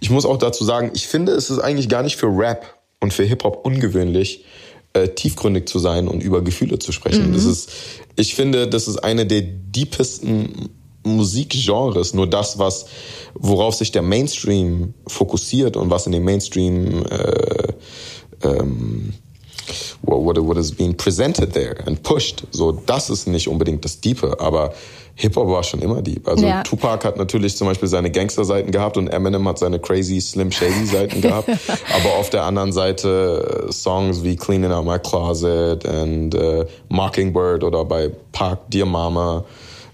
Ich 0.00 0.10
muss 0.10 0.26
auch 0.26 0.38
dazu 0.38 0.64
sagen, 0.64 0.90
ich 0.94 1.06
finde, 1.06 1.32
es 1.32 1.50
ist 1.50 1.60
eigentlich 1.60 1.88
gar 1.88 2.02
nicht 2.02 2.16
für 2.16 2.26
Rap 2.26 2.80
und 3.00 3.12
für 3.12 3.22
Hip-Hop 3.22 3.64
ungewöhnlich, 3.64 4.44
äh, 4.92 5.08
tiefgründig 5.08 5.68
zu 5.68 5.78
sein 5.78 6.08
und 6.08 6.22
über 6.22 6.42
Gefühle 6.42 6.78
zu 6.78 6.92
sprechen. 6.92 7.32
Das 7.32 7.44
ist, 7.44 7.70
ich 8.16 8.34
finde, 8.34 8.68
das 8.68 8.88
ist 8.88 8.98
eine 8.98 9.26
der 9.26 9.42
deepesten 9.42 10.70
Musikgenres, 11.02 12.12
nur 12.12 12.26
das, 12.28 12.58
was, 12.58 12.86
worauf 13.34 13.74
sich 13.74 13.92
der 13.92 14.02
Mainstream 14.02 14.94
fokussiert 15.06 15.76
und 15.76 15.90
was 15.90 16.06
in 16.06 16.12
dem 16.12 16.24
Mainstream 16.24 17.04
äh, 17.06 17.72
ähm, 18.42 19.14
what, 20.02 20.22
what, 20.22 20.38
what 20.38 20.56
is 20.56 20.72
being 20.72 20.94
presented 20.94 21.52
there 21.52 21.76
and 21.86 22.02
pushed. 22.02 22.44
So, 22.50 22.72
das 22.72 23.10
ist 23.10 23.26
nicht 23.26 23.48
unbedingt 23.48 23.84
das 23.84 24.00
Diepe, 24.00 24.38
aber 24.40 24.72
Hip-Hop 25.16 25.48
war 25.48 25.62
schon 25.62 25.80
immer 25.82 26.00
deep. 26.00 26.26
Also 26.26 26.46
Ja. 26.46 26.62
Tupac 26.62 27.04
hat 27.04 27.18
natürlich 27.18 27.54
zum 27.56 27.66
Beispiel 27.66 27.88
seine 27.88 28.10
Gangster-Seiten 28.10 28.70
gehabt 28.70 28.96
und 28.96 29.08
Eminem 29.08 29.46
hat 29.46 29.58
seine 29.58 29.78
crazy, 29.78 30.20
slim, 30.20 30.50
shady 30.50 30.86
Seiten 30.86 31.20
gehabt. 31.20 31.48
aber 31.48 32.16
auf 32.18 32.30
der 32.30 32.44
anderen 32.44 32.72
Seite 32.72 33.66
äh, 33.68 33.72
Songs 33.72 34.22
wie 34.24 34.36
Cleaning 34.36 34.72
Out 34.72 34.86
My 34.86 34.98
Closet 34.98 35.84
and 35.86 36.34
äh, 36.34 36.64
Mockingbird 36.88 37.64
oder 37.64 37.84
bei 37.84 38.10
Park 38.32 38.60
Dear 38.70 38.86
Mama 38.86 39.44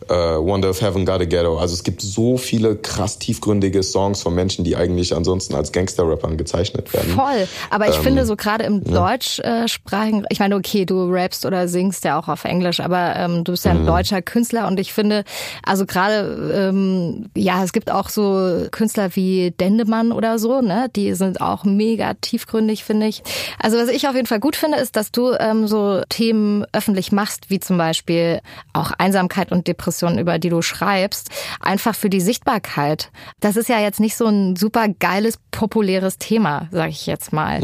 äh, 0.08 0.14
Wonder 0.14 0.70
if 0.70 0.80
Heaven 0.80 1.04
Got 1.06 1.20
a 1.20 1.24
Ghetto. 1.24 1.58
Also 1.58 1.74
es 1.74 1.82
gibt 1.82 2.00
so 2.02 2.36
viele 2.36 2.76
krass 2.76 3.18
tiefgründige 3.18 3.82
Songs 3.82 4.22
von 4.22 4.34
Menschen, 4.34 4.64
die 4.64 4.76
eigentlich 4.76 5.14
ansonsten 5.14 5.54
als 5.54 5.72
Gangster-Rappern 5.72 6.36
gezeichnet 6.36 6.92
werden. 6.92 7.10
Voll. 7.14 7.48
Aber 7.70 7.88
ich 7.88 7.96
Ähm, 7.96 8.02
finde 8.02 8.26
so 8.26 8.36
gerade 8.36 8.64
im 8.64 8.82
deutschsprachigen, 8.84 10.24
ich 10.30 10.38
meine, 10.38 10.56
okay, 10.56 10.84
du 10.84 11.10
rappst 11.10 11.44
oder 11.46 11.68
singst 11.68 12.04
ja 12.04 12.18
auch 12.18 12.28
auf 12.28 12.44
Englisch, 12.44 12.80
aber 12.80 13.14
ähm, 13.16 13.44
du 13.44 13.52
bist 13.52 13.64
ja 13.64 13.72
ein 13.72 13.82
Mhm. 13.82 13.86
deutscher 13.86 14.22
Künstler 14.22 14.66
und 14.66 14.78
ich 14.80 14.92
finde, 14.92 15.24
also 15.64 15.86
gerade, 15.86 16.68
ähm, 16.70 17.26
ja, 17.36 17.62
es 17.64 17.72
gibt 17.72 17.90
auch 17.90 18.08
so 18.08 18.66
Künstler 18.70 19.14
wie 19.16 19.50
Dendemann 19.52 20.12
oder 20.12 20.38
so, 20.38 20.60
ne? 20.60 20.88
Die 20.94 21.14
sind 21.14 21.40
auch 21.40 21.64
mega 21.64 22.14
tiefgründig, 22.14 22.84
finde 22.84 23.06
ich. 23.06 23.22
Also 23.60 23.76
was 23.78 23.88
ich 23.88 24.08
auf 24.08 24.14
jeden 24.14 24.26
Fall 24.26 24.40
gut 24.40 24.56
finde, 24.56 24.78
ist, 24.78 24.96
dass 24.96 25.12
du 25.12 25.32
ähm, 25.38 25.66
so 25.66 26.02
Themen 26.08 26.64
öffentlich 26.72 27.12
machst, 27.12 27.50
wie 27.50 27.60
zum 27.60 27.78
Beispiel 27.78 28.40
auch 28.72 28.92
Einsamkeit 28.98 29.52
und 29.52 29.66
Depression, 29.66 29.95
über 30.02 30.38
die 30.38 30.48
du 30.48 30.62
schreibst, 30.62 31.30
einfach 31.60 31.94
für 31.94 32.10
die 32.10 32.20
Sichtbarkeit. 32.20 33.10
Das 33.40 33.56
ist 33.56 33.68
ja 33.68 33.80
jetzt 33.80 34.00
nicht 34.00 34.16
so 34.16 34.26
ein 34.26 34.56
super 34.56 34.88
geiles, 34.88 35.38
populäres 35.50 36.18
Thema, 36.18 36.68
sage 36.70 36.90
ich 36.90 37.06
jetzt 37.06 37.32
mal. 37.32 37.60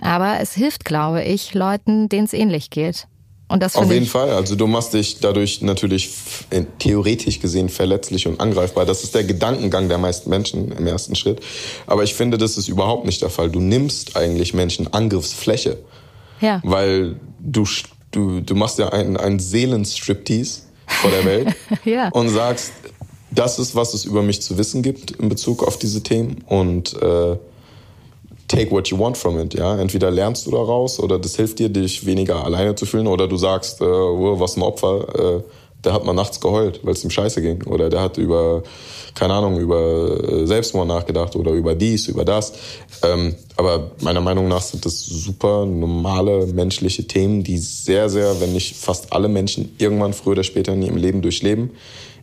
Aber 0.00 0.40
es 0.40 0.52
hilft, 0.52 0.84
glaube 0.84 1.22
ich, 1.22 1.54
Leuten, 1.54 2.08
denen 2.08 2.24
es 2.24 2.32
ähnlich 2.32 2.70
geht. 2.70 3.06
Und 3.48 3.62
das 3.62 3.76
Auf 3.76 3.92
jeden 3.92 4.06
Fall. 4.06 4.30
Also 4.30 4.56
du 4.56 4.66
machst 4.66 4.92
dich 4.92 5.20
dadurch 5.20 5.62
natürlich 5.62 6.10
theoretisch 6.80 7.38
gesehen 7.38 7.68
verletzlich 7.68 8.26
und 8.26 8.40
angreifbar. 8.40 8.86
Das 8.86 9.04
ist 9.04 9.14
der 9.14 9.22
Gedankengang 9.22 9.88
der 9.88 9.98
meisten 9.98 10.30
Menschen 10.30 10.72
im 10.72 10.86
ersten 10.86 11.14
Schritt. 11.14 11.40
Aber 11.86 12.02
ich 12.02 12.14
finde, 12.14 12.38
das 12.38 12.58
ist 12.58 12.66
überhaupt 12.66 13.06
nicht 13.06 13.22
der 13.22 13.30
Fall. 13.30 13.48
Du 13.48 13.60
nimmst 13.60 14.16
eigentlich 14.16 14.52
Menschen 14.52 14.92
Angriffsfläche. 14.92 15.78
Ja. 16.40 16.60
Weil 16.64 17.20
du, 17.38 17.64
du, 18.10 18.40
du 18.40 18.54
machst 18.56 18.78
ja 18.78 18.88
einen, 18.88 19.16
einen 19.16 19.38
Seelenstriptease 19.38 20.62
vor 20.86 21.10
der 21.10 21.24
Welt 21.24 21.54
ja. 21.84 22.08
und 22.10 22.28
sagst, 22.28 22.72
das 23.30 23.58
ist, 23.58 23.74
was 23.74 23.94
es 23.94 24.04
über 24.04 24.22
mich 24.22 24.42
zu 24.42 24.56
wissen 24.58 24.82
gibt 24.82 25.12
in 25.12 25.28
Bezug 25.28 25.62
auf 25.62 25.78
diese 25.78 26.02
Themen 26.02 26.44
und 26.46 26.94
äh, 27.02 27.36
take 28.48 28.70
what 28.70 28.88
you 28.88 28.98
want 28.98 29.16
from 29.16 29.38
it. 29.38 29.54
Ja, 29.54 29.78
entweder 29.78 30.10
lernst 30.10 30.46
du 30.46 30.50
daraus 30.50 31.00
oder 31.00 31.18
das 31.18 31.36
hilft 31.36 31.58
dir, 31.58 31.68
dich 31.68 32.06
weniger 32.06 32.44
alleine 32.44 32.74
zu 32.74 32.86
fühlen, 32.86 33.06
oder 33.06 33.28
du 33.28 33.36
sagst, 33.36 33.80
äh, 33.80 33.84
oh, 33.84 34.38
was 34.38 34.56
ein 34.56 34.62
Opfer. 34.62 35.38
Äh, 35.38 35.42
der 35.84 35.92
hat 35.92 36.04
mal 36.04 36.12
nachts 36.12 36.40
geheult, 36.40 36.80
weil 36.82 36.94
es 36.94 37.04
ihm 37.04 37.10
scheiße 37.10 37.40
ging. 37.40 37.62
Oder 37.64 37.88
der 37.88 38.00
hat 38.00 38.18
über, 38.18 38.62
keine 39.14 39.34
Ahnung, 39.34 39.58
über 39.58 40.20
äh, 40.20 40.46
Selbstmord 40.46 40.88
nachgedacht 40.88 41.36
oder 41.36 41.52
über 41.52 41.74
dies, 41.74 42.08
über 42.08 42.24
das. 42.24 42.54
Ähm, 43.02 43.36
aber 43.56 43.92
meiner 44.02 44.20
Meinung 44.20 44.48
nach 44.48 44.62
sind 44.62 44.84
das 44.84 45.00
super 45.00 45.64
normale 45.64 46.46
menschliche 46.46 47.06
Themen, 47.06 47.44
die 47.44 47.58
sehr, 47.58 48.08
sehr, 48.08 48.40
wenn 48.40 48.52
nicht 48.52 48.76
fast 48.76 49.12
alle 49.12 49.28
Menschen 49.28 49.74
irgendwann 49.78 50.12
früher 50.12 50.32
oder 50.32 50.44
später 50.44 50.72
in 50.72 50.82
ihrem 50.82 50.96
Leben 50.96 51.22
durchleben. 51.22 51.70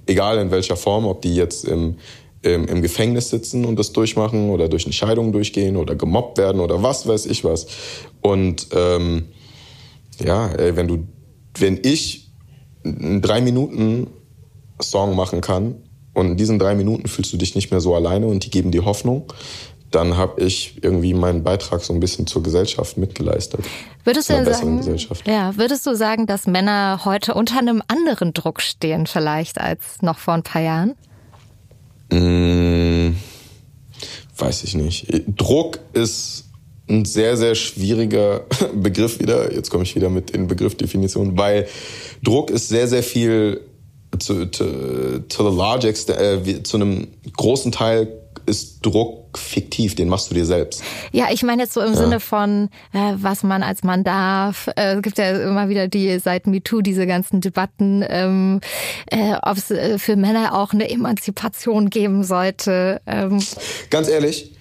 Egal 0.06 0.40
in 0.40 0.52
welcher 0.52 0.76
Form, 0.76 1.06
ob 1.06 1.22
die 1.22 1.36
jetzt 1.36 1.64
im, 1.64 1.96
im, 2.42 2.68
im 2.68 2.82
Gefängnis 2.82 3.30
sitzen 3.30 3.64
und 3.64 3.80
das 3.80 3.94
durchmachen 3.94 4.50
oder 4.50 4.68
durch 4.68 4.86
eine 4.86 4.94
Scheidung 4.94 5.32
durchgehen 5.32 5.78
oder 5.78 5.96
gemobbt 5.96 6.38
werden 6.38 6.60
oder 6.60 6.84
was 6.84 7.08
weiß 7.08 7.26
ich 7.28 7.46
was. 7.46 7.68
Und 8.22 8.68
ähm, 8.74 9.30
ja, 10.20 10.50
ey, 10.50 10.76
wenn 10.76 10.88
du, 10.88 11.08
wenn 11.58 11.80
ich 11.84 12.23
einen 12.84 13.22
drei 13.22 13.42
Minuten 13.42 14.08
Song 14.82 15.16
machen 15.16 15.42
kann 15.42 15.76
und 16.14 16.32
in 16.32 16.38
diesen 16.38 16.60
drei 16.60 16.76
Minuten 16.76 17.08
fühlst 17.08 17.34
du 17.34 17.38
dich 17.38 17.56
nicht 17.56 17.72
mehr 17.72 17.82
so 17.82 17.96
alleine 17.96 18.28
und 18.28 18.46
die 18.46 18.50
geben 18.50 18.72
dir 18.72 18.86
Hoffnung, 18.86 19.32
dann 19.92 20.18
habe 20.18 20.42
ich 20.42 20.84
irgendwie 20.84 21.14
meinen 21.14 21.44
Beitrag 21.44 21.82
so 21.82 21.94
ein 21.94 22.00
bisschen 22.00 22.26
zur 22.26 22.42
Gesellschaft 22.44 22.98
mitgeleistet. 22.98 23.62
Würdest 24.04 24.30
du 24.30 24.44
sagen, 24.44 24.82
ja, 25.26 25.56
würdest 25.56 25.86
du 25.86 25.96
sagen, 25.96 26.26
dass 26.26 26.48
Männer 26.48 27.02
heute 27.06 27.36
unter 27.36 27.60
einem 27.60 27.82
anderen 27.88 28.34
Druck 28.34 28.62
stehen 28.62 29.08
vielleicht 29.08 29.62
als 29.62 30.02
noch 30.02 30.18
vor 30.18 30.34
ein 30.34 30.44
paar 30.44 30.62
Jahren? 30.62 30.96
Mmh, 32.12 33.14
weiß 34.38 34.64
ich 34.64 34.76
nicht. 34.76 35.08
Druck 35.28 35.80
ist 35.94 36.46
ein 36.90 37.06
sehr, 37.06 37.38
sehr 37.38 37.56
schwieriger 37.56 38.46
Begriff 38.76 39.20
wieder. 39.20 39.54
Jetzt 39.54 39.70
komme 39.70 39.84
ich 39.84 39.96
wieder 39.96 40.10
mit 40.10 40.32
in 40.32 40.48
Begriffdefinition, 40.48 41.38
weil 41.38 41.68
Druck 42.24 42.52
ist 42.52 42.70
sehr, 42.70 42.88
sehr 42.88 43.04
viel 43.04 43.62
zu, 44.20 44.46
to, 44.46 45.20
to 45.30 45.50
the 45.50 45.58
large 45.58 45.88
extent, 45.88 46.20
äh, 46.20 46.64
zu 46.64 46.78
einem 46.78 47.08
großen 47.36 47.72
Teil 47.72 48.08
ist 48.46 48.86
Druck 48.86 49.38
fiktiv, 49.38 49.96
den 49.96 50.10
machst 50.10 50.30
du 50.30 50.36
dir 50.36 50.46
selbst. 50.46 50.84
Ja, 51.12 51.28
ich 51.32 51.44
meine 51.44 51.64
jetzt 51.64 51.74
so 51.74 51.82
im 51.82 51.94
ja. 51.94 51.98
Sinne 51.98 52.20
von, 52.20 52.70
äh, 52.92 53.14
was 53.16 53.44
man 53.44 53.64
als 53.64 53.84
Mann 53.84 54.04
darf. 54.04 54.68
Äh, 54.76 54.96
es 54.96 55.02
gibt 55.02 55.18
ja 55.18 55.32
immer 55.42 55.70
wieder 55.70 55.88
die 55.88 56.20
seit 56.20 56.46
MeToo 56.48 56.82
diese 56.82 57.08
ganzen 57.08 57.42
Debatten, 57.42 58.04
ähm, 58.08 58.62
äh, 59.10 59.34
ob 59.42 59.58
es 59.58 59.72
äh, 59.72 59.98
für 59.98 60.16
Männer 60.16 60.58
auch 60.58 60.74
eine 60.74 60.90
Emanzipation 60.90 61.90
geben 61.90 62.24
sollte. 62.24 63.02
Ähm. 63.08 63.40
Ganz 63.90 64.10
ehrlich, 64.10 64.52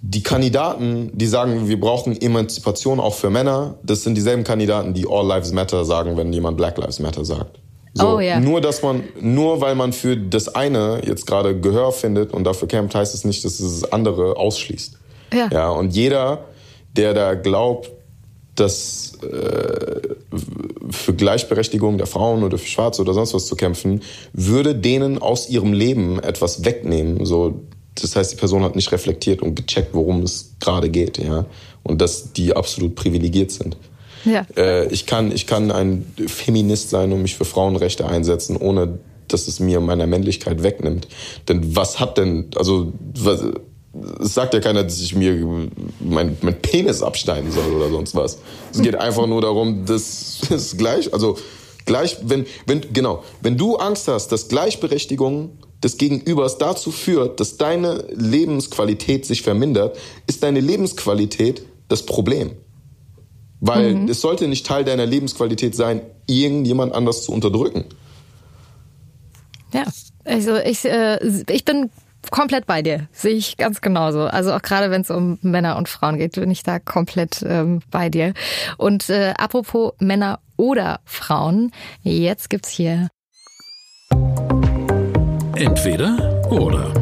die 0.00 0.22
Kandidaten, 0.22 1.10
die 1.12 1.26
sagen, 1.26 1.68
wir 1.68 1.80
brauchen 1.80 2.20
Emanzipation 2.20 3.00
auch 3.00 3.14
für 3.14 3.30
Männer, 3.30 3.78
das 3.82 4.04
sind 4.04 4.14
dieselben 4.14 4.44
Kandidaten, 4.44 4.94
die 4.94 5.06
All 5.08 5.26
Lives 5.26 5.52
Matter 5.52 5.84
sagen, 5.84 6.16
wenn 6.16 6.32
jemand 6.32 6.56
Black 6.56 6.78
Lives 6.78 7.00
Matter 7.00 7.24
sagt. 7.24 7.58
So, 7.94 8.16
oh, 8.16 8.20
yeah. 8.20 8.38
Nur, 8.38 8.60
dass 8.60 8.82
man, 8.82 9.02
nur 9.20 9.60
weil 9.60 9.74
man 9.74 9.92
für 9.92 10.16
das 10.16 10.54
eine 10.54 11.00
jetzt 11.04 11.26
gerade 11.26 11.58
Gehör 11.58 11.90
findet 11.90 12.32
und 12.32 12.44
dafür 12.44 12.68
kämpft, 12.68 12.94
heißt 12.94 13.14
es 13.14 13.24
nicht, 13.24 13.44
dass 13.44 13.58
es 13.58 13.80
das 13.80 13.92
andere 13.92 14.36
ausschließt. 14.36 14.96
Ja. 15.32 15.48
ja 15.50 15.70
und 15.70 15.94
jeder, 15.94 16.44
der 16.96 17.14
da 17.14 17.34
glaubt, 17.34 17.90
dass 18.54 19.14
äh, 19.22 20.00
für 20.90 21.14
Gleichberechtigung 21.14 21.98
der 21.98 22.06
Frauen 22.06 22.42
oder 22.44 22.58
für 22.58 22.66
Schwarze 22.66 23.02
oder 23.02 23.14
sonst 23.14 23.34
was 23.34 23.46
zu 23.46 23.56
kämpfen, 23.56 24.02
würde 24.32 24.74
denen 24.74 25.18
aus 25.18 25.48
ihrem 25.48 25.72
Leben 25.72 26.20
etwas 26.20 26.64
wegnehmen. 26.64 27.24
So, 27.24 27.60
das 28.02 28.16
heißt, 28.16 28.32
die 28.32 28.36
Person 28.36 28.62
hat 28.62 28.76
nicht 28.76 28.90
reflektiert 28.92 29.42
und 29.42 29.54
gecheckt, 29.54 29.94
worum 29.94 30.22
es 30.22 30.54
gerade 30.60 30.90
geht, 30.90 31.18
ja. 31.18 31.46
Und 31.82 32.00
dass 32.00 32.32
die 32.32 32.54
absolut 32.54 32.94
privilegiert 32.94 33.50
sind. 33.50 33.76
Ja. 34.24 34.46
Äh, 34.56 34.88
ich, 34.88 35.06
kann, 35.06 35.32
ich 35.32 35.46
kann 35.46 35.70
ein 35.70 36.12
Feminist 36.26 36.90
sein 36.90 37.12
und 37.12 37.22
mich 37.22 37.36
für 37.36 37.44
Frauenrechte 37.44 38.06
einsetzen, 38.06 38.56
ohne 38.56 38.98
dass 39.28 39.46
es 39.46 39.60
mir 39.60 39.80
meiner 39.80 40.06
Männlichkeit 40.06 40.62
wegnimmt. 40.62 41.06
Denn 41.48 41.76
was 41.76 42.00
hat 42.00 42.18
denn, 42.18 42.50
also, 42.56 42.92
was, 43.14 43.42
es 44.20 44.34
sagt 44.34 44.54
ja 44.54 44.60
keiner, 44.60 44.84
dass 44.84 45.00
ich 45.00 45.14
mir 45.14 45.68
mein, 46.00 46.36
mein 46.40 46.60
Penis 46.60 47.02
abschneiden 47.02 47.50
soll 47.50 47.72
oder 47.72 47.90
sonst 47.90 48.14
was. 48.14 48.38
Es 48.72 48.82
geht 48.82 48.94
einfach 48.94 49.26
nur 49.26 49.40
darum, 49.40 49.86
dass 49.86 50.40
es 50.50 50.76
gleich, 50.76 51.12
also 51.12 51.36
gleich, 51.84 52.18
wenn, 52.22 52.46
wenn, 52.66 52.80
genau, 52.92 53.24
wenn 53.40 53.56
du 53.56 53.76
Angst 53.76 54.08
hast, 54.08 54.32
dass 54.32 54.48
Gleichberechtigung 54.48 55.50
des 55.82 55.96
Gegenübers 55.96 56.58
dazu 56.58 56.90
führt, 56.90 57.40
dass 57.40 57.56
deine 57.56 58.04
Lebensqualität 58.10 59.26
sich 59.26 59.42
vermindert, 59.42 59.96
ist 60.26 60.42
deine 60.42 60.60
Lebensqualität 60.60 61.62
das 61.88 62.04
Problem. 62.04 62.52
Weil 63.60 63.94
mhm. 63.94 64.08
es 64.08 64.20
sollte 64.20 64.48
nicht 64.48 64.66
Teil 64.66 64.84
deiner 64.84 65.06
Lebensqualität 65.06 65.74
sein, 65.74 66.02
irgendjemand 66.26 66.92
anders 66.94 67.22
zu 67.22 67.32
unterdrücken. 67.32 67.84
Ja, 69.72 69.84
also 70.24 70.56
ich, 70.56 70.84
äh, 70.84 71.18
ich 71.48 71.64
bin 71.64 71.90
komplett 72.30 72.66
bei 72.66 72.82
dir. 72.82 73.08
Sehe 73.12 73.34
ich 73.34 73.56
ganz 73.56 73.80
genauso. 73.80 74.22
Also 74.22 74.52
auch 74.52 74.62
gerade 74.62 74.90
wenn 74.90 75.02
es 75.02 75.10
um 75.10 75.38
Männer 75.42 75.76
und 75.76 75.88
Frauen 75.88 76.18
geht, 76.18 76.32
bin 76.32 76.50
ich 76.50 76.62
da 76.62 76.78
komplett 76.78 77.44
ähm, 77.46 77.80
bei 77.90 78.08
dir. 78.08 78.34
Und 78.76 79.08
äh, 79.10 79.34
apropos 79.36 79.92
Männer 79.98 80.40
oder 80.56 81.00
Frauen, 81.04 81.72
jetzt 82.02 82.50
gibt's 82.50 82.68
hier 82.68 83.08
Entweder 85.58 86.40
oder. 86.52 86.94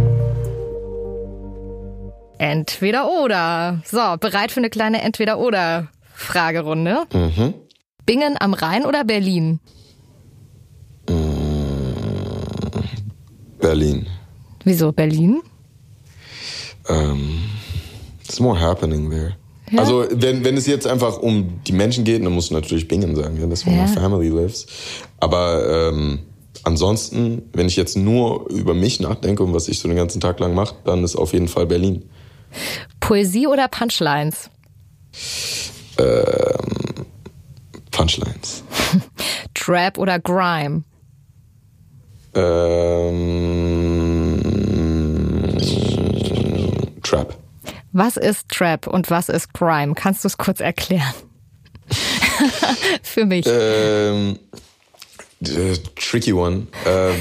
Entweder 2.38 3.06
oder. 3.06 3.82
So, 3.84 3.98
bereit 4.18 4.50
für 4.50 4.60
eine 4.60 4.70
kleine 4.70 5.02
Entweder 5.02 5.38
oder 5.38 5.88
Fragerunde. 6.14 7.02
Mhm. 7.12 7.52
Bingen 8.06 8.36
am 8.40 8.54
Rhein 8.54 8.86
oder 8.86 9.04
Berlin? 9.04 9.60
Berlin. 13.58 14.06
Wieso 14.64 14.90
Berlin? 14.90 15.42
Um, 16.88 16.96
ähm, 16.96 17.44
it's 18.24 18.40
more 18.40 18.58
happening 18.58 19.10
there. 19.10 19.36
Ja. 19.70 19.80
Also 19.80 20.06
wenn, 20.10 20.44
wenn 20.44 20.56
es 20.56 20.66
jetzt 20.66 20.86
einfach 20.86 21.18
um 21.18 21.60
die 21.66 21.72
Menschen 21.72 22.04
geht, 22.04 22.24
dann 22.24 22.32
musst 22.32 22.48
du 22.48 22.54
natürlich 22.54 22.88
Bingen 22.88 23.16
sagen, 23.16 23.38
ja, 23.38 23.46
das 23.48 23.66
wo 23.66 23.70
ja. 23.70 23.82
my 23.82 23.88
family 23.88 24.28
lives. 24.28 24.66
Aber 25.20 25.90
ähm, 25.90 26.20
ansonsten, 26.66 27.48
wenn 27.52 27.66
ich 27.66 27.76
jetzt 27.76 27.96
nur 27.96 28.48
über 28.50 28.74
mich 28.74 29.00
nachdenke 29.00 29.42
und 29.42 29.54
was 29.54 29.68
ich 29.68 29.78
so 29.78 29.88
den 29.88 29.96
ganzen 29.96 30.20
Tag 30.20 30.38
lang 30.40 30.54
mache, 30.54 30.74
dann 30.84 31.04
ist 31.04 31.16
auf 31.16 31.32
jeden 31.32 31.48
Fall 31.48 31.66
Berlin. 31.66 32.08
Poesie 33.00 33.46
oder 33.46 33.68
Punchlines? 33.68 34.50
Ähm, 35.98 37.06
Punchlines. 37.90 38.62
Trap 39.54 39.98
oder 39.98 40.18
Grime? 40.18 40.82
Ähm, 42.34 43.22
Trap. 47.02 47.34
Was 47.92 48.16
ist 48.16 48.48
Trap 48.48 48.86
und 48.86 49.08
was 49.10 49.28
ist 49.28 49.54
Grime? 49.54 49.94
Kannst 49.94 50.24
du 50.24 50.28
es 50.28 50.36
kurz 50.36 50.60
erklären? 50.60 51.14
Für 53.02 53.24
mich. 53.24 53.46
Ähm, 53.48 54.38
äh, 54.52 54.56
tricky 55.94 56.32
one. 56.32 56.66
Ähm, 56.86 57.14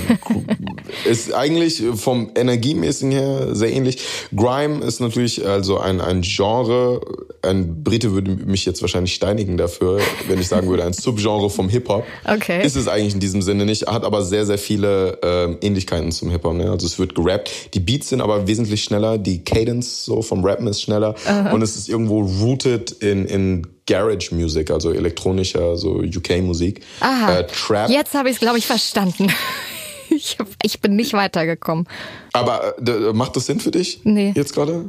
ist 1.05 1.33
eigentlich 1.33 1.83
vom 1.95 2.31
Energiemäßigen 2.35 3.11
her 3.11 3.55
sehr 3.55 3.71
ähnlich. 3.73 3.99
Grime 4.35 4.83
ist 4.83 5.01
natürlich 5.01 5.45
also 5.45 5.79
ein, 5.79 5.99
ein 5.99 6.21
Genre. 6.21 7.01
Ein 7.41 7.83
Brite 7.83 8.13
würde 8.13 8.31
mich 8.31 8.65
jetzt 8.65 8.81
wahrscheinlich 8.81 9.13
steinigen 9.13 9.57
dafür, 9.57 9.99
wenn 10.27 10.39
ich 10.39 10.47
sagen 10.47 10.67
würde, 10.67 10.85
ein 10.85 10.93
Subgenre 10.93 11.49
vom 11.49 11.67
Hip-Hop. 11.69 12.05
Okay. 12.23 12.65
Ist 12.65 12.75
es 12.75 12.87
eigentlich 12.87 13.15
in 13.15 13.19
diesem 13.19 13.41
Sinne 13.41 13.65
nicht, 13.65 13.87
hat 13.87 14.05
aber 14.05 14.23
sehr, 14.23 14.45
sehr 14.45 14.57
viele 14.57 15.19
ähm, 15.21 15.57
Ähnlichkeiten 15.61 16.11
zum 16.11 16.31
Hip-Hop. 16.31 16.53
Ne? 16.53 16.71
Also 16.71 16.87
es 16.87 16.97
wird 16.97 17.15
gerappt. 17.15 17.73
Die 17.73 17.79
Beats 17.79 18.09
sind 18.09 18.21
aber 18.21 18.47
wesentlich 18.47 18.83
schneller. 18.83 19.17
Die 19.17 19.43
Cadence 19.43 20.05
so 20.05 20.21
vom 20.21 20.43
Rappen 20.43 20.67
ist 20.67 20.81
schneller. 20.81 21.15
Uh 21.25 21.29
-huh. 21.29 21.53
Und 21.53 21.61
es 21.61 21.75
ist 21.75 21.89
irgendwo 21.89 22.21
rooted 22.21 22.91
in, 22.91 23.25
in 23.25 23.67
Garage 23.87 24.33
Music, 24.33 24.71
also 24.71 24.91
elektronischer, 24.91 25.77
so 25.77 25.99
UK-Musik. 26.01 26.81
Aha. 26.99 27.39
Äh, 27.39 27.47
Trap. 27.47 27.89
Jetzt 27.89 28.13
habe 28.13 28.29
ich 28.29 28.35
es, 28.35 28.39
glaube 28.39 28.57
ich, 28.57 28.65
verstanden. 28.65 29.31
ich, 30.09 30.37
hab, 30.39 30.47
ich 30.63 30.81
bin 30.81 30.95
nicht 30.95 31.13
weitergekommen. 31.13 31.87
Aber 32.33 32.75
äh, 32.85 33.13
macht 33.13 33.35
das 33.35 33.45
Sinn 33.45 33.59
für 33.59 33.71
dich? 33.71 34.01
Nee. 34.03 34.33
Jetzt 34.35 34.53
gerade? 34.53 34.85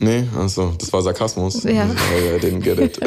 Nee, 0.00 0.24
also 0.38 0.74
das 0.78 0.92
war 0.92 1.02
Sarkasmus. 1.02 1.64
Ja. 1.64 1.86
I 1.86 2.38
didn't 2.40 2.60
get 2.60 2.78
it. 2.78 3.00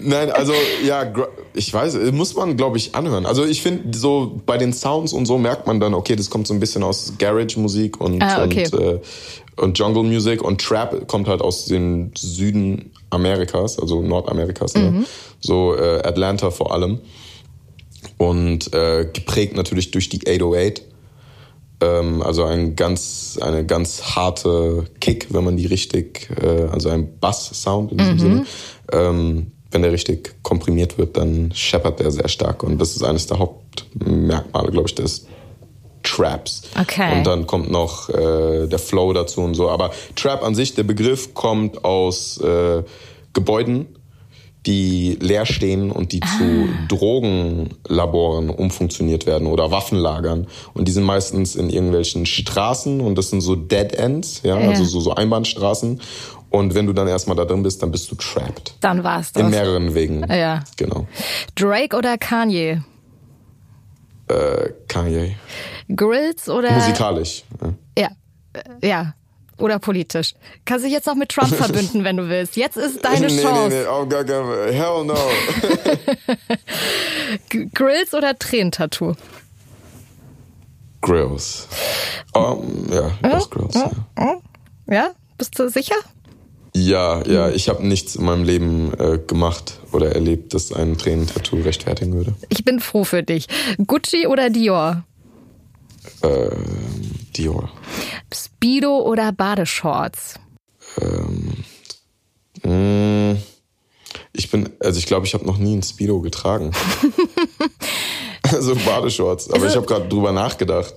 Nein, 0.00 0.30
also 0.30 0.54
ja, 0.82 1.12
ich 1.52 1.72
weiß, 1.72 1.98
muss 2.12 2.34
man 2.34 2.56
glaube 2.56 2.78
ich 2.78 2.94
anhören. 2.94 3.26
Also 3.26 3.44
ich 3.44 3.60
finde 3.60 3.96
so 3.96 4.40
bei 4.46 4.56
den 4.56 4.72
Sounds 4.72 5.12
und 5.12 5.26
so 5.26 5.36
merkt 5.36 5.66
man 5.66 5.80
dann, 5.80 5.92
okay, 5.92 6.16
das 6.16 6.30
kommt 6.30 6.46
so 6.46 6.54
ein 6.54 6.60
bisschen 6.60 6.82
aus 6.82 7.12
Garage 7.18 7.60
Musik 7.60 8.00
und 8.00 8.22
Ah, 8.22 8.42
okay. 8.42 8.66
und, 8.72 8.80
äh, 8.80 9.00
und 9.56 9.78
Jungle 9.78 10.02
Music 10.02 10.42
und 10.42 10.62
Trap 10.62 11.06
kommt 11.08 11.28
halt 11.28 11.42
aus 11.42 11.66
dem 11.66 12.10
Süden 12.16 12.90
Amerikas, 13.14 13.78
also 13.78 14.02
Nordamerikas, 14.02 14.74
ne? 14.74 15.04
so 15.40 15.76
äh, 15.76 16.00
Atlanta 16.02 16.50
vor 16.50 16.72
allem 16.72 17.00
und 18.18 18.72
äh, 18.74 19.08
geprägt 19.12 19.56
natürlich 19.56 19.90
durch 19.90 20.08
die 20.08 20.20
808 20.26 20.82
ähm, 21.80 22.22
also 22.22 22.44
ein 22.44 22.76
ganz, 22.76 23.38
eine 23.40 23.64
ganz 23.64 24.02
harte 24.02 24.84
Kick, 25.00 25.28
wenn 25.30 25.44
man 25.44 25.56
die 25.56 25.66
richtig, 25.66 26.28
äh, 26.40 26.68
also 26.70 26.88
ein 26.88 27.18
Bass-Sound 27.18 27.92
in 27.92 27.98
diesem 27.98 28.18
Sinne. 28.18 28.46
Ähm, 28.92 29.52
wenn 29.70 29.82
der 29.82 29.92
richtig 29.92 30.36
komprimiert 30.42 30.98
wird, 30.98 31.16
dann 31.16 31.50
scheppert 31.52 31.98
der 31.98 32.12
sehr 32.12 32.28
stark. 32.28 32.62
Und 32.62 32.78
das 32.78 32.94
ist 32.94 33.02
eines 33.02 33.26
der 33.26 33.40
Hauptmerkmale, 33.40 34.70
glaube 34.70 34.88
ich, 34.88 34.94
des 34.94 35.26
Traps. 36.04 36.62
Okay. 36.80 37.16
Und 37.16 37.26
dann 37.26 37.46
kommt 37.46 37.70
noch 37.70 38.08
äh, 38.10 38.66
der 38.68 38.78
Flow 38.78 39.12
dazu 39.12 39.40
und 39.40 39.54
so. 39.54 39.68
Aber 39.70 39.90
Trap 40.14 40.42
an 40.44 40.54
sich, 40.54 40.74
der 40.74 40.84
Begriff 40.84 41.34
kommt 41.34 41.84
aus 41.84 42.38
äh, 42.40 42.82
Gebäuden, 43.32 43.86
die 44.66 45.18
leer 45.20 45.44
stehen 45.44 45.90
und 45.90 46.12
die 46.12 46.20
zu 46.20 46.68
Drogenlaboren 46.88 48.48
umfunktioniert 48.50 49.26
werden 49.26 49.46
oder 49.46 49.70
Waffenlagern. 49.70 50.46
Und 50.72 50.88
die 50.88 50.92
sind 50.92 51.04
meistens 51.04 51.54
in 51.56 51.68
irgendwelchen 51.68 52.24
Straßen 52.26 53.00
und 53.00 53.16
das 53.18 53.30
sind 53.30 53.40
so 53.42 53.56
Dead 53.56 53.92
Ends, 53.92 54.40
ja, 54.42 54.58
Ja. 54.58 54.68
also 54.70 54.84
so, 54.84 55.00
so 55.00 55.14
Einbahnstraßen. 55.14 56.00
Und 56.50 56.74
wenn 56.74 56.86
du 56.86 56.92
dann 56.92 57.08
erstmal 57.08 57.36
da 57.36 57.44
drin 57.44 57.62
bist, 57.62 57.82
dann 57.82 57.90
bist 57.90 58.10
du 58.10 58.14
trapped. 58.14 58.74
Dann 58.80 59.02
war's 59.04 59.32
In 59.34 59.42
das. 59.42 59.50
mehreren 59.50 59.94
Wegen. 59.94 60.24
Ja. 60.32 60.62
Genau. 60.76 61.08
Drake 61.56 61.96
oder 61.96 62.16
Kanye? 62.16 62.82
Äh, 64.28 64.70
Kanye. 64.88 65.36
Grills 65.88 66.48
oder. 66.48 66.72
Musikalisch. 66.72 67.44
Ja. 67.62 67.74
Ja. 67.98 68.08
Äh, 68.80 68.86
Ja. 68.88 69.14
Oder 69.56 69.78
politisch. 69.78 70.34
Kannst 70.64 70.84
dich 70.84 70.92
jetzt 70.92 71.06
noch 71.06 71.14
mit 71.14 71.28
Trump 71.28 71.54
verbünden, 71.54 72.02
wenn 72.02 72.16
du 72.16 72.28
willst. 72.28 72.56
Jetzt 72.56 72.76
ist 72.76 73.04
deine 73.04 73.28
nee, 73.28 73.40
Chance. 73.40 73.68
nee, 73.68 73.84
nee, 73.84 74.08
gar 74.08 74.24
keinen 74.24 74.46
Fall. 74.46 74.72
Hell 74.72 75.04
no. 75.04 75.16
Grills 77.74 78.14
oder 78.14 78.36
Tränentattoo? 78.36 79.14
Grills. 81.02 81.68
Um, 82.34 82.86
ja, 82.90 83.10
das 83.22 83.48
Grills. 83.50 83.74
Ja. 83.74 84.40
Ja? 84.90 85.10
Bist 85.38 85.56
du 85.58 85.68
sicher? 85.68 85.94
Ja, 86.74 87.22
ja, 87.24 87.50
ich 87.50 87.68
habe 87.68 87.86
nichts 87.86 88.16
in 88.16 88.24
meinem 88.24 88.42
Leben 88.42 88.92
äh, 88.98 89.18
gemacht 89.18 89.78
oder 89.92 90.12
erlebt, 90.12 90.54
das 90.54 90.72
ein 90.72 90.98
Tränentattoo 90.98 91.60
rechtfertigen 91.60 92.14
würde. 92.14 92.34
Ich 92.48 92.64
bin 92.64 92.80
froh 92.80 93.04
für 93.04 93.22
dich. 93.22 93.46
Gucci 93.86 94.26
oder 94.26 94.50
Dior? 94.50 95.04
Ähm, 96.22 97.10
Dior. 97.36 97.70
Speedo 98.32 99.00
oder 99.00 99.32
Badeshorts? 99.32 100.34
Mm, 102.62 103.32
ich 104.32 104.50
bin, 104.50 104.70
also 104.80 104.98
ich 104.98 105.06
glaube, 105.06 105.26
ich 105.26 105.34
habe 105.34 105.44
noch 105.44 105.58
nie 105.58 105.76
ein 105.76 105.82
Speedo 105.82 106.20
getragen. 106.20 106.72
also 108.42 108.74
Badeshorts, 108.74 109.50
aber 109.50 109.66
ich 109.66 109.76
habe 109.76 109.86
gerade 109.86 110.08
drüber 110.08 110.32
nachgedacht. 110.32 110.94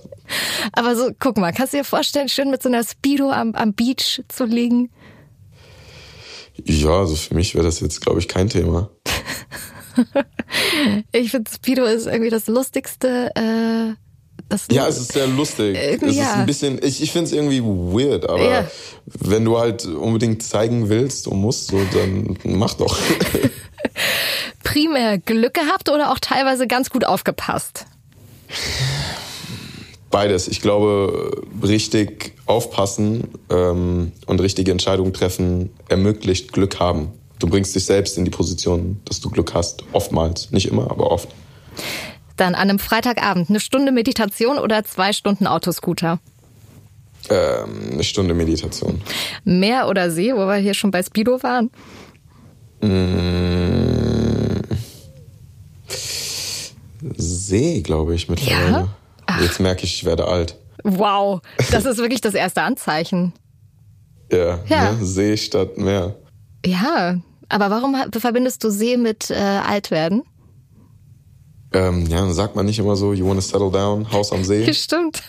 Aber 0.72 0.96
so, 0.96 1.10
guck 1.18 1.36
mal, 1.36 1.52
kannst 1.52 1.72
du 1.72 1.78
dir 1.78 1.84
vorstellen, 1.84 2.28
schön 2.28 2.50
mit 2.50 2.62
so 2.62 2.68
einer 2.68 2.84
Speedo 2.84 3.30
am, 3.30 3.54
am 3.54 3.74
Beach 3.74 4.22
zu 4.28 4.44
liegen? 4.44 4.90
Ja, 6.64 7.00
also 7.00 7.14
für 7.14 7.34
mich 7.34 7.54
wäre 7.54 7.64
das 7.64 7.80
jetzt, 7.80 8.00
glaube 8.00 8.18
ich, 8.18 8.28
kein 8.28 8.48
Thema. 8.48 8.90
Ich 11.10 11.32
finde, 11.32 11.50
Speedo 11.50 11.84
ist 11.84 12.06
irgendwie 12.06 12.30
das 12.30 12.46
lustigste. 12.46 13.32
Äh, 13.34 13.94
das 14.48 14.66
Ja, 14.70 14.86
es 14.88 14.98
ist 14.98 15.12
sehr 15.12 15.26
lustig. 15.26 15.76
Irgendwie 15.76 16.06
es 16.06 16.12
ist 16.12 16.18
ja. 16.18 16.34
ein 16.34 16.46
bisschen, 16.46 16.80
ich, 16.82 17.02
ich 17.02 17.12
finde 17.12 17.26
es 17.26 17.32
irgendwie 17.32 17.62
weird, 17.62 18.28
aber 18.28 18.50
Ja. 18.50 18.70
wenn 19.06 19.44
du 19.44 19.58
halt 19.58 19.84
unbedingt 19.86 20.42
zeigen 20.42 20.88
willst 20.88 21.26
und 21.28 21.40
musst, 21.40 21.68
so, 21.68 21.80
dann 21.92 22.36
mach 22.44 22.74
doch. 22.74 22.98
primär 24.64 25.18
Glück 25.18 25.54
gehabt 25.54 25.88
oder 25.88 26.12
auch 26.12 26.18
teilweise 26.18 26.66
ganz 26.66 26.90
gut 26.90 27.04
aufgepasst? 27.04 27.86
Beides. 30.10 30.48
Ich 30.48 30.60
glaube, 30.62 31.42
richtig 31.62 32.32
aufpassen 32.46 33.28
ähm, 33.50 34.12
und 34.26 34.40
richtige 34.40 34.70
Entscheidungen 34.72 35.12
treffen 35.12 35.70
ermöglicht 35.88 36.52
Glück 36.52 36.80
haben. 36.80 37.12
Du 37.38 37.46
bringst 37.46 37.74
dich 37.76 37.84
selbst 37.84 38.16
in 38.16 38.24
die 38.24 38.30
Position, 38.30 39.00
dass 39.04 39.20
du 39.20 39.30
Glück 39.30 39.54
hast. 39.54 39.84
Oftmals. 39.92 40.50
Nicht 40.50 40.66
immer, 40.66 40.90
aber 40.90 41.10
oft. 41.10 41.28
Dann 42.38 42.54
an 42.54 42.70
einem 42.70 42.78
Freitagabend 42.78 43.50
eine 43.50 43.60
Stunde 43.60 43.92
Meditation 43.92 44.58
oder 44.58 44.84
zwei 44.84 45.12
Stunden 45.12 45.46
Autoscooter? 45.46 46.20
Ähm, 47.28 47.90
eine 47.92 48.04
Stunde 48.04 48.32
Meditation. 48.32 49.02
Meer 49.44 49.88
oder 49.88 50.10
See, 50.10 50.32
wo 50.32 50.46
wir 50.46 50.54
hier 50.56 50.72
schon 50.74 50.90
bei 50.92 51.02
Speedo 51.02 51.42
waren? 51.42 51.70
See, 57.16 57.80
glaube 57.82 58.14
ich, 58.14 58.28
mittlerweile. 58.28 58.88
Jetzt 59.40 59.58
merke 59.60 59.84
ich, 59.84 59.94
ich 59.96 60.04
werde 60.04 60.26
alt. 60.26 60.56
Wow, 60.84 61.40
das 61.72 61.84
ist 61.84 61.98
wirklich 61.98 62.20
das 62.20 62.34
erste 62.34 62.62
Anzeichen. 62.62 63.32
Ja, 64.30 64.60
Ja. 64.68 64.92
Ne? 64.92 64.98
See 65.04 65.36
statt 65.36 65.76
Meer. 65.76 66.14
Ja, 66.64 67.16
aber 67.48 67.70
warum 67.70 67.96
verbindest 68.12 68.62
du 68.62 68.70
See 68.70 68.96
mit 68.96 69.30
äh, 69.30 69.34
Altwerden? 69.34 70.22
Ähm, 71.72 72.06
ja, 72.06 72.18
dann 72.18 72.32
sagt 72.32 72.56
man 72.56 72.64
nicht 72.66 72.78
immer 72.78 72.96
so, 72.96 73.12
you 73.12 73.28
wanna 73.28 73.40
settle 73.42 73.70
down, 73.70 74.10
Haus 74.10 74.32
am 74.32 74.42
See. 74.44 74.72
Stimmt. 74.74 75.22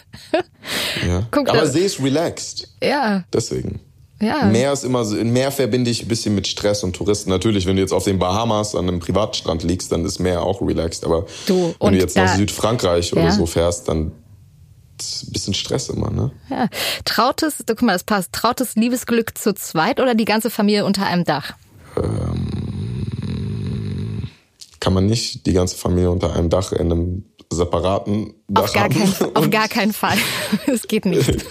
Ja. 1.05 1.23
Guck, 1.31 1.49
Aber 1.49 1.59
da- 1.59 1.65
See 1.67 1.81
ist 1.85 2.01
relaxed. 2.01 2.67
Ja, 2.81 3.23
Deswegen. 3.33 3.81
ja. 4.21 4.45
Meer 4.45 4.71
ist 4.71 4.85
immer 4.85 5.03
so, 5.03 5.15
Meer 5.17 5.51
verbinde 5.51 5.91
ich 5.91 6.01
ein 6.03 6.07
bisschen 6.07 6.35
mit 6.35 6.47
Stress 6.47 6.83
und 6.83 6.95
Touristen. 6.95 7.29
Natürlich, 7.29 7.65
wenn 7.65 7.75
du 7.75 7.81
jetzt 7.81 7.91
auf 7.93 8.05
den 8.05 8.19
Bahamas 8.19 8.73
an 8.75 8.87
einem 8.87 8.99
Privatstrand 8.99 9.63
liegst, 9.63 9.91
dann 9.91 10.05
ist 10.05 10.19
Meer 10.19 10.41
auch 10.43 10.61
relaxed. 10.61 11.03
Aber 11.05 11.25
Du, 11.45 11.55
wenn 11.67 11.75
und 11.79 11.93
du 11.93 11.99
jetzt 11.99 12.15
nach 12.15 12.35
Südfrankreich 12.35 13.11
oder 13.11 13.23
Ja. 13.23 13.31
so 13.31 13.45
fährst, 13.45 13.87
dann 13.89 14.13
ist 14.99 15.23
ein 15.27 15.31
bisschen 15.33 15.53
Stress 15.53 15.89
immer, 15.89 16.09
ne? 16.09 16.31
ja. 16.49 16.67
Trautes, 17.05 17.55
guck 17.67 17.81
mal, 17.81 17.93
das 17.93 18.03
passt. 18.03 18.31
Trautes 18.33 18.75
Liebesglück 18.75 19.37
zu 19.37 19.53
zweit 19.53 19.99
oder 19.99 20.13
die 20.15 20.25
ganze 20.25 20.49
Familie 20.49 20.85
unter 20.85 21.05
einem 21.05 21.23
Dach? 21.25 21.53
Kann 24.89 24.95
man 24.95 25.05
nicht 25.05 25.45
die 25.45 25.53
ganze 25.53 25.77
Familie 25.77 26.09
unter 26.09 26.33
einem 26.33 26.49
Dach 26.49 26.71
in 26.71 26.91
einem 26.91 27.25
separaten 27.51 28.33
Dach 28.47 28.63
Auf 28.63 28.73
gar, 28.73 28.85
haben? 28.85 28.95
kein, 28.95 29.35
auf 29.35 29.49
gar 29.51 29.67
keinen 29.67 29.93
Fall. 29.93 30.17
Es 30.65 30.87
geht 30.87 31.05
nicht. 31.05 31.29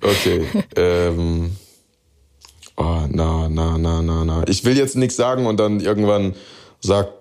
Okay. 0.00 0.46
ähm, 0.74 1.54
oh, 2.78 3.02
na, 3.10 3.48
na, 3.50 3.76
na, 3.76 4.00
na, 4.00 4.24
na. 4.24 4.42
Ich 4.48 4.64
will 4.64 4.76
jetzt 4.76 4.96
nichts 4.96 5.16
sagen 5.16 5.44
und 5.46 5.60
dann 5.60 5.80
irgendwann 5.80 6.34
sagt 6.80 7.12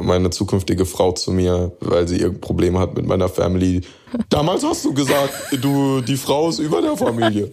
meine 0.00 0.30
zukünftige 0.30 0.86
Frau 0.86 1.12
zu 1.12 1.32
mir, 1.32 1.72
weil 1.80 2.08
sie 2.08 2.16
irgendein 2.16 2.40
Problem 2.40 2.78
hat 2.78 2.94
mit 2.96 3.06
meiner 3.06 3.28
Family. 3.28 3.82
Damals 4.28 4.62
hast 4.64 4.84
du 4.84 4.92
gesagt, 4.92 5.32
du, 5.60 6.00
die 6.00 6.16
Frau 6.16 6.48
ist 6.48 6.58
über 6.58 6.82
der 6.82 6.96
Familie. 6.96 7.48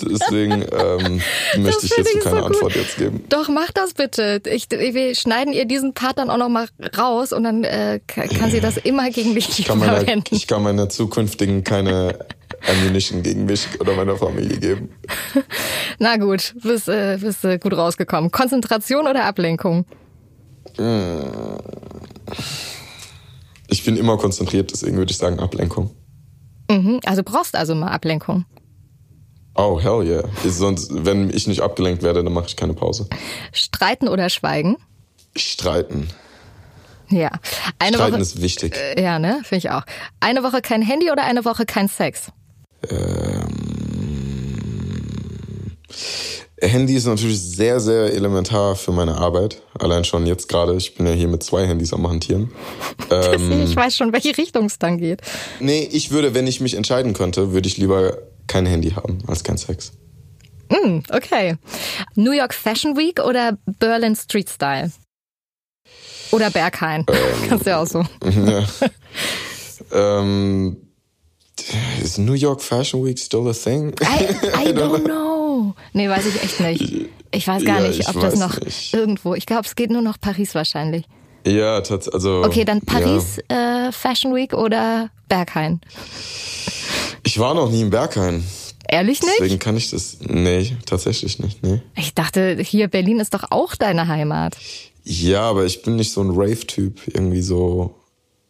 Deswegen 0.00 0.52
ähm, 0.52 1.20
möchte 1.58 1.86
ich 1.86 1.96
ich 1.96 2.20
keine 2.20 2.40
so. 2.40 2.46
Antwort 2.46 2.74
jetzt 2.74 2.96
geben. 2.96 3.24
Doch, 3.28 3.48
mach 3.48 3.70
das 3.72 3.94
bitte. 3.94 4.40
Ich, 4.46 4.68
wir 4.70 5.14
schneiden 5.14 5.52
ihr 5.52 5.66
diesen 5.66 5.94
Part 5.94 6.18
dann 6.18 6.30
auch 6.30 6.36
noch 6.36 6.48
mal 6.48 6.66
raus 6.98 7.32
und 7.32 7.44
dann 7.44 7.64
äh, 7.64 8.00
kann 8.06 8.50
sie 8.50 8.60
das 8.60 8.76
immer 8.76 9.10
gegen 9.10 9.34
dich 9.34 9.58
Ich 9.58 9.66
kann, 9.66 9.78
meiner, 9.78 9.98
verwenden. 9.98 10.34
ich 10.34 10.46
kann 10.46 10.62
meiner 10.62 10.88
zukünftigen 10.88 11.62
keine 11.62 12.18
Ammunition 12.66 13.22
gegen 13.22 13.44
mich 13.44 13.68
oder 13.80 13.94
meiner 13.94 14.16
Familie 14.16 14.58
geben. 14.58 14.90
Na 15.98 16.16
gut, 16.16 16.54
bist, 16.62 16.88
äh, 16.88 17.18
bist 17.20 17.44
äh, 17.44 17.58
gut 17.58 17.76
rausgekommen. 17.76 18.30
Konzentration 18.30 19.06
oder 19.06 19.24
Ablenkung? 19.24 19.84
Ich 23.68 23.84
bin 23.84 23.96
immer 23.96 24.16
konzentriert, 24.16 24.72
deswegen 24.72 24.96
würde 24.96 25.10
ich 25.10 25.18
sagen 25.18 25.38
Ablenkung. 25.38 25.90
Mhm, 26.70 27.00
also 27.04 27.22
brauchst 27.22 27.54
also 27.54 27.74
mal 27.74 27.88
Ablenkung. 27.88 28.44
Oh, 29.54 29.80
hell 29.80 30.02
yeah. 30.04 30.24
Sonst, 30.44 30.90
wenn 30.92 31.30
ich 31.30 31.46
nicht 31.46 31.60
abgelenkt 31.60 32.02
werde, 32.02 32.24
dann 32.24 32.32
mache 32.32 32.46
ich 32.48 32.56
keine 32.56 32.74
Pause. 32.74 33.08
Streiten 33.52 34.08
oder 34.08 34.28
schweigen? 34.28 34.76
Streiten. 35.36 36.08
Ja. 37.08 37.30
Eine 37.78 37.96
Streiten 37.96 38.14
Woche. 38.14 38.22
ist 38.22 38.42
wichtig. 38.42 38.76
äh, 38.76 39.00
ja, 39.02 39.18
ne? 39.18 39.40
Finde 39.44 39.58
ich 39.58 39.70
auch. 39.70 39.82
Eine 40.20 40.42
Woche 40.42 40.60
kein 40.60 40.82
Handy 40.82 41.10
oder 41.10 41.24
eine 41.24 41.44
Woche 41.44 41.66
kein 41.66 41.86
Sex? 41.88 42.32
Handy 46.68 46.94
ist 46.94 47.06
natürlich 47.06 47.40
sehr, 47.40 47.80
sehr 47.80 48.12
elementar 48.12 48.76
für 48.76 48.92
meine 48.92 49.16
Arbeit. 49.16 49.62
Allein 49.78 50.04
schon 50.04 50.26
jetzt 50.26 50.48
gerade. 50.48 50.74
Ich 50.76 50.94
bin 50.94 51.06
ja 51.06 51.12
hier 51.12 51.28
mit 51.28 51.42
zwei 51.42 51.66
Handys 51.66 51.92
am 51.92 52.06
Hantieren. 52.08 52.50
Ähm, 53.10 53.62
Ich 53.64 53.76
weiß 53.76 53.94
schon, 53.96 54.12
welche 54.12 54.36
Richtung 54.36 54.64
es 54.66 54.78
dann 54.78 54.98
geht. 54.98 55.20
nee, 55.60 55.88
ich 55.92 56.10
würde, 56.10 56.32
wenn 56.34 56.46
ich 56.46 56.60
mich 56.60 56.74
entscheiden 56.74 57.12
könnte, 57.12 57.52
würde 57.52 57.68
ich 57.68 57.76
lieber 57.76 58.16
kein 58.46 58.64
Handy 58.66 58.90
haben 58.90 59.18
als 59.26 59.44
kein 59.44 59.58
Sex. 59.58 59.92
Mm, 60.70 61.00
okay. 61.12 61.56
New 62.14 62.32
York 62.32 62.54
Fashion 62.54 62.96
Week 62.96 63.20
oder 63.20 63.58
Berlin 63.78 64.16
Street 64.16 64.48
Style? 64.48 64.90
Oder 66.30 66.50
Berghain. 66.50 67.04
Ähm, 67.08 67.14
Kannst 67.48 67.66
du 67.66 67.70
ja 67.70 67.82
auch 67.82 67.86
so. 67.86 68.02
Ja. 68.24 68.64
ähm, 69.92 70.76
is 72.02 72.18
New 72.18 72.32
York 72.34 72.60
Fashion 72.62 73.04
Week 73.04 73.18
still 73.18 73.46
a 73.48 73.52
thing? 73.52 73.92
I, 74.00 74.24
I 74.68 74.72
don't 74.72 75.04
know. 75.04 75.33
Nee, 75.92 76.08
weiß 76.08 76.26
ich 76.26 76.42
echt 76.42 76.60
nicht. 76.60 77.08
Ich 77.30 77.48
weiß 77.48 77.64
gar 77.64 77.80
ja, 77.80 77.88
nicht, 77.88 78.08
ob 78.08 78.20
das 78.20 78.38
noch 78.38 78.60
nicht. 78.60 78.94
irgendwo. 78.94 79.34
Ich 79.34 79.46
glaube, 79.46 79.66
es 79.66 79.74
geht 79.74 79.90
nur 79.90 80.02
noch 80.02 80.20
Paris 80.20 80.54
wahrscheinlich. 80.54 81.04
Ja, 81.46 81.76
also. 81.76 82.42
Okay, 82.44 82.64
dann 82.64 82.80
Paris 82.80 83.38
ja. 83.50 83.88
äh, 83.88 83.92
Fashion 83.92 84.34
Week 84.34 84.54
oder 84.54 85.10
Berghain? 85.28 85.80
Ich 87.24 87.38
war 87.38 87.54
noch 87.54 87.70
nie 87.70 87.82
in 87.82 87.90
Berghain. 87.90 88.44
Ehrlich 88.88 89.20
nicht? 89.20 89.34
Deswegen 89.40 89.58
kann 89.58 89.76
ich 89.76 89.90
das. 89.90 90.18
Nee, 90.20 90.76
tatsächlich 90.86 91.38
nicht. 91.38 91.62
Nee. 91.62 91.80
Ich 91.96 92.14
dachte, 92.14 92.58
hier 92.60 92.88
Berlin 92.88 93.20
ist 93.20 93.34
doch 93.34 93.50
auch 93.50 93.74
deine 93.74 94.08
Heimat. 94.08 94.56
Ja, 95.04 95.42
aber 95.42 95.64
ich 95.64 95.82
bin 95.82 95.96
nicht 95.96 96.12
so 96.12 96.22
ein 96.22 96.30
Rave-Typ. 96.30 97.00
Irgendwie 97.08 97.42
so. 97.42 97.94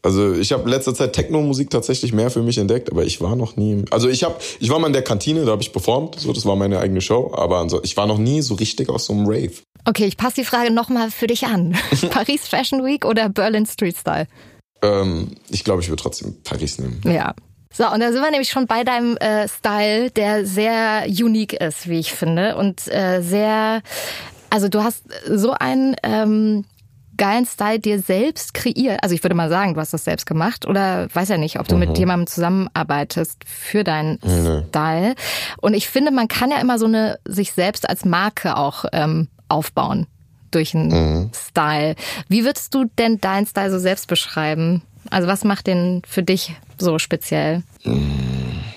Also 0.05 0.35
ich 0.35 0.53
habe 0.53 0.69
letzter 0.69 0.95
Zeit 0.95 1.15
Techno-Musik 1.15 1.71
tatsächlich 1.71 2.13
mehr 2.13 2.31
für 2.31 2.43
mich 2.43 2.59
entdeckt, 2.59 2.93
aber 2.93 3.05
ich 3.05 3.23
war 3.23 3.37
noch 3.37 3.57
nie. 3.57 3.87
Also 3.91 4.11
ich 4.11 4.23
habe, 4.23 4.37
ich 4.61 4.69
war 4.69 4.79
mal 4.79 4.89
in 4.89 4.93
der 4.93 5.03
Kantine, 5.03 5.47
da 5.47 5.53
habe 5.53 5.63
ich 5.63 5.73
performt, 5.73 6.21
so 6.21 6.31
das 6.35 6.45
war 6.45 6.57
meine 6.57 6.79
eigene 6.79 7.01
Show, 7.01 7.33
aber 7.35 7.67
ich 7.83 7.97
war 7.97 8.07
noch 8.07 8.19
nie 8.19 8.43
so 8.43 8.55
richtig 8.55 8.91
aus 8.91 9.07
so 9.07 9.15
einem 9.15 9.27
Rave. 9.27 9.53
Okay, 9.87 10.05
ich 10.05 10.19
passe 10.19 10.37
die 10.37 10.45
Frage 10.45 10.71
nochmal 10.71 11.11
für 11.11 11.27
dich 11.27 11.47
an. 11.47 11.75
Paris 12.11 12.47
Fashion 12.47 12.85
Week 12.85 13.07
oder 13.07 13.31
Berlin 13.31 13.65
Street 13.65 13.97
Style? 13.97 14.27
Ähm, 14.83 15.37
ich 15.49 15.65
glaube, 15.65 15.81
ich 15.81 15.89
würde 15.89 16.03
trotzdem 16.03 16.37
Paris 16.45 16.79
nehmen. 16.79 17.01
Ja. 17.07 17.35
So, 17.73 17.91
und 17.91 18.01
da 18.01 18.13
sind 18.13 18.23
wir 18.23 18.31
nämlich 18.31 18.51
schon 18.51 18.67
bei 18.67 18.85
deinem 18.85 19.17
äh, 19.17 19.49
Style, 19.49 20.11
der 20.11 20.45
sehr 20.45 21.07
unique 21.09 21.55
ist, 21.55 21.89
wie 21.89 21.99
ich 21.99 22.13
finde. 22.13 22.57
Und 22.57 22.87
äh, 22.89 23.23
sehr, 23.23 23.81
also 24.51 24.69
du 24.69 24.85
hast 24.85 25.05
so 25.27 25.53
einen 25.53 25.97
ähm, 26.03 26.67
geilen 27.17 27.47
Style 27.47 27.79
dir 27.79 28.01
selbst 28.01 28.55
kreiert. 28.55 29.03
Also 29.03 29.15
ich 29.15 29.23
würde 29.23 29.35
mal 29.35 29.49
sagen, 29.49 29.75
du 29.75 29.81
hast 29.81 29.93
das 29.93 30.05
selbst 30.05 30.27
gemacht 30.27 30.67
oder 30.67 31.09
weiß 31.15 31.29
ja 31.29 31.39
nicht, 31.39 31.59
ob 31.59 31.69
du 31.69 31.75
mhm. 31.75 31.81
mit 31.81 31.99
jemandem 31.99 32.27
zusammenarbeitest 32.27 33.43
für 33.47 33.85
deinen 33.85 34.19
mhm. 34.23 34.65
Style. 34.69 35.15
Und 35.61 35.75
ich 35.75 35.89
finde, 35.89 36.11
man 36.11 36.29
kann 36.29 36.51
ja 36.51 36.61
immer 36.61 36.79
so 36.79 36.87
eine 36.87 37.19
sich 37.25 37.53
selbst 37.53 37.89
als 37.89 38.05
Marke 38.05 38.57
auch 38.57 38.85
ähm, 38.93 39.29
aufbauen 39.49 40.07
durch 40.51 40.75
einen 40.75 40.89
mhm. 40.89 41.31
Style. 41.35 41.97
Wie 42.29 42.45
würdest 42.45 42.75
du 42.75 42.85
denn 42.99 43.21
deinen 43.21 43.47
Style 43.47 43.71
so 43.71 43.79
selbst 43.79 44.07
beschreiben? 44.07 44.83
Also 45.11 45.29
was 45.29 45.45
macht 45.45 45.67
den 45.67 46.03
für 46.07 46.23
dich 46.23 46.55
so 46.79 46.99
speziell? 46.99 47.63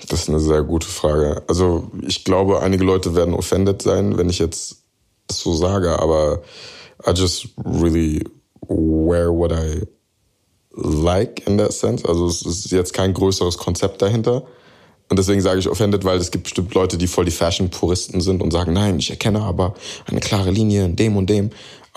Das 0.08 0.22
ist 0.22 0.28
eine 0.28 0.40
sehr 0.40 0.62
gute 0.62 0.86
Frage. 0.86 1.42
Also 1.48 1.90
ich 2.06 2.24
glaube, 2.24 2.60
einige 2.62 2.84
Leute 2.84 3.14
werden 3.14 3.34
offended 3.34 3.82
sein, 3.82 4.18
wenn 4.18 4.28
ich 4.28 4.38
jetzt 4.38 4.82
das 5.26 5.40
so 5.40 5.54
sage, 5.54 5.98
aber 6.00 6.42
I 7.08 7.12
just 7.14 7.48
really 7.64 8.22
wear 8.68 9.32
what 9.32 9.50
I 9.50 9.86
like 10.72 11.46
in 11.46 11.56
that 11.56 11.72
sense. 11.72 12.04
Also 12.04 12.26
es 12.26 12.42
ist 12.42 12.70
jetzt 12.70 12.92
kein 12.92 13.14
größeres 13.14 13.56
Konzept 13.56 14.02
dahinter. 14.02 14.44
Und 15.08 15.18
deswegen 15.18 15.40
sage 15.40 15.58
ich 15.58 15.68
offended, 15.68 16.04
weil 16.04 16.18
es 16.18 16.30
gibt 16.30 16.44
bestimmt 16.44 16.74
Leute, 16.74 16.98
die 16.98 17.06
voll 17.06 17.24
die 17.24 17.30
Fashion-Puristen 17.30 18.20
sind 18.20 18.42
und 18.42 18.50
sagen, 18.50 18.74
nein, 18.74 18.98
ich 18.98 19.08
erkenne 19.08 19.40
aber 19.40 19.72
eine 20.04 20.20
klare 20.20 20.50
Linie 20.50 20.84
in 20.84 20.96
dem 20.96 21.16
und 21.16 21.30
dem. 21.30 21.48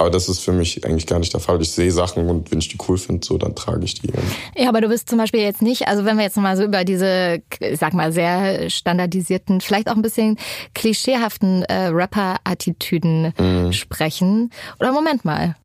Aber 0.02 0.10
das 0.10 0.28
ist 0.30 0.40
für 0.40 0.52
mich 0.52 0.84
eigentlich 0.84 1.06
gar 1.06 1.20
nicht 1.20 1.32
der 1.32 1.40
Fall. 1.40 1.62
Ich 1.62 1.74
sehe 1.74 1.92
Sachen 1.92 2.28
und 2.28 2.52
wenn 2.52 2.58
ich 2.58 2.70
die 2.70 2.78
cool 2.88 2.98
finde, 2.98 3.24
so, 3.24 3.38
dann 3.38 3.54
trage 3.54 3.86
ich 3.86 4.02
die. 4.02 4.10
Ja, 4.58 4.70
aber 4.70 4.82
du 4.82 4.88
bist 4.88 5.08
zum 5.08 5.20
Beispiel 5.20 5.42
jetzt 5.42 5.62
nicht, 5.62 5.88
also 5.88 6.06
wenn 6.06 6.18
wir 6.18 6.24
jetzt 6.24 6.38
mal 6.38 6.58
so 6.58 6.64
über 6.64 6.84
diese, 6.84 7.44
ich 7.60 7.80
sag 7.80 7.94
mal, 7.94 8.12
sehr 8.12 8.72
standardisierten, 8.72 9.62
vielleicht 9.62 9.88
auch 9.88 9.96
ein 9.96 10.02
bisschen 10.02 10.40
klischeehaften 10.74 11.62
äh, 11.66 11.90
Rapper-Attitüden 11.90 13.34
mhm. 13.38 13.74
sprechen. 13.74 14.50
Oder 14.80 14.92
Moment 14.92 15.24
mal. 15.24 15.56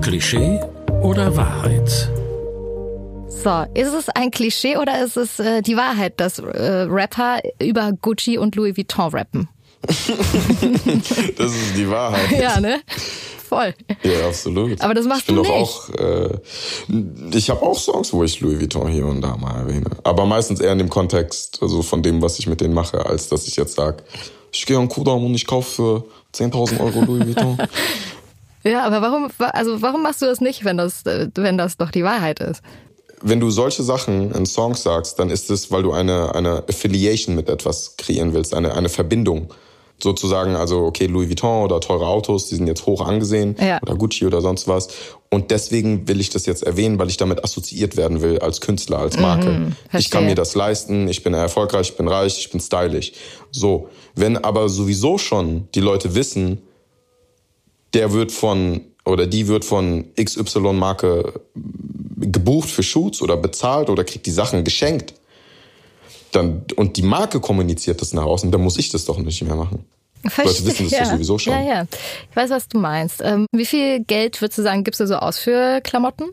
Klischee 0.00 0.60
oder 1.02 1.36
Wahrheit? 1.36 2.08
So, 3.26 3.64
ist 3.74 3.94
es 3.94 4.08
ein 4.10 4.30
Klischee 4.30 4.76
oder 4.76 5.02
ist 5.02 5.16
es 5.16 5.40
äh, 5.40 5.60
die 5.60 5.76
Wahrheit, 5.76 6.20
dass 6.20 6.38
äh, 6.38 6.86
Rapper 6.88 7.40
über 7.60 7.90
Gucci 8.00 8.38
und 8.38 8.54
Louis 8.54 8.76
Vuitton 8.76 9.12
rappen? 9.12 9.48
das 11.36 11.52
ist 11.52 11.76
die 11.76 11.88
Wahrheit. 11.88 12.30
Ja, 12.40 12.60
ne? 12.60 12.80
Voll. 13.48 13.74
Ja, 14.02 14.26
absolut. 14.26 14.80
Aber 14.80 14.92
das 14.92 15.06
machst 15.06 15.22
ich 15.22 15.34
du 15.34 15.40
nicht. 15.40 15.50
Auch, 15.50 15.88
äh, 15.90 16.38
ich 17.32 17.48
habe 17.48 17.62
auch 17.62 17.78
Songs, 17.78 18.12
wo 18.12 18.22
ich 18.22 18.40
Louis 18.40 18.60
Vuitton 18.60 18.88
hier 18.88 19.06
und 19.06 19.22
da 19.22 19.36
mal 19.36 19.60
erwähne. 19.60 19.90
Aber 20.04 20.26
meistens 20.26 20.60
eher 20.60 20.72
in 20.72 20.78
dem 20.78 20.90
Kontext, 20.90 21.58
also 21.62 21.82
von 21.82 22.02
dem, 22.02 22.20
was 22.20 22.38
ich 22.38 22.46
mit 22.46 22.60
denen 22.60 22.74
mache, 22.74 23.06
als 23.06 23.28
dass 23.28 23.46
ich 23.46 23.56
jetzt 23.56 23.76
sage, 23.76 24.04
ich 24.52 24.66
gehe 24.66 24.78
an 24.78 24.88
Kudamm 24.88 25.24
und 25.24 25.34
ich 25.34 25.46
kaufe 25.46 25.70
für 25.70 26.04
10.000 26.34 26.80
Euro 26.80 27.00
Louis 27.04 27.26
Vuitton. 27.28 27.56
ja, 28.64 28.84
aber 28.84 29.00
warum, 29.00 29.30
also 29.38 29.80
warum 29.80 30.02
machst 30.02 30.20
du 30.20 30.26
das 30.26 30.42
nicht, 30.42 30.66
wenn 30.66 30.76
das, 30.76 31.06
äh, 31.06 31.28
wenn 31.34 31.56
das 31.56 31.78
doch 31.78 31.90
die 31.90 32.04
Wahrheit 32.04 32.40
ist? 32.40 32.62
wenn 33.20 33.40
du 33.40 33.50
solche 33.50 33.82
Sachen 33.82 34.30
in 34.32 34.46
Songs 34.46 34.82
sagst, 34.84 35.18
dann 35.18 35.30
ist 35.30 35.50
es, 35.50 35.72
weil 35.72 35.82
du 35.82 35.92
eine, 35.92 36.36
eine 36.36 36.64
Affiliation 36.68 37.34
mit 37.34 37.48
etwas 37.48 37.96
kreieren 37.96 38.32
willst, 38.32 38.54
eine, 38.54 38.74
eine 38.74 38.88
Verbindung. 38.88 39.52
Sozusagen, 40.00 40.54
also, 40.54 40.84
okay, 40.84 41.06
Louis 41.06 41.28
Vuitton 41.28 41.64
oder 41.64 41.80
teure 41.80 42.06
Autos, 42.06 42.48
die 42.48 42.54
sind 42.54 42.68
jetzt 42.68 42.86
hoch 42.86 43.00
angesehen, 43.00 43.56
ja. 43.58 43.80
oder 43.82 43.96
Gucci 43.96 44.26
oder 44.26 44.40
sonst 44.40 44.68
was. 44.68 44.88
Und 45.28 45.50
deswegen 45.50 46.06
will 46.06 46.20
ich 46.20 46.30
das 46.30 46.46
jetzt 46.46 46.62
erwähnen, 46.62 46.98
weil 46.98 47.08
ich 47.08 47.16
damit 47.16 47.42
assoziiert 47.42 47.96
werden 47.96 48.22
will 48.22 48.38
als 48.38 48.60
Künstler, 48.60 49.00
als 49.00 49.18
Marke. 49.18 49.50
Mhm, 49.50 49.76
ich 49.98 50.10
kann 50.10 50.26
mir 50.26 50.36
das 50.36 50.54
leisten, 50.54 51.08
ich 51.08 51.22
bin 51.22 51.34
erfolgreich, 51.34 51.90
ich 51.90 51.96
bin 51.96 52.06
reich, 52.08 52.38
ich 52.38 52.50
bin 52.50 52.60
stylisch. 52.60 53.12
So. 53.50 53.88
Wenn 54.14 54.36
aber 54.36 54.68
sowieso 54.68 55.18
schon 55.18 55.68
die 55.74 55.80
Leute 55.80 56.14
wissen, 56.14 56.62
der 57.92 58.12
wird 58.12 58.32
von 58.32 58.82
oder 59.04 59.26
die 59.26 59.48
wird 59.48 59.64
von 59.64 60.04
XY-Marke 60.20 61.40
gebucht 62.16 62.68
für 62.68 62.82
Shoots 62.82 63.22
oder 63.22 63.36
bezahlt 63.36 63.90
oder 63.90 64.04
kriegt 64.04 64.26
die 64.26 64.30
Sachen 64.30 64.64
geschenkt, 64.64 65.14
dann, 66.32 66.64
und 66.76 66.96
die 66.96 67.02
Marke 67.02 67.40
kommuniziert 67.40 68.00
das 68.00 68.12
nach 68.12 68.24
außen, 68.24 68.50
dann 68.50 68.60
muss 68.60 68.78
ich 68.78 68.90
das 68.90 69.04
doch 69.04 69.18
nicht 69.18 69.42
mehr 69.42 69.54
machen. 69.54 69.84
Verstehe, 70.26 70.66
Leute 70.66 70.66
wissen 70.66 70.90
das 70.90 70.98
ja. 70.98 71.04
sowieso 71.06 71.38
schon. 71.38 71.52
Ja, 71.52 71.62
ja. 71.62 71.86
Ich 72.30 72.36
weiß, 72.36 72.50
was 72.50 72.68
du 72.68 72.78
meinst. 72.78 73.20
Ähm, 73.22 73.46
wie 73.52 73.66
viel 73.66 74.00
Geld 74.04 74.40
würdest 74.40 74.58
du 74.58 74.62
sagen, 74.62 74.84
gibst 74.84 75.00
du 75.00 75.06
so 75.06 75.16
aus 75.16 75.38
für 75.38 75.80
Klamotten? 75.80 76.30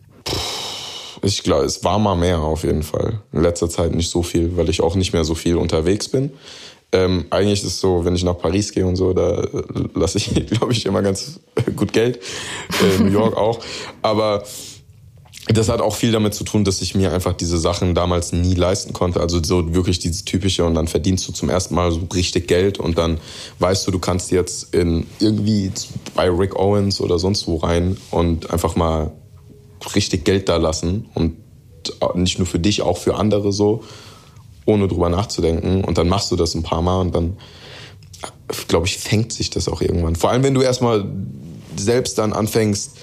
Ich 1.21 1.43
glaube, 1.43 1.65
es 1.65 1.83
war 1.83 1.99
mal 1.99 2.15
mehr 2.15 2.39
auf 2.39 2.63
jeden 2.63 2.83
Fall. 2.83 3.21
In 3.31 3.41
letzter 3.41 3.69
Zeit 3.69 3.93
nicht 3.93 4.09
so 4.09 4.23
viel, 4.23 4.57
weil 4.57 4.69
ich 4.69 4.81
auch 4.81 4.95
nicht 4.95 5.13
mehr 5.13 5.23
so 5.23 5.35
viel 5.35 5.55
unterwegs 5.55 6.09
bin. 6.09 6.31
Ähm, 6.91 7.25
eigentlich 7.29 7.61
ist 7.61 7.67
es 7.67 7.79
so, 7.79 8.05
wenn 8.05 8.15
ich 8.15 8.23
nach 8.23 8.37
Paris 8.37 8.71
gehe 8.71 8.85
und 8.85 8.95
so, 8.95 9.13
da 9.13 9.41
äh, 9.41 9.63
lasse 9.93 10.17
ich, 10.17 10.33
glaube 10.47 10.71
ich, 10.71 10.85
immer 10.85 11.01
ganz 11.01 11.39
gut 11.75 11.93
Geld. 11.93 12.19
Äh, 12.81 13.03
New 13.03 13.11
York 13.11 13.35
auch. 13.37 13.59
Aber 14.01 14.43
das 15.47 15.69
hat 15.69 15.79
auch 15.79 15.95
viel 15.95 16.11
damit 16.11 16.33
zu 16.33 16.43
tun, 16.43 16.63
dass 16.63 16.81
ich 16.81 16.95
mir 16.95 17.13
einfach 17.13 17.33
diese 17.33 17.59
Sachen 17.59 17.93
damals 17.93 18.31
nie 18.31 18.55
leisten 18.55 18.93
konnte. 18.93 19.19
Also 19.19 19.43
so 19.43 19.75
wirklich 19.75 19.99
dieses 19.99 20.25
typische 20.25 20.65
und 20.65 20.73
dann 20.73 20.87
verdienst 20.87 21.27
du 21.27 21.33
zum 21.33 21.49
ersten 21.49 21.75
Mal 21.75 21.91
so 21.91 22.01
richtig 22.13 22.47
Geld 22.47 22.79
und 22.79 22.97
dann 22.97 23.19
weißt 23.59 23.85
du, 23.85 23.91
du 23.91 23.99
kannst 23.99 24.31
jetzt 24.31 24.73
in 24.73 25.05
irgendwie 25.19 25.71
bei 26.15 26.29
Rick 26.29 26.55
Owens 26.55 26.99
oder 26.99 27.19
sonst 27.19 27.47
wo 27.47 27.57
rein 27.57 27.97
und 28.09 28.49
einfach 28.49 28.75
mal 28.75 29.11
richtig 29.93 30.25
Geld 30.25 30.49
da 30.49 30.57
lassen 30.57 31.09
und 31.13 31.35
nicht 32.15 32.39
nur 32.39 32.47
für 32.47 32.59
dich, 32.59 32.81
auch 32.81 32.97
für 32.97 33.15
andere 33.15 33.53
so, 33.53 33.83
ohne 34.65 34.87
drüber 34.87 35.09
nachzudenken. 35.09 35.83
Und 35.83 35.99
dann 35.99 36.09
machst 36.09 36.31
du 36.31 36.35
das 36.35 36.55
ein 36.55 36.63
paar 36.63 36.81
Mal 36.81 37.01
und 37.01 37.13
dann, 37.13 37.37
glaube 38.67 38.87
ich, 38.87 38.97
fängt 38.97 39.31
sich 39.31 39.51
das 39.51 39.67
auch 39.67 39.81
irgendwann. 39.81 40.15
Vor 40.15 40.31
allem, 40.31 40.41
wenn 40.41 40.55
du 40.55 40.61
erstmal 40.61 41.05
selbst 41.75 42.17
dann 42.17 42.33
anfängst, 42.33 42.97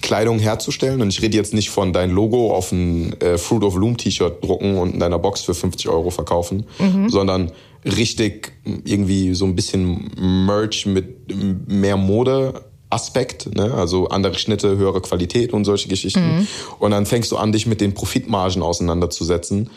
Kleidung 0.00 0.38
herzustellen. 0.38 1.00
Und 1.02 1.08
ich 1.08 1.22
rede 1.22 1.36
jetzt 1.36 1.54
nicht 1.54 1.70
von 1.70 1.92
dein 1.92 2.10
Logo 2.10 2.54
auf 2.54 2.72
ein 2.72 3.18
äh, 3.20 3.38
Fruit 3.38 3.62
of 3.62 3.76
Loom 3.76 3.96
T-Shirt 3.96 4.42
drucken 4.42 4.78
und 4.78 4.94
in 4.94 5.00
deiner 5.00 5.18
Box 5.18 5.42
für 5.42 5.54
50 5.54 5.88
Euro 5.88 6.10
verkaufen, 6.10 6.64
mhm. 6.78 7.08
sondern 7.08 7.52
richtig 7.84 8.52
irgendwie 8.84 9.34
so 9.34 9.44
ein 9.44 9.56
bisschen 9.56 10.10
Merch 10.46 10.86
mit 10.86 11.68
mehr 11.68 11.96
Mode. 11.96 12.62
Aspekt, 12.90 13.56
ne? 13.56 13.72
also 13.72 14.08
andere 14.08 14.34
Schnitte, 14.34 14.76
höhere 14.76 15.00
Qualität 15.00 15.54
und 15.54 15.64
solche 15.64 15.88
Geschichten. 15.88 16.40
Mhm. 16.40 16.48
Und 16.78 16.90
dann 16.90 17.06
fängst 17.06 17.32
du 17.32 17.38
an, 17.38 17.50
dich 17.50 17.66
mit 17.66 17.80
den 17.80 17.94
Profitmargen 17.94 18.62
auseinanderzusetzen. 18.62 19.70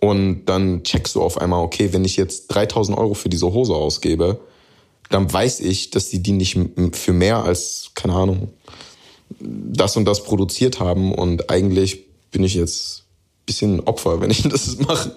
Und 0.00 0.46
dann 0.46 0.82
checkst 0.82 1.14
du 1.14 1.22
auf 1.22 1.38
einmal, 1.38 1.62
okay, 1.62 1.92
wenn 1.92 2.06
ich 2.06 2.16
jetzt 2.16 2.46
3000 2.48 2.96
Euro 2.96 3.12
für 3.12 3.28
diese 3.28 3.52
Hose 3.52 3.74
ausgebe, 3.74 4.40
dann 5.10 5.30
weiß 5.30 5.60
ich, 5.60 5.90
dass 5.90 6.08
die 6.08 6.22
die 6.22 6.32
nicht 6.32 6.58
für 6.92 7.12
mehr 7.12 7.44
als, 7.44 7.90
keine 7.94 8.14
Ahnung, 8.14 8.48
das 9.40 9.96
und 9.96 10.04
das 10.04 10.24
produziert 10.24 10.80
haben 10.80 11.14
und 11.14 11.50
eigentlich 11.50 12.06
bin 12.30 12.42
ich 12.42 12.54
jetzt 12.54 13.04
bisschen 13.48 13.80
Opfer, 13.80 14.20
wenn 14.20 14.30
ich 14.30 14.42
das 14.48 14.78
mache. 14.78 15.16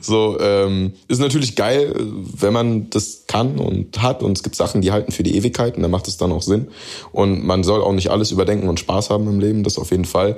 So 0.00 0.38
ähm, 0.40 0.94
ist 1.08 1.20
natürlich 1.20 1.56
geil, 1.56 1.94
wenn 1.98 2.54
man 2.54 2.88
das 2.88 3.24
kann 3.26 3.58
und 3.58 4.00
hat 4.00 4.22
und 4.22 4.38
es 4.38 4.42
gibt 4.42 4.56
Sachen, 4.56 4.80
die 4.80 4.92
halten 4.92 5.12
für 5.12 5.24
die 5.24 5.36
Ewigkeit 5.36 5.76
und 5.76 5.82
dann 5.82 5.90
macht 5.90 6.08
es 6.08 6.16
dann 6.16 6.32
auch 6.32 6.42
Sinn 6.42 6.68
und 7.10 7.44
man 7.44 7.62
soll 7.64 7.82
auch 7.82 7.92
nicht 7.92 8.10
alles 8.10 8.30
überdenken 8.30 8.68
und 8.68 8.80
Spaß 8.80 9.10
haben 9.10 9.28
im 9.28 9.40
Leben, 9.40 9.64
das 9.64 9.76
auf 9.76 9.90
jeden 9.90 10.06
Fall. 10.06 10.36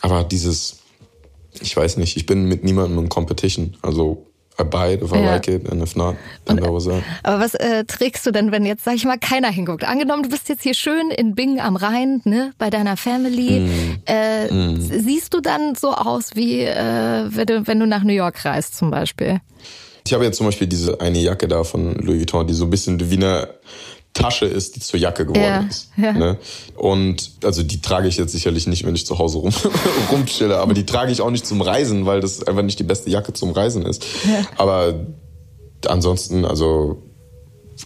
Aber 0.00 0.24
dieses, 0.24 0.78
ich 1.60 1.76
weiß 1.76 1.98
nicht, 1.98 2.16
ich 2.16 2.24
bin 2.24 2.44
mit 2.44 2.64
niemandem 2.64 2.98
in 3.00 3.08
Competition, 3.08 3.76
also 3.82 4.27
I 4.60 4.64
buy 4.64 4.94
it 4.94 5.02
if 5.02 5.12
I 5.12 5.18
Ja. 5.18 5.34
like 5.34 5.46
it 5.48 5.68
and 5.70 5.82
if 5.82 5.94
not, 5.94 6.16
then 6.46 6.56
that 6.56 6.72
was 6.72 6.86
that. 6.86 7.02
Aber 7.22 7.38
was 7.40 7.54
äh, 7.54 7.84
trägst 7.84 8.26
du 8.26 8.32
denn, 8.32 8.50
wenn 8.50 8.64
jetzt, 8.64 8.84
sag 8.84 8.94
ich 8.96 9.04
mal, 9.04 9.18
keiner 9.18 9.50
hinguckt? 9.50 9.84
Angenommen, 9.84 10.24
du 10.24 10.28
bist 10.30 10.48
jetzt 10.48 10.62
hier 10.64 10.74
schön 10.74 11.10
in 11.10 11.34
Bingen 11.36 11.60
am 11.60 11.76
Rhein, 11.76 12.20
ne, 12.24 12.52
bei 12.58 12.68
deiner 12.68 12.96
Family. 12.96 13.60
Mm. 13.60 13.98
Äh, 14.06 14.48
Siehst 14.80 15.32
du 15.34 15.40
dann 15.40 15.74
so 15.76 15.92
aus, 15.94 16.30
wie 16.34 16.62
äh, 16.62 17.24
wenn, 17.28 17.46
du, 17.46 17.66
wenn 17.66 17.78
du 17.78 17.86
nach 17.86 18.02
New 18.02 18.12
York 18.12 18.44
reist 18.44 18.76
zum 18.76 18.90
Beispiel? 18.90 19.40
Ich 20.06 20.12
habe 20.14 20.24
jetzt 20.24 20.38
zum 20.38 20.46
Beispiel 20.46 20.66
diese 20.66 21.00
eine 21.00 21.18
Jacke 21.18 21.46
da 21.48 21.64
von 21.64 21.94
Louis 21.96 22.20
Vuitton, 22.20 22.46
die 22.46 22.54
so 22.54 22.64
ein 22.64 22.70
bisschen 22.70 22.98
wie 23.10 23.16
eine 23.16 23.48
Tasche 24.18 24.46
ist, 24.46 24.76
die 24.76 24.80
zur 24.80 24.98
Jacke 25.00 25.24
geworden 25.24 25.42
Ja, 25.42 25.60
ist. 25.68 25.90
ja. 25.96 26.12
Ne? 26.12 26.38
Und 26.76 27.30
also 27.44 27.62
die 27.62 27.80
trage 27.80 28.08
ich 28.08 28.16
jetzt 28.16 28.32
sicherlich 28.32 28.66
nicht, 28.66 28.84
wenn 28.84 28.94
ich 28.94 29.06
zu 29.06 29.18
Hause 29.18 29.38
rum, 29.38 29.52
rumchille, 30.12 30.58
aber 30.58 30.74
die 30.74 30.84
trage 30.86 31.12
ich 31.12 31.20
auch 31.20 31.30
nicht 31.30 31.46
zum 31.46 31.60
Reisen, 31.62 32.06
weil 32.06 32.20
das 32.20 32.42
einfach 32.42 32.62
nicht 32.62 32.78
die 32.78 32.84
beste 32.84 33.10
Jacke 33.10 33.32
zum 33.32 33.52
Reisen 33.52 33.84
ist. 33.86 34.04
Aber 34.56 35.06
ansonsten, 35.86 36.44
also 36.44 37.02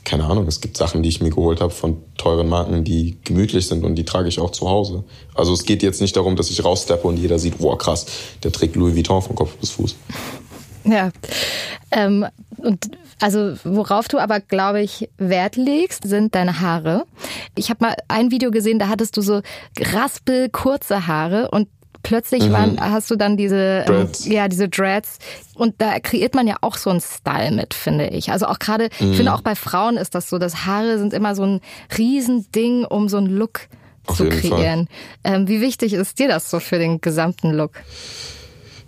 keine 0.04 0.24
Ahnung, 0.24 0.46
es 0.48 0.60
gibt 0.62 0.78
Sachen, 0.78 1.02
die 1.02 1.10
ich 1.10 1.20
mir 1.20 1.28
geholt 1.28 1.60
habe 1.60 1.70
von 1.70 1.98
teuren 2.16 2.48
Marken, 2.48 2.82
die 2.82 3.18
gemütlich 3.24 3.66
sind 3.66 3.84
und 3.84 3.94
die 3.96 4.04
trage 4.06 4.26
ich 4.28 4.40
auch 4.40 4.50
zu 4.50 4.68
Hause. 4.70 5.04
Also 5.34 5.52
es 5.52 5.64
geht 5.64 5.82
jetzt 5.82 6.00
nicht 6.00 6.16
darum, 6.16 6.34
dass 6.34 6.48
ich 6.50 6.64
raussteppe 6.64 7.06
und 7.06 7.18
jeder 7.18 7.38
sieht, 7.38 7.54
wow 7.58 7.76
krass, 7.76 8.06
der 8.42 8.52
trägt 8.52 8.74
Louis 8.74 8.96
Vuitton 8.96 9.20
von 9.20 9.36
Kopf 9.36 9.54
bis 9.56 9.70
Fuß. 9.72 9.94
Ja. 10.84 11.10
Ähm, 11.90 12.26
und 12.56 12.90
also 13.22 13.54
worauf 13.64 14.08
du 14.08 14.18
aber, 14.18 14.40
glaube 14.40 14.82
ich, 14.82 15.08
Wert 15.16 15.56
legst, 15.56 16.06
sind 16.06 16.34
deine 16.34 16.60
Haare. 16.60 17.04
Ich 17.56 17.70
habe 17.70 17.84
mal 17.84 17.96
ein 18.08 18.30
Video 18.30 18.50
gesehen, 18.50 18.78
da 18.78 18.88
hattest 18.88 19.16
du 19.16 19.22
so 19.22 19.42
raspel 19.78 20.48
kurze 20.48 21.06
Haare 21.06 21.48
und 21.50 21.68
plötzlich 22.02 22.50
waren, 22.50 22.80
hast 22.80 23.10
du 23.12 23.16
dann 23.16 23.36
diese 23.36 23.84
ähm, 23.86 23.94
Dreads. 23.94 24.26
ja 24.26 24.48
diese 24.48 24.68
Dreads 24.68 25.18
und 25.54 25.80
da 25.80 26.00
kreiert 26.00 26.34
man 26.34 26.48
ja 26.48 26.56
auch 26.60 26.76
so 26.76 26.90
einen 26.90 27.00
Style 27.00 27.52
mit, 27.52 27.74
finde 27.74 28.08
ich. 28.08 28.32
Also 28.32 28.46
auch 28.46 28.58
gerade, 28.58 28.86
ich 28.98 29.16
finde 29.16 29.32
auch 29.32 29.42
bei 29.42 29.54
Frauen 29.54 29.96
ist 29.96 30.16
das 30.16 30.28
so, 30.28 30.38
dass 30.38 30.66
Haare 30.66 30.98
sind 30.98 31.12
immer 31.12 31.36
so 31.36 31.44
ein 31.44 31.60
Riesending, 31.96 32.84
um 32.84 33.08
so 33.08 33.18
einen 33.18 33.28
Look 33.28 33.68
Auf 34.06 34.16
zu 34.16 34.28
kreieren. 34.28 34.88
Ähm, 35.22 35.46
wie 35.46 35.60
wichtig 35.60 35.92
ist 35.92 36.18
dir 36.18 36.26
das 36.26 36.50
so 36.50 36.58
für 36.58 36.78
den 36.78 37.00
gesamten 37.00 37.52
Look? 37.52 37.74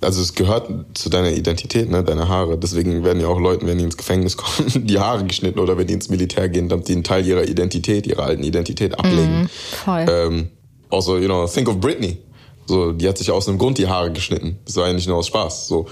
Also 0.00 0.20
es 0.20 0.34
gehört 0.34 0.68
zu 0.94 1.08
deiner 1.08 1.30
Identität, 1.30 1.90
ne, 1.90 2.02
deine 2.04 2.28
Haare. 2.28 2.58
Deswegen 2.58 3.04
werden 3.04 3.20
ja 3.20 3.28
auch 3.28 3.40
Leuten, 3.40 3.66
wenn 3.66 3.78
die 3.78 3.84
ins 3.84 3.96
Gefängnis 3.96 4.36
kommen, 4.36 4.86
die 4.86 4.98
Haare 4.98 5.24
geschnitten 5.24 5.58
oder 5.58 5.78
wenn 5.78 5.86
die 5.86 5.94
ins 5.94 6.08
Militär 6.08 6.48
gehen, 6.48 6.68
damit 6.68 6.88
die 6.88 6.92
einen 6.92 7.04
Teil 7.04 7.26
ihrer 7.26 7.44
Identität, 7.44 8.06
ihrer 8.06 8.24
alten 8.24 8.42
Identität 8.42 8.98
ablegen. 8.98 9.48
Voll. 9.84 10.06
Ähm, 10.08 10.48
also, 10.90 11.18
you 11.18 11.26
know, 11.26 11.46
think 11.46 11.68
of 11.68 11.80
Britney. 11.80 12.18
So, 12.66 12.92
die 12.92 13.06
hat 13.08 13.18
sich 13.18 13.30
aus 13.30 13.46
einem 13.48 13.58
Grund 13.58 13.76
die 13.76 13.86
Haare 13.86 14.10
geschnitten. 14.10 14.58
Das 14.64 14.76
war 14.76 14.86
ja 14.86 14.92
nicht 14.94 15.06
nur 15.06 15.18
aus 15.18 15.26
Spaß. 15.26 15.68
So, 15.68 15.86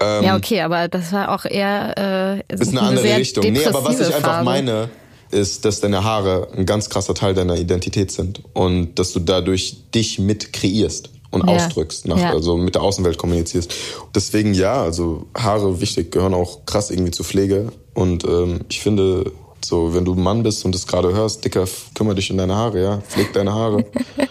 ähm, 0.00 0.24
Ja, 0.24 0.36
okay, 0.36 0.60
aber 0.60 0.88
das 0.88 1.12
war 1.12 1.32
auch 1.32 1.44
eher 1.44 2.42
äh, 2.48 2.52
ist 2.52 2.70
eine 2.70 2.82
andere 2.82 3.06
sehr 3.06 3.18
Richtung. 3.18 3.44
Nee, 3.52 3.64
aber 3.64 3.84
was 3.84 4.00
ich 4.00 4.12
einfach 4.12 4.42
meine, 4.42 4.90
ist, 5.30 5.64
dass 5.64 5.80
deine 5.80 6.02
Haare 6.04 6.48
ein 6.56 6.66
ganz 6.66 6.90
krasser 6.90 7.14
Teil 7.14 7.34
deiner 7.34 7.56
Identität 7.56 8.10
sind 8.10 8.42
und 8.54 8.98
dass 8.98 9.12
du 9.12 9.20
dadurch 9.20 9.90
dich 9.94 10.18
mit 10.18 10.52
kreierst 10.52 11.10
und 11.36 11.48
Ja. 11.48 11.56
ausdrückst, 11.56 12.08
nach, 12.08 12.18
Ja. 12.18 12.30
also 12.32 12.56
mit 12.56 12.74
der 12.74 12.82
Außenwelt 12.82 13.18
kommunizierst. 13.18 13.72
Deswegen 14.14 14.54
ja, 14.54 14.82
also 14.82 15.26
Haare 15.36 15.80
wichtig, 15.80 16.10
gehören 16.12 16.34
auch 16.34 16.66
krass 16.66 16.90
irgendwie 16.90 17.12
zur 17.12 17.24
Pflege 17.24 17.68
und 17.94 18.24
ähm, 18.24 18.60
ich 18.68 18.80
finde, 18.80 19.30
so 19.64 19.94
wenn 19.94 20.04
du 20.04 20.14
ein 20.14 20.22
Mann 20.22 20.42
bist 20.42 20.64
und 20.64 20.74
das 20.74 20.86
gerade 20.86 21.12
hörst, 21.14 21.44
Dicker, 21.44 21.64
kümmere 21.94 22.16
dich 22.16 22.30
um 22.30 22.36
deine 22.38 22.56
Haare, 22.56 22.82
ja, 22.82 22.98
pfleg 23.08 23.32
deine 23.32 23.52
Haare. 23.54 23.84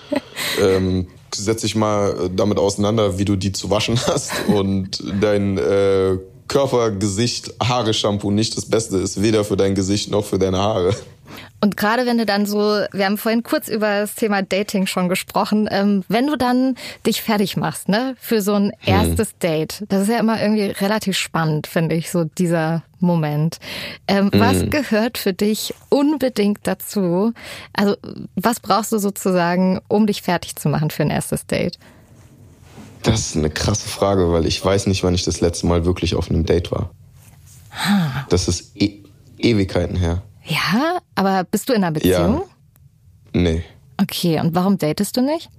ähm, 0.61 1.07
setz 1.33 1.61
dich 1.61 1.75
mal 1.75 2.29
damit 2.35 2.57
auseinander, 2.59 3.17
wie 3.17 3.25
du 3.25 3.35
die 3.35 3.51
zu 3.51 3.69
waschen 3.69 3.99
hast 4.07 4.31
und 4.47 5.03
dein 5.21 5.57
äh, 5.57 6.17
Körper, 6.47 6.91
Gesicht, 6.91 7.53
Haare, 7.61 7.93
Shampoo 7.93 8.31
nicht 8.31 8.55
das 8.55 8.65
Beste 8.65 8.97
ist, 8.97 9.21
weder 9.21 9.43
für 9.43 9.57
dein 9.57 9.73
Gesicht 9.75 10.11
noch 10.11 10.23
für 10.23 10.37
deine 10.39 10.59
Haare. 10.59 10.95
Und 11.61 11.78
gerade 11.78 12.05
wenn 12.05 12.17
du 12.17 12.26
dann 12.26 12.45
so, 12.45 12.59
wir 12.91 13.05
haben 13.05 13.17
vorhin 13.17 13.43
kurz 13.43 13.67
über 13.67 14.01
das 14.01 14.15
Thema 14.15 14.41
Dating 14.41 14.88
schon 14.88 15.09
gesprochen, 15.09 15.67
ähm, 15.71 16.03
wenn 16.07 16.28
du 16.28 16.36
dann 16.36 16.76
dich 17.05 17.21
fertig 17.21 17.57
machst, 17.57 17.89
ne, 17.89 18.15
für 18.19 18.41
so 18.41 18.53
ein 18.53 18.71
erstes 18.86 19.38
Date, 19.38 19.84
das 19.89 20.03
ist 20.03 20.09
ja 20.09 20.19
immer 20.19 20.41
irgendwie 20.41 20.65
relativ 20.65 21.17
spannend, 21.17 21.67
finde 21.67 21.95
ich, 21.95 22.11
so 22.11 22.23
dieser 22.23 22.84
Moment. 22.99 23.59
Ähm, 24.07 24.30
Was 24.34 24.69
gehört 24.69 25.17
für 25.17 25.34
dich 25.34 25.73
unbedingt 25.89 26.59
dazu? 26.63 27.34
Also, 27.73 27.95
was 28.36 28.59
brauchst 28.59 28.91
du 28.91 28.97
sozusagen, 28.97 29.80
um 29.88 30.07
dich 30.07 30.21
fertig 30.21 30.55
zu 30.55 30.69
machen 30.69 30.89
für 30.89 31.03
ein 31.03 31.09
erstes 31.09 31.45
Date? 31.45 31.78
Das 33.03 33.19
ist 33.19 33.38
eine 33.38 33.51
krasse 33.51 33.88
Frage, 33.88 34.32
weil 34.32 34.47
ich 34.47 34.63
weiß 34.63 34.88
nicht, 34.88 35.03
wann 35.03 35.13
ich 35.13 35.23
das 35.23 35.39
letzte 35.39 35.67
Mal 35.67 35.86
wirklich 35.86 36.15
auf 36.15 36.30
einem 36.30 36.45
Date 36.45 36.71
war. 36.71 36.89
Das 38.30 38.47
ist 38.47 38.71
e 38.76 39.03
Ewigkeiten 39.38 39.97
her. 39.97 40.23
Ja, 40.45 40.99
aber 41.15 41.43
bist 41.43 41.69
du 41.69 41.73
in 41.73 41.83
einer 41.83 41.91
Beziehung? 41.91 42.43
Nee. 43.33 43.63
Okay, 44.01 44.39
und 44.39 44.53
warum 44.55 44.77
datest 44.77 45.17
du 45.17 45.21
nicht? 45.21 45.49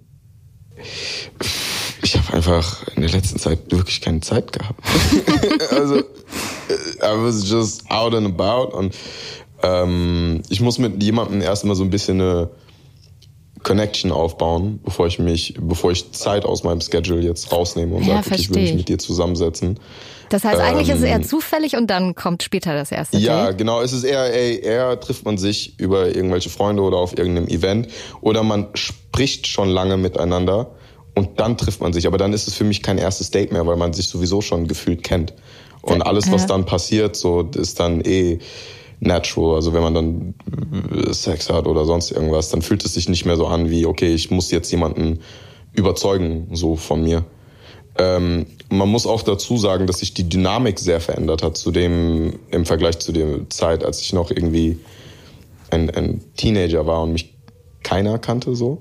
Ich 2.02 2.16
habe 2.16 2.34
einfach 2.34 2.86
in 2.94 3.02
der 3.02 3.10
letzten 3.10 3.38
Zeit 3.38 3.70
wirklich 3.70 4.00
keine 4.00 4.20
Zeit 4.20 4.52
gehabt. 4.52 4.80
also, 5.72 5.98
I 5.98 7.16
was 7.16 7.48
just 7.48 7.90
out 7.90 8.14
and 8.14 8.26
about 8.26 8.76
und 8.76 8.94
ähm, 9.62 10.42
ich 10.48 10.60
muss 10.60 10.78
mit 10.78 11.02
jemandem 11.02 11.40
erstmal 11.40 11.76
so 11.76 11.82
ein 11.82 11.90
bisschen 11.90 12.20
eine 12.20 12.50
Connection 13.66 14.12
aufbauen, 14.12 14.78
bevor 14.84 15.08
ich 15.08 15.18
mich, 15.18 15.54
bevor 15.60 15.90
ich 15.90 16.12
Zeit 16.12 16.44
aus 16.44 16.62
meinem 16.62 16.80
Schedule 16.80 17.20
jetzt 17.20 17.50
rausnehme 17.50 17.96
und 17.96 18.04
Ja, 18.04 18.16
sage, 18.22 18.26
okay, 18.28 18.36
ich 18.40 18.50
will 18.50 18.62
mich 18.62 18.70
ich. 18.70 18.76
mit 18.76 18.88
dir 18.88 18.98
zusammensetzen. 18.98 19.80
Das 20.28 20.44
heißt, 20.44 20.60
eigentlich 20.60 20.88
ist 20.88 20.98
es 20.98 21.02
eher 21.04 21.16
Ähm, 21.16 21.24
zufällig 21.24 21.76
und 21.76 21.88
dann 21.88 22.14
kommt 22.14 22.44
später 22.44 22.74
das 22.74 22.92
erste 22.92 23.18
Ja, 23.18 23.46
Date. 23.48 23.58
genau. 23.58 23.80
Es 23.80 23.92
ist 23.92 24.04
eher, 24.04 24.32
ey, 24.32 24.60
eher 24.60 24.98
trifft 25.00 25.24
man 25.24 25.36
sich 25.36 25.78
über 25.80 26.14
irgendwelche 26.14 26.48
Freunde 26.48 26.82
oder 26.82 26.96
auf 26.98 27.18
irgendeinem 27.18 27.48
Event 27.48 27.88
oder 28.20 28.44
man 28.44 28.68
spricht 28.74 29.48
schon 29.48 29.68
lange 29.68 29.96
miteinander 29.96 30.70
und 31.16 31.40
dann 31.40 31.58
trifft 31.58 31.80
man 31.80 31.92
sich. 31.92 32.06
Aber 32.06 32.18
dann 32.18 32.32
ist 32.32 32.46
es 32.46 32.54
für 32.54 32.64
mich 32.64 32.82
kein 32.84 32.98
erstes 32.98 33.32
Date 33.32 33.50
mehr, 33.50 33.66
weil 33.66 33.76
man 33.76 33.92
sich 33.92 34.06
sowieso 34.08 34.42
schon 34.42 34.68
gefühlt 34.68 35.02
kennt. 35.02 35.34
Und 35.82 36.02
alles, 36.02 36.30
was 36.32 36.46
dann 36.46 36.66
passiert, 36.66 37.14
so 37.16 37.42
ist 37.56 37.78
dann 37.80 38.00
eh 38.00 38.38
natural. 39.00 39.56
Also 39.56 39.72
wenn 39.72 39.82
man 39.82 39.94
dann 39.94 40.34
äh, 40.90 41.12
Sex 41.12 41.50
hat 41.50 41.66
oder 41.66 41.84
sonst 41.84 42.10
irgendwas, 42.10 42.50
dann 42.50 42.62
fühlt 42.62 42.84
es 42.84 42.94
sich 42.94 43.08
nicht 43.08 43.24
mehr 43.26 43.36
so 43.36 43.46
an 43.46 43.70
wie, 43.70 43.86
okay, 43.86 44.14
ich 44.14 44.30
muss 44.30 44.50
jetzt 44.50 44.70
jemanden 44.70 45.20
überzeugen, 45.74 46.48
so 46.52 46.76
von 46.76 47.02
mir. 47.02 47.24
Ähm, 47.98 48.46
man 48.70 48.88
muss 48.88 49.06
auch 49.06 49.22
dazu 49.22 49.56
sagen, 49.56 49.86
dass 49.86 50.00
sich 50.00 50.12
die 50.14 50.28
Dynamik 50.28 50.78
sehr 50.78 51.00
verändert 51.00 51.42
hat 51.42 51.56
zu 51.56 51.70
dem, 51.70 52.38
im 52.50 52.66
Vergleich 52.66 52.98
zu 52.98 53.12
der 53.12 53.48
Zeit, 53.48 53.84
als 53.84 54.00
ich 54.00 54.12
noch 54.12 54.30
irgendwie 54.30 54.78
ein, 55.70 55.90
ein 55.90 56.20
Teenager 56.36 56.86
war 56.86 57.02
und 57.02 57.12
mich 57.12 57.34
keiner 57.82 58.18
kannte 58.18 58.54
so. 58.56 58.80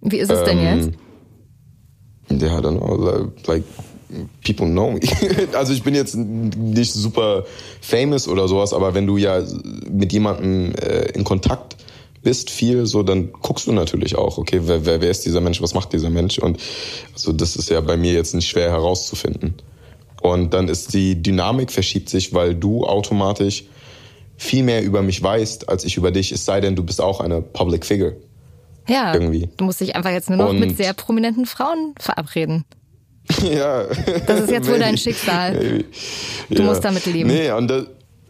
Wie 0.00 0.16
ist 0.18 0.30
es 0.30 0.44
denn 0.44 0.58
Ähm, 0.58 0.94
jetzt? 2.28 2.42
Ja, 2.42 2.58
don't 2.58 2.78
know, 2.78 3.30
like 3.46 3.64
people 4.44 4.66
know 4.66 4.90
me. 4.92 5.00
also 5.54 5.72
ich 5.72 5.82
bin 5.82 5.94
jetzt 5.94 6.14
nicht 6.16 6.92
super 6.92 7.44
famous 7.80 8.28
oder 8.28 8.48
sowas, 8.48 8.72
aber 8.72 8.94
wenn 8.94 9.06
du 9.06 9.16
ja 9.16 9.42
mit 9.90 10.12
jemandem 10.12 10.74
äh, 10.74 11.10
in 11.12 11.24
Kontakt 11.24 11.76
bist 12.22 12.50
viel, 12.50 12.86
so 12.86 13.02
dann 13.02 13.32
guckst 13.32 13.66
du 13.66 13.72
natürlich 13.72 14.16
auch, 14.16 14.38
okay, 14.38 14.60
wer, 14.64 14.84
wer, 14.84 15.00
wer 15.00 15.10
ist 15.10 15.24
dieser 15.24 15.40
Mensch, 15.40 15.62
was 15.62 15.74
macht 15.74 15.92
dieser 15.92 16.10
Mensch? 16.10 16.38
Und 16.38 16.58
also 17.12 17.32
das 17.32 17.56
ist 17.56 17.70
ja 17.70 17.80
bei 17.80 17.96
mir 17.96 18.12
jetzt 18.12 18.34
nicht 18.34 18.48
schwer 18.48 18.70
herauszufinden. 18.70 19.54
Und 20.22 20.52
dann 20.52 20.68
ist 20.68 20.92
die 20.92 21.22
Dynamik 21.22 21.70
verschiebt 21.70 22.08
sich, 22.08 22.34
weil 22.34 22.54
du 22.54 22.84
automatisch 22.84 23.64
viel 24.36 24.64
mehr 24.64 24.82
über 24.82 25.02
mich 25.02 25.22
weißt, 25.22 25.68
als 25.68 25.84
ich 25.84 25.96
über 25.96 26.10
dich, 26.10 26.32
es 26.32 26.44
sei 26.44 26.60
denn, 26.60 26.74
du 26.76 26.82
bist 26.82 27.00
auch 27.00 27.20
eine 27.20 27.40
Public 27.42 27.86
Figure. 27.86 28.16
Ja, 28.88 29.14
irgendwie. 29.14 29.48
du 29.56 29.64
musst 29.64 29.80
dich 29.80 29.96
einfach 29.96 30.10
jetzt 30.10 30.28
nur 30.28 30.38
noch 30.38 30.50
Und- 30.50 30.60
mit 30.60 30.76
sehr 30.76 30.92
prominenten 30.94 31.46
Frauen 31.46 31.94
verabreden. 31.98 32.64
ja. 33.42 33.84
Das 34.26 34.40
ist 34.40 34.50
jetzt 34.50 34.68
wohl 34.68 34.78
dein. 34.78 34.96
Schicksal. 34.96 35.52
Maybe. 35.54 35.84
Du 36.50 36.62
musst 36.62 36.84
damit 36.84 37.06
leben. 37.06 37.28
Nee, 37.28 37.50
und 37.52 37.68
da, 37.68 37.84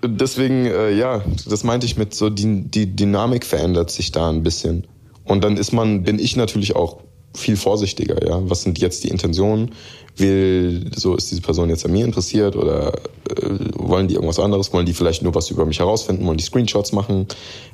deswegen, 0.04 0.66
äh, 0.66 0.92
ja, 0.92 1.22
das 1.48 1.64
meinte 1.64 1.86
ich 1.86 1.96
mit 1.96 2.14
so, 2.14 2.30
die, 2.30 2.62
die 2.62 2.94
Dynamik 2.96 3.44
verändert 3.44 3.90
sich 3.90 4.12
da 4.12 4.30
ein 4.30 4.42
bisschen. 4.42 4.86
Und 5.24 5.42
dann 5.44 5.56
ist 5.56 5.72
man, 5.72 6.02
bin 6.04 6.18
ich 6.18 6.36
natürlich 6.36 6.76
auch 6.76 6.98
viel 7.34 7.56
vorsichtiger, 7.56 8.26
ja. 8.26 8.40
Was 8.48 8.62
sind 8.62 8.78
jetzt 8.78 9.04
die 9.04 9.08
Intentionen? 9.08 9.72
Will, 10.18 10.90
so 10.96 11.14
ist 11.14 11.30
diese 11.30 11.42
Person 11.42 11.68
jetzt 11.68 11.84
an 11.84 11.92
mir 11.92 12.02
interessiert 12.06 12.56
oder 12.56 12.94
äh, 13.28 13.58
wollen 13.74 14.08
die 14.08 14.14
irgendwas 14.14 14.38
anderes? 14.38 14.72
Wollen 14.72 14.86
die 14.86 14.94
vielleicht 14.94 15.20
nur 15.22 15.34
was 15.34 15.50
über 15.50 15.66
mich 15.66 15.78
herausfinden? 15.78 16.24
Wollen 16.26 16.38
die 16.38 16.44
Screenshots 16.44 16.92
machen? 16.92 17.26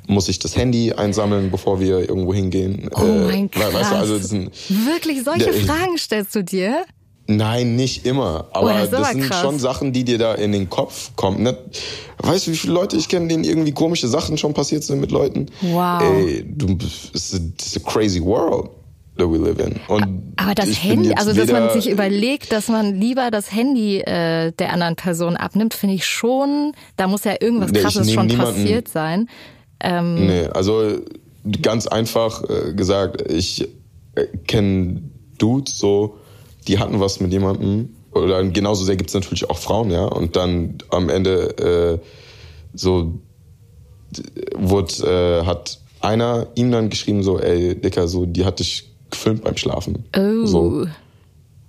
Muss 0.07 0.27
ich 0.27 0.39
das 0.39 0.57
Handy 0.57 0.91
einsammeln, 0.91 1.51
bevor 1.51 1.79
wir 1.79 1.99
irgendwo 1.99 2.33
hingehen? 2.33 2.89
Oh 2.95 2.99
mein 3.01 3.45
we- 3.45 3.49
Gott. 3.59 3.73
Weißt 3.73 3.91
du, 3.91 3.95
also 3.95 4.17
das 4.17 4.31
Wirklich, 4.33 5.23
solche 5.23 5.45
Der- 5.45 5.53
Fragen 5.53 5.97
stellst 5.97 6.35
du 6.35 6.43
dir? 6.43 6.83
Nein, 7.27 7.75
nicht 7.77 8.05
immer. 8.05 8.47
Aber 8.51 8.65
Oh, 8.67 8.73
das 8.73 8.89
das, 8.89 8.99
aber 9.01 9.11
sind 9.13 9.29
krass. 9.29 9.41
schon 9.41 9.59
Sachen, 9.59 9.93
die 9.93 10.03
dir 10.03 10.17
da 10.17 10.33
in 10.35 10.51
den 10.51 10.69
Kopf 10.69 11.11
kommen. 11.15 11.41
Ne? 11.43 11.57
Weißt 12.17 12.47
du, 12.47 12.51
wie 12.51 12.55
viele 12.57 12.73
Leute 12.73 12.97
ich 12.97 13.07
kenne, 13.07 13.27
denen 13.29 13.43
irgendwie 13.45 13.71
komische 13.71 14.07
Sachen 14.09 14.37
schon 14.37 14.53
passiert 14.53 14.83
sind 14.83 14.99
mit 14.99 15.11
Leuten? 15.11 15.45
Wow. 15.61 16.01
Ey, 16.01 16.43
du, 16.45 16.73
it's 16.73 17.33
a, 17.33 17.37
it's 17.37 17.77
a 17.77 17.79
crazy 17.89 18.21
world. 18.21 18.69
that 19.15 19.29
we 19.29 19.37
live 19.37 19.59
in. 19.59 19.79
Und 19.89 20.33
Aber 20.37 20.55
das 20.55 20.83
Handy, 20.83 21.13
also 21.13 21.33
dass 21.33 21.51
man 21.51 21.69
sich 21.71 21.87
überlegt, 21.89 22.51
dass 22.51 22.67
man 22.67 22.99
lieber 22.99 23.29
das 23.29 23.51
Handy 23.53 23.99
äh, 23.99 24.51
der 24.53 24.73
anderen 24.73 24.95
Person 24.95 25.37
abnimmt, 25.37 25.75
finde 25.75 25.93
ich 25.95 26.05
schon, 26.07 26.71
da 26.97 27.07
muss 27.07 27.23
ja 27.23 27.35
irgendwas 27.39 27.71
Nee, 27.71 27.81
krasses 27.81 28.11
schon 28.11 28.25
niemanden- 28.25 28.53
passiert 28.55 28.87
sein. 28.87 29.29
Ähm, 29.79 30.15
Nee, 30.25 30.47
also 30.47 30.97
ganz 31.61 31.85
einfach 31.85 32.43
äh, 32.49 32.73
gesagt, 32.73 33.31
ich 33.31 33.67
äh, 34.15 34.25
kenne 34.47 35.03
Dudes 35.37 35.77
so, 35.77 36.17
die 36.67 36.79
hatten 36.79 36.99
was 36.99 37.19
mit 37.19 37.31
jemandem. 37.31 37.89
Oder 38.13 38.43
genauso 38.43 38.83
sehr 38.85 38.95
gibt's 38.95 39.13
natürlich 39.13 39.49
auch 39.49 39.57
Frauen, 39.57 39.89
ja. 39.89 40.05
Und 40.05 40.35
dann 40.35 40.77
am 40.89 41.09
Ende 41.09 41.99
äh, 42.01 42.05
so 42.75 43.13
wurde, 44.55 45.41
äh, 45.41 45.45
hat 45.45 45.79
einer 46.01 46.47
ihm 46.55 46.71
dann 46.71 46.89
geschrieben, 46.89 47.23
so, 47.23 47.39
ey, 47.39 47.75
Dicker, 47.75 48.07
so, 48.07 48.25
die 48.25 48.45
hat 48.45 48.59
dich 48.59 48.91
gefilmt 49.09 49.43
beim 49.43 49.57
Schlafen. 49.57 50.05
Oh. 50.15 50.45
So, 50.45 50.85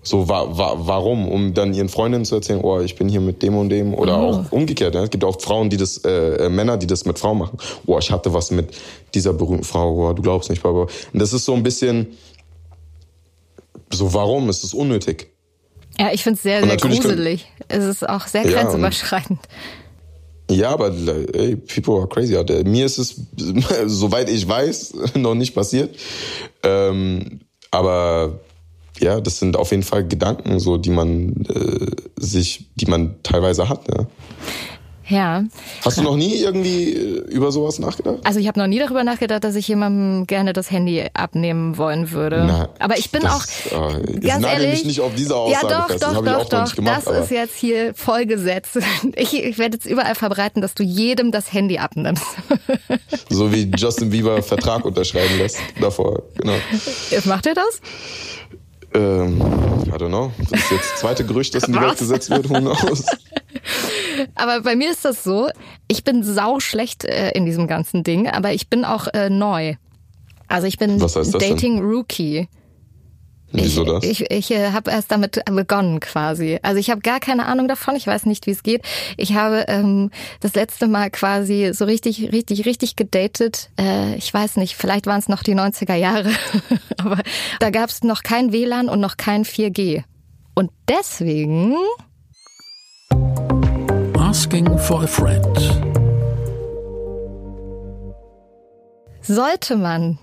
so 0.03 0.29
wa 0.29 0.47
wa 0.51 0.75
warum? 0.81 1.29
Um 1.29 1.55
dann 1.55 1.73
ihren 1.73 1.89
Freundinnen 1.89 2.27
zu 2.27 2.35
erzählen, 2.35 2.61
oh, 2.63 2.81
ich 2.81 2.95
bin 2.97 3.09
hier 3.09 3.21
mit 3.21 3.43
dem 3.43 3.57
und 3.57 3.71
dem. 3.71 3.95
Oder 3.95 4.19
Oh. 4.19 4.23
auch 4.31 4.53
umgekehrt. 4.53 4.95
Ja? 4.95 5.05
Es 5.05 5.11
gibt 5.11 5.25
auch 5.25 5.41
Frauen, 5.41 5.71
die 5.71 5.79
das, 5.79 5.99
äh, 6.05 6.11
äh, 6.47 6.49
Männer, 6.51 6.77
die 6.77 6.87
das 6.87 7.07
mit 7.07 7.19
Frauen 7.19 7.39
machen. 7.39 7.59
Oh, 7.87 7.99
ich 7.99 8.11
hatte 8.11 8.35
was 8.35 8.51
mit 8.51 8.69
dieser 9.15 9.33
berühmten 9.33 9.65
Frau, 9.65 10.11
oh, 10.11 10.13
du 10.13 10.21
glaubst 10.21 10.51
nicht, 10.51 10.63
bla. 10.63 10.71
Und 10.73 10.89
das 11.13 11.33
ist 11.33 11.47
so 11.47 11.55
ein 11.55 11.63
bisschen 11.63 12.09
so, 13.93 14.12
warum? 14.14 14.49
Es 14.49 14.64
ist 14.64 14.74
unnötig. 14.74 15.28
Ja, 15.99 16.11
ich 16.12 16.22
finde 16.22 16.37
es 16.37 16.43
sehr, 16.43 16.64
sehr 16.64 16.76
gruselig. 16.76 17.47
Es 17.68 17.85
ist 17.85 18.09
auch 18.09 18.26
sehr 18.26 18.49
Ja, 18.49 18.62
grenzüberschreitend. 18.62 19.41
Ja, 20.51 20.70
aber 20.70 20.93
ey, 21.35 21.57
people 21.57 21.95
are 21.95 22.09
crazy 22.09 22.37
out 22.37 22.49
there. 22.49 22.64
Mir 22.64 22.85
ist 22.85 22.99
es, 22.99 23.20
soweit 23.87 24.28
ich 24.28 24.47
weiß, 24.47 24.95
noch 25.14 25.35
nicht 25.35 25.55
passiert. 25.55 25.97
Ähm, 26.62 27.41
aber 27.70 28.41
ja, 29.01 29.20
das 29.20 29.39
sind 29.39 29.57
auf 29.57 29.70
jeden 29.70 29.82
Fall 29.82 30.07
Gedanken, 30.07 30.61
so 30.61 30.76
die 30.76 30.91
man 30.91 31.45
äh, 31.47 31.87
sich, 32.16 32.66
die 32.74 32.87
man 32.87 33.16
teilweise 33.22 33.68
hat. 33.68 33.89
Ja. 33.89 34.07
Ja. 35.07 35.45
Hast 35.85 35.99
du 35.99 36.03
noch 36.03 36.17
nie 36.17 36.37
irgendwie 36.37 36.93
äh, 36.93 37.19
über 37.31 37.53
sowas 37.53 37.79
nachgedacht? 37.79 38.19
Also 38.25 38.41
ich 38.41 38.49
habe 38.49 38.59
noch 38.59 38.67
nie 38.67 38.79
darüber 38.79 39.05
nachgedacht, 39.05 39.45
dass 39.45 39.55
ich 39.55 39.69
jemandem 39.69 40.27
gerne 40.27 40.53
das 40.55 40.71
Handy 40.71 41.05
abnehmen 41.13 41.77
wollen 41.77 42.11
würde. 42.11 42.45
Na, 42.47 42.69
aber 42.79 42.97
ich 42.99 43.11
bin 43.11 43.23
das- 43.23 43.33
auch 43.73 43.91
äh, 43.93 44.13
jetzt 44.15 44.27
ganz 44.27 44.43
nagel 44.43 44.59
mich 44.61 44.67
ehrlich. 44.69 44.85
nicht 44.87 45.01
auf 45.01 45.15
diese 45.15 45.37
Aussage 45.37 45.67
ja, 45.73 45.79
doch, 45.81 45.87
fest. 45.89 46.03
Das 46.03 46.13
doch, 46.15 46.23
ich 46.25 46.33
doch, 46.33 46.49
doch. 46.49 46.75
gemacht, 46.75 47.03
das 47.07 47.25
ist 47.25 47.31
jetzt 47.31 47.57
hier 47.57 47.95
vollgesetzt. 47.95 48.79
Ich, 49.17 49.35
ich 49.35 49.59
werde 49.59 49.77
jetzt 49.77 49.87
überall 49.87 50.15
verbreiten, 50.15 50.61
dass 50.63 50.75
du 50.75 50.83
jedem 50.83 51.31
das 51.31 51.53
Handy 51.53 51.79
abnimmst. 51.79 52.25
So 53.29 53.53
wie 53.53 53.71
Justin 53.77 54.11
Bieber 54.11 54.43
Vertrag 54.43 54.85
unterschreiben 54.85 55.39
lässt 55.39 55.59
davor. 55.81 56.23
Genau. 56.37 56.55
Macht 57.25 57.47
er 57.47 57.55
das? 57.55 57.81
Ähm, 58.95 59.41
I 59.87 59.91
don't 59.91 60.09
know. 60.09 60.33
Das 60.51 60.61
ist 60.61 60.71
jetzt 60.71 60.93
das 60.93 61.01
zweite 61.01 61.25
Gerücht, 61.27 61.55
das 61.55 61.65
in 61.65 61.73
die 61.73 61.81
Welt 61.81 61.99
gesetzt 61.99 62.31
wird. 62.31 62.49
Who 62.49 62.61
knows? 62.61 63.05
Aber 64.35 64.61
bei 64.61 64.77
mir 64.77 64.91
ist 64.91 65.05
das 65.05 65.25
so, 65.25 65.49
ich 65.89 66.05
bin 66.05 66.23
sau 66.23 66.61
schlecht 66.61 67.05
äh, 67.05 67.31
in 67.33 67.45
diesem 67.45 67.67
ganzen 67.67 68.05
Ding, 68.05 68.29
aber 68.29 68.53
ich 68.53 68.69
bin 68.69 68.85
auch 68.85 69.07
äh, 69.09 69.31
neu. 69.31 69.75
Also 70.49 70.67
ich 70.67 70.79
bin 70.79 70.99
das 70.99 71.15
denn? 71.15 71.33
Dating 71.33 71.81
Rookie. 71.81 72.49
Wieso 73.55 73.83
ich, 73.83 73.89
das? 73.89 74.05
Ich, 74.05 74.31
ich 74.31 74.51
äh, 74.51 74.73
habe 74.73 74.91
erst 74.91 75.11
damit 75.11 75.41
begonnen 75.45 76.01
quasi. 76.01 76.59
Also 76.63 76.79
ich 76.79 76.91
habe 76.91 77.01
gar 77.01 77.21
keine 77.21 77.47
Ahnung 77.47 77.69
davon. 77.69 77.97
Ich 77.97 78.07
weiß 78.07 78.27
nicht, 78.27 78.47
wie 78.47 78.51
es 78.51 78.63
geht. 78.63 78.83
Ich 79.17 79.35
habe 79.35 79.65
ähm, 79.69 80.11
das 80.41 80.55
letzte 80.55 80.87
Mal 80.87 81.11
quasi 81.11 81.71
so 81.73 81.85
richtig, 81.85 82.33
richtig, 82.33 82.67
richtig 82.67 82.97
gedatet. 82.97 83.71
Äh, 83.79 84.17
ich 84.17 84.33
weiß 84.33 84.57
nicht, 84.57 84.77
vielleicht 84.77 85.07
waren 85.07 85.19
es 85.19 85.29
noch 85.29 85.43
die 85.43 85.55
90er 85.55 85.95
Jahre. 85.95 86.31
Aber 86.99 87.19
da 87.61 87.71
gab 87.71 87.91
es 87.91 88.03
noch 88.03 88.23
kein 88.23 88.53
WLAN 88.53 88.89
und 88.89 89.01
noch 89.01 89.17
kein 89.17 89.45
4G. 89.45 90.03
Und 90.55 90.71
deswegen 90.89 91.77
Asking 94.19 94.79
for 94.79 95.03
a 95.03 95.07
friend. 95.07 95.95
sollte 99.27 99.77
man 99.77 100.19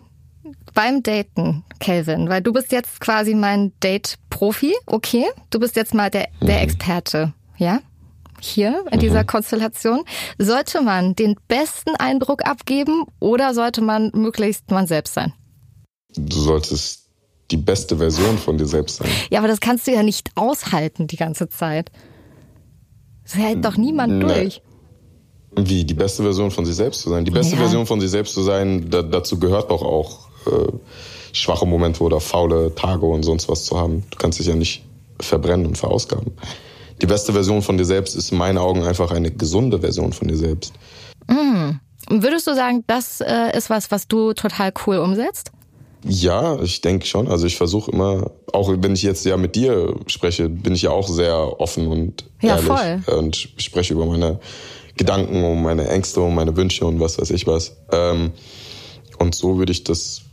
beim 0.73 1.03
Daten, 1.03 1.63
Kelvin, 1.79 2.29
weil 2.29 2.41
du 2.41 2.53
bist 2.53 2.71
jetzt 2.71 2.99
quasi 3.01 3.33
mein 3.33 3.73
Date-Profi, 3.81 4.73
okay? 4.85 5.25
Du 5.49 5.59
bist 5.59 5.75
jetzt 5.75 5.93
mal 5.93 6.09
der, 6.09 6.27
der 6.41 6.61
Experte, 6.61 7.33
ja? 7.57 7.79
Hier 8.39 8.85
in 8.91 8.99
dieser 8.99 9.23
Konstellation. 9.23 10.03
Sollte 10.39 10.81
man 10.81 11.15
den 11.15 11.35
besten 11.47 11.95
Eindruck 11.97 12.43
abgeben 12.47 13.03
oder 13.19 13.53
sollte 13.53 13.81
man 13.81 14.09
möglichst 14.15 14.71
man 14.71 14.87
selbst 14.87 15.13
sein? 15.13 15.33
Du 16.15 16.37
solltest 16.39 17.07
die 17.51 17.57
beste 17.57 17.97
Version 17.97 18.37
von 18.39 18.57
dir 18.57 18.65
selbst 18.65 18.97
sein. 18.97 19.09
Ja, 19.29 19.39
aber 19.39 19.47
das 19.47 19.59
kannst 19.59 19.85
du 19.85 19.91
ja 19.91 20.01
nicht 20.01 20.31
aushalten 20.35 21.05
die 21.07 21.17
ganze 21.17 21.49
Zeit. 21.49 21.91
Das 23.23 23.35
hält 23.35 23.63
doch 23.63 23.77
niemand 23.77 24.13
Nee. 24.13 24.25
durch. 24.25 24.61
Wie, 25.55 25.83
die 25.83 25.93
beste 25.93 26.23
Version 26.23 26.49
von 26.49 26.65
sich 26.65 26.75
selbst 26.75 27.01
zu 27.01 27.09
sein? 27.09 27.25
Die 27.25 27.31
beste 27.31 27.55
Ja. 27.55 27.61
Version 27.61 27.85
von 27.85 27.99
sich 27.99 28.09
selbst 28.09 28.33
zu 28.33 28.41
sein, 28.41 28.89
da, 28.89 29.01
dazu 29.03 29.37
gehört 29.37 29.69
doch 29.69 29.81
auch 29.83 30.29
äh, 30.45 30.71
schwache 31.33 31.65
Momente 31.65 32.03
oder 32.03 32.19
faule 32.19 32.73
Tage 32.75 33.05
und 33.05 33.23
sonst 33.23 33.49
was 33.49 33.65
zu 33.65 33.77
haben. 33.79 34.03
Du 34.11 34.17
kannst 34.17 34.39
dich 34.39 34.47
ja 34.47 34.55
nicht 34.55 34.83
verbrennen 35.19 35.65
und 35.65 35.77
verausgaben. 35.77 36.33
Die 37.01 37.05
beste 37.07 37.33
Version 37.33 37.61
von 37.61 37.77
dir 37.77 37.85
selbst 37.85 38.15
ist 38.15 38.31
in 38.31 38.37
meinen 38.37 38.57
Augen 38.57 38.83
einfach 38.83 39.11
eine 39.11 39.31
gesunde 39.31 39.79
Version 39.79 40.13
von 40.13 40.27
dir 40.27 40.37
selbst. 40.37 40.73
Und 42.09 42.23
würdest 42.23 42.47
du 42.47 42.53
sagen, 42.53 42.83
das 42.87 43.21
äh, 43.21 43.55
ist 43.57 43.69
was, 43.69 43.89
was 43.91 44.07
du 44.07 44.33
total 44.33 44.73
cool 44.85 44.97
umsetzt? 44.97 45.51
Ja, 46.03 46.59
ich 46.61 46.81
denke 46.81 47.05
schon. 47.05 47.27
Also 47.27 47.45
ich 47.45 47.55
versuche 47.55 47.91
immer, 47.91 48.31
auch 48.53 48.73
wenn 48.75 48.93
ich 48.93 49.03
jetzt 49.03 49.23
ja 49.25 49.37
mit 49.37 49.55
dir 49.55 49.95
spreche, 50.07 50.49
bin 50.49 50.73
ich 50.73 50.81
ja 50.81 50.89
auch 50.91 51.07
sehr 51.07 51.59
offen 51.59 51.87
und 51.87 52.25
Ja, 52.41 52.55
ehrlich 52.55 52.65
voll. 52.65 53.03
und 53.17 53.35
spreche 53.57 53.93
über 53.93 54.05
meine 54.05 54.39
Gedanken, 54.97 55.43
um 55.43 55.61
meine 55.61 55.87
Ängste, 55.87 56.21
um 56.21 56.33
meine 56.35 56.55
Wünsche 56.57 56.85
und 56.85 56.99
was 56.99 57.19
weiß 57.19 57.29
ich 57.29 57.45
was. 57.47 57.77
Ähm, 57.91 58.31
und 59.19 59.35
so 59.35 59.57
würde 59.57 59.71
ich 59.71 59.83
das 59.83 60.23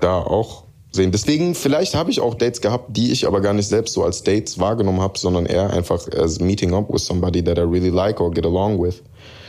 da 0.00 0.18
auch 0.18 0.64
sehen. 0.96 1.12
Deswegen, 1.12 1.54
vielleicht 1.54 1.94
habe 1.94 2.10
ich 2.10 2.20
auch 2.20 2.34
Dates 2.34 2.60
gehabt, 2.60 2.96
die 2.96 3.12
ich 3.12 3.26
aber 3.26 3.40
gar 3.40 3.52
nicht 3.52 3.68
selbst 3.68 3.94
so 3.94 4.02
als 4.02 4.22
Dates 4.22 4.58
wahrgenommen 4.58 5.00
habe, 5.00 5.18
sondern 5.18 5.46
eher 5.46 5.70
einfach 5.70 6.08
as 6.12 6.40
meeting 6.40 6.74
up 6.74 6.92
with 6.92 7.04
somebody 7.04 7.42
that 7.44 7.58
I 7.58 7.62
really 7.62 7.90
like 7.90 8.20
or 8.20 8.30
get 8.30 8.44
along 8.44 8.82
with. 8.82 9.02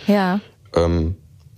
Ja. 0.07 0.39
Ähm, 0.75 1.15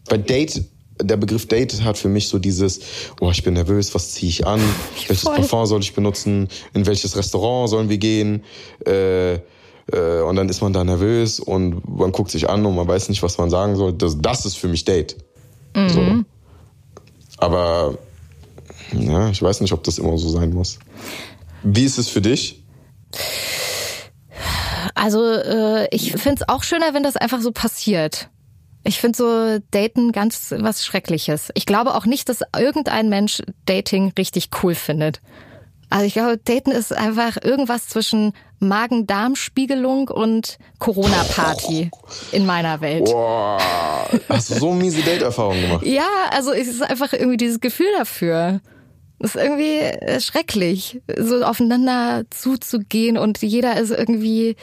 bei 0.07 0.17
Date, 0.17 0.63
der 1.01 1.17
Begriff 1.17 1.47
Date 1.47 1.83
hat 1.83 1.97
für 1.97 2.09
mich 2.09 2.29
so 2.29 2.39
dieses, 2.39 2.79
oh, 3.19 3.31
ich 3.31 3.43
bin 3.43 3.55
nervös, 3.55 3.93
was 3.93 4.11
ziehe 4.11 4.29
ich 4.29 4.47
an? 4.47 4.61
Welches 5.07 5.21
Voll. 5.21 5.35
Parfum 5.35 5.65
soll 5.65 5.81
ich 5.81 5.93
benutzen? 5.93 6.47
In 6.73 6.85
welches 6.85 7.15
Restaurant 7.17 7.69
sollen 7.69 7.89
wir 7.89 7.97
gehen? 7.97 8.43
Äh, 8.85 9.35
äh, 9.91 10.21
und 10.27 10.35
dann 10.35 10.49
ist 10.49 10.61
man 10.61 10.73
da 10.73 10.83
nervös 10.83 11.39
und 11.39 11.81
man 11.87 12.11
guckt 12.11 12.31
sich 12.31 12.49
an 12.49 12.65
und 12.65 12.75
man 12.75 12.87
weiß 12.87 13.09
nicht, 13.09 13.23
was 13.23 13.37
man 13.37 13.49
sagen 13.49 13.75
soll. 13.75 13.93
Das, 13.93 14.17
das 14.19 14.45
ist 14.45 14.55
für 14.55 14.67
mich 14.67 14.85
Date. 14.85 15.17
So. 15.75 16.01
Aber 17.37 17.97
ja, 18.93 19.29
ich 19.29 19.41
weiß 19.41 19.61
nicht, 19.61 19.73
ob 19.73 19.83
das 19.83 19.97
immer 19.97 20.17
so 20.17 20.29
sein 20.29 20.53
muss. 20.53 20.79
Wie 21.63 21.83
ist 21.83 21.97
es 21.97 22.07
für 22.07 22.21
dich? 22.21 22.63
Also 24.95 25.23
äh, 25.25 25.87
ich 25.91 26.13
find's 26.13 26.47
auch 26.47 26.63
schöner, 26.63 26.93
wenn 26.93 27.03
das 27.03 27.17
einfach 27.17 27.41
so 27.41 27.51
passiert. 27.51 28.29
Ich 28.83 28.99
find 28.99 29.15
so 29.15 29.59
Daten 29.71 30.11
ganz 30.11 30.53
was 30.57 30.85
Schreckliches. 30.85 31.49
Ich 31.53 31.65
glaube 31.65 31.95
auch 31.95 32.05
nicht, 32.05 32.29
dass 32.29 32.41
irgendein 32.57 33.09
Mensch 33.09 33.41
Dating 33.65 34.13
richtig 34.17 34.49
cool 34.63 34.73
findet. 34.73 35.21
Also 35.89 36.05
ich 36.05 36.13
glaube, 36.13 36.37
Daten 36.37 36.71
ist 36.71 36.93
einfach 36.93 37.37
irgendwas 37.41 37.87
zwischen 37.87 38.33
Magen-Darm-Spiegelung 38.59 40.07
und 40.07 40.59
Corona-Party 40.77 41.89
in 42.31 42.45
meiner 42.45 42.79
Welt. 42.81 43.05
Boah, 43.05 43.57
hast 44.29 44.51
du 44.51 44.55
so 44.55 44.73
miese 44.73 45.01
Date-Erfahrungen 45.01 45.61
gemacht? 45.61 45.85
Ja, 45.85 46.07
also 46.31 46.51
es 46.51 46.67
ist 46.67 46.83
einfach 46.83 47.13
irgendwie 47.13 47.37
dieses 47.37 47.59
Gefühl 47.59 47.87
dafür. 47.97 48.61
Es 49.21 49.35
ist 49.35 49.41
irgendwie 49.41 49.79
äh, 49.79 50.19
schrecklich, 50.21 51.01
so 51.17 51.43
aufeinander 51.43 52.23
zuzugehen 52.29 53.17
und 53.17 53.41
jeder 53.41 53.77
ist 53.79 53.91
irgendwie 53.91 54.55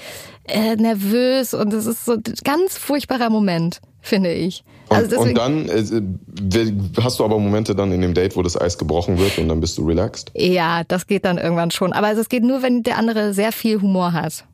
äh, 0.48 0.76
nervös 0.76 1.52
und 1.54 1.72
es 1.74 1.86
ist 1.86 2.04
so 2.07 2.12
ein 2.12 2.22
ganz 2.44 2.78
furchtbarer 2.78 3.28
Moment, 3.30 3.80
finde 4.00 4.32
ich. 4.32 4.64
Und, 4.88 4.96
Also 4.96 5.18
und 5.18 5.34
dann 5.36 5.68
äh, 5.68 6.72
hast 7.02 7.18
du 7.18 7.24
aber 7.24 7.38
Momente 7.38 7.74
dann 7.74 7.92
in 7.92 8.00
dem 8.00 8.14
Date, 8.14 8.36
wo 8.36 8.42
das 8.42 8.59
Eis 8.59 8.78
gebrochen 8.78 9.18
wird 9.18 9.36
und 9.38 9.48
dann 9.48 9.61
bist 9.61 9.76
du 9.78 9.86
relaxed? 9.86 10.30
ja, 10.34 10.84
das 10.84 11.07
geht 11.07 11.24
dann 11.24 11.38
irgendwann 11.38 11.70
schon. 11.70 11.92
Aber 11.92 12.12
es 12.12 12.28
geht 12.28 12.44
nur, 12.44 12.62
wenn 12.62 12.82
der 12.82 12.96
andere 12.98 13.34
sehr 13.34 13.52
viel 13.52 13.80
Humor 13.82 14.12
hat. 14.12 14.44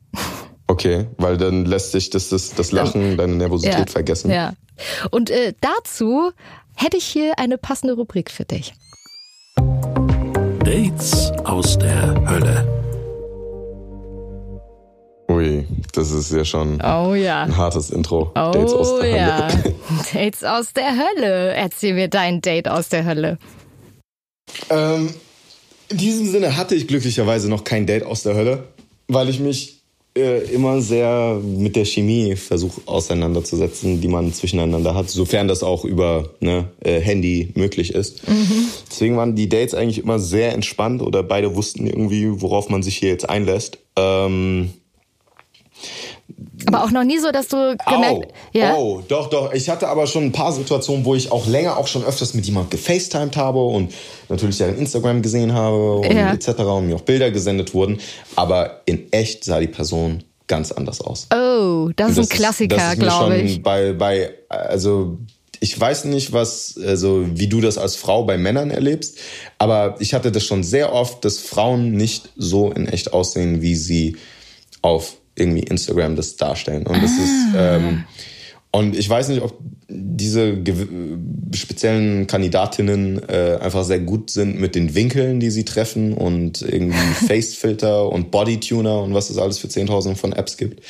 Okay, 0.67 1.07
weil 1.17 1.37
dann 1.37 1.65
lässt 1.65 1.91
sich 1.91 2.09
das, 2.09 2.29
das, 2.29 2.55
das 2.55 2.71
Lachen, 2.71 3.15
deine 3.17 3.35
Nervosität 3.35 3.77
Ja. 3.77 3.85
vergessen. 3.85 4.31
Ja. 4.31 4.53
Und 5.11 5.29
äh, 5.29 5.53
dazu 5.61 6.31
hätte 6.75 6.97
ich 6.97 7.05
hier 7.05 7.33
eine 7.37 7.57
passende 7.59 7.93
Rubrik 7.93 8.31
für 8.31 8.45
dich. 8.45 8.73
Dates 10.65 11.31
aus 11.43 11.77
der 11.77 12.15
Hölle. 12.27 12.67
Ui, 15.29 15.67
das 15.93 16.11
ist 16.11 16.31
ja 16.31 16.45
schon 16.45 16.81
Oh 16.81 17.13
ja. 17.13 17.43
ein 17.43 17.55
hartes 17.57 17.89
Intro. 17.89 18.31
Oh 18.35 18.51
Dates 18.51 18.73
aus 18.73 18.99
der 18.99 19.09
ja. 19.09 19.47
Hölle. 19.51 19.75
Dates 20.13 20.43
aus 20.43 20.73
der 20.73 20.91
Hölle. 20.91 21.53
Erzähl 21.53 21.93
mir 21.93 22.07
dein 22.07 22.41
Date 22.41 22.67
aus 22.67 22.89
der 22.89 23.05
Hölle. 23.05 23.37
ähm, 24.69 25.13
In 25.89 25.97
diesem 25.97 26.27
Sinne 26.31 26.55
hatte 26.57 26.75
ich 26.75 26.87
glücklicherweise 26.87 27.49
noch 27.49 27.63
kein 27.63 27.85
Date 27.85 28.05
aus 28.05 28.23
der 28.23 28.35
Hölle, 28.35 28.67
weil 29.07 29.29
ich 29.29 29.39
mich 29.39 29.82
äh, 30.15 30.43
immer 30.53 30.81
sehr 30.81 31.39
mit 31.43 31.75
der 31.75 31.85
Chemie 31.85 32.35
versuche 32.35 32.81
auseinanderzusetzen, 32.85 33.99
die 33.99 34.07
man 34.07 34.31
zwischeneinander 34.31 34.93
hat, 34.93 35.09
sofern 35.09 35.47
das 35.47 35.63
auch 35.63 35.85
über 35.85 36.29
ne, 36.39 36.69
äh, 36.81 36.99
Handy 36.99 37.51
möglich 37.55 37.93
ist. 37.93 38.27
Mhm. 38.27 38.67
Deswegen 38.89 39.17
waren 39.17 39.35
die 39.35 39.49
Dates 39.49 39.73
eigentlich 39.73 39.97
immer 39.97 40.19
sehr 40.19 40.53
entspannt 40.53 41.01
oder 41.01 41.23
beide 41.23 41.55
wussten 41.55 41.87
irgendwie, 41.87 42.41
worauf 42.41 42.69
man 42.69 42.83
sich 42.83 42.97
hier 42.97 43.09
jetzt 43.09 43.27
einlässt. 43.27 43.79
Ähm, 43.95 44.73
aber 46.65 46.83
auch 46.83 46.91
noch 46.91 47.03
nie 47.03 47.19
so, 47.19 47.31
dass 47.31 47.47
du 47.47 47.75
gemerkt 47.87 48.27
oh, 48.27 48.33
ja? 48.53 48.75
Oh, 48.75 49.03
doch, 49.07 49.29
doch. 49.29 49.53
Ich 49.53 49.69
hatte 49.69 49.87
aber 49.87 50.07
schon 50.07 50.25
ein 50.25 50.31
paar 50.31 50.51
Situationen, 50.51 51.03
wo 51.05 51.15
ich 51.15 51.31
auch 51.31 51.47
länger, 51.47 51.77
auch 51.77 51.87
schon 51.87 52.03
öfters 52.03 52.33
mit 52.33 52.45
jemandem 52.45 52.71
gefacetimed 52.71 53.35
habe 53.35 53.63
und 53.63 53.93
natürlich 54.29 54.57
deren 54.57 54.77
Instagram 54.77 55.21
gesehen 55.21 55.53
habe 55.53 55.95
und 55.97 56.13
ja. 56.13 56.33
etc. 56.33 56.49
und 56.59 56.87
mir 56.87 56.95
auch 56.95 57.01
Bilder 57.01 57.31
gesendet 57.31 57.73
wurden. 57.73 57.99
Aber 58.35 58.81
in 58.85 59.11
echt 59.11 59.43
sah 59.43 59.59
die 59.59 59.67
Person 59.67 60.23
ganz 60.47 60.71
anders 60.71 61.01
aus. 61.01 61.27
Oh, 61.33 61.89
das, 61.95 62.11
ist 62.11 62.19
ein 62.19 62.29
Klassiker, 62.29 62.95
glaube 62.95 63.37
ich. 63.37 63.61
Bei, 63.61 63.93
bei, 63.93 64.31
also 64.49 65.17
ich 65.59 65.79
weiß 65.79 66.05
nicht, 66.05 66.33
was, 66.33 66.77
also 66.85 67.25
wie 67.33 67.47
du 67.47 67.61
das 67.61 67.77
als 67.77 67.95
Frau 67.95 68.23
bei 68.23 68.37
Männern 68.37 68.69
erlebst, 68.69 69.17
aber 69.57 69.95
ich 69.99 70.13
hatte 70.13 70.31
das 70.31 70.43
schon 70.43 70.63
sehr 70.63 70.93
oft, 70.93 71.23
dass 71.23 71.39
Frauen 71.39 71.91
nicht 71.91 72.29
so 72.35 72.71
in 72.71 72.87
echt 72.87 73.13
aussehen, 73.13 73.61
wie 73.61 73.75
sie 73.75 74.17
auf 74.81 75.15
irgendwie 75.35 75.63
Instagram 75.63 76.15
das 76.15 76.35
darstellen. 76.35 76.85
Und 76.85 77.01
das 77.01 77.11
ah. 77.11 77.23
ist 77.23 77.55
ähm, 77.55 78.03
und 78.75 78.97
ich 78.97 79.07
weiß 79.07 79.27
nicht, 79.27 79.43
ob 79.43 79.59
diese 79.87 80.57
speziellen 81.53 82.25
Kandidatinnen 82.25 83.21
äh, 83.29 83.59
einfach 83.61 83.83
sehr 83.83 83.99
gut 83.99 84.31
sind 84.31 84.59
mit 84.59 84.73
den 84.73 84.95
Winkeln, 84.95 85.39
die 85.39 85.51
sie 85.51 85.63
treffen 85.63 86.13
und 86.13 86.63
irgendwie 86.63 86.97
Facefilter 87.27 88.09
und 88.09 88.31
Bodytuner 88.31 89.03
und 89.03 89.13
was 89.13 89.29
es 89.29 89.37
alles 89.37 89.59
für 89.59 89.67
10.000 89.67 90.15
von 90.15 90.33
Apps 90.33 90.57
gibt. 90.57 90.83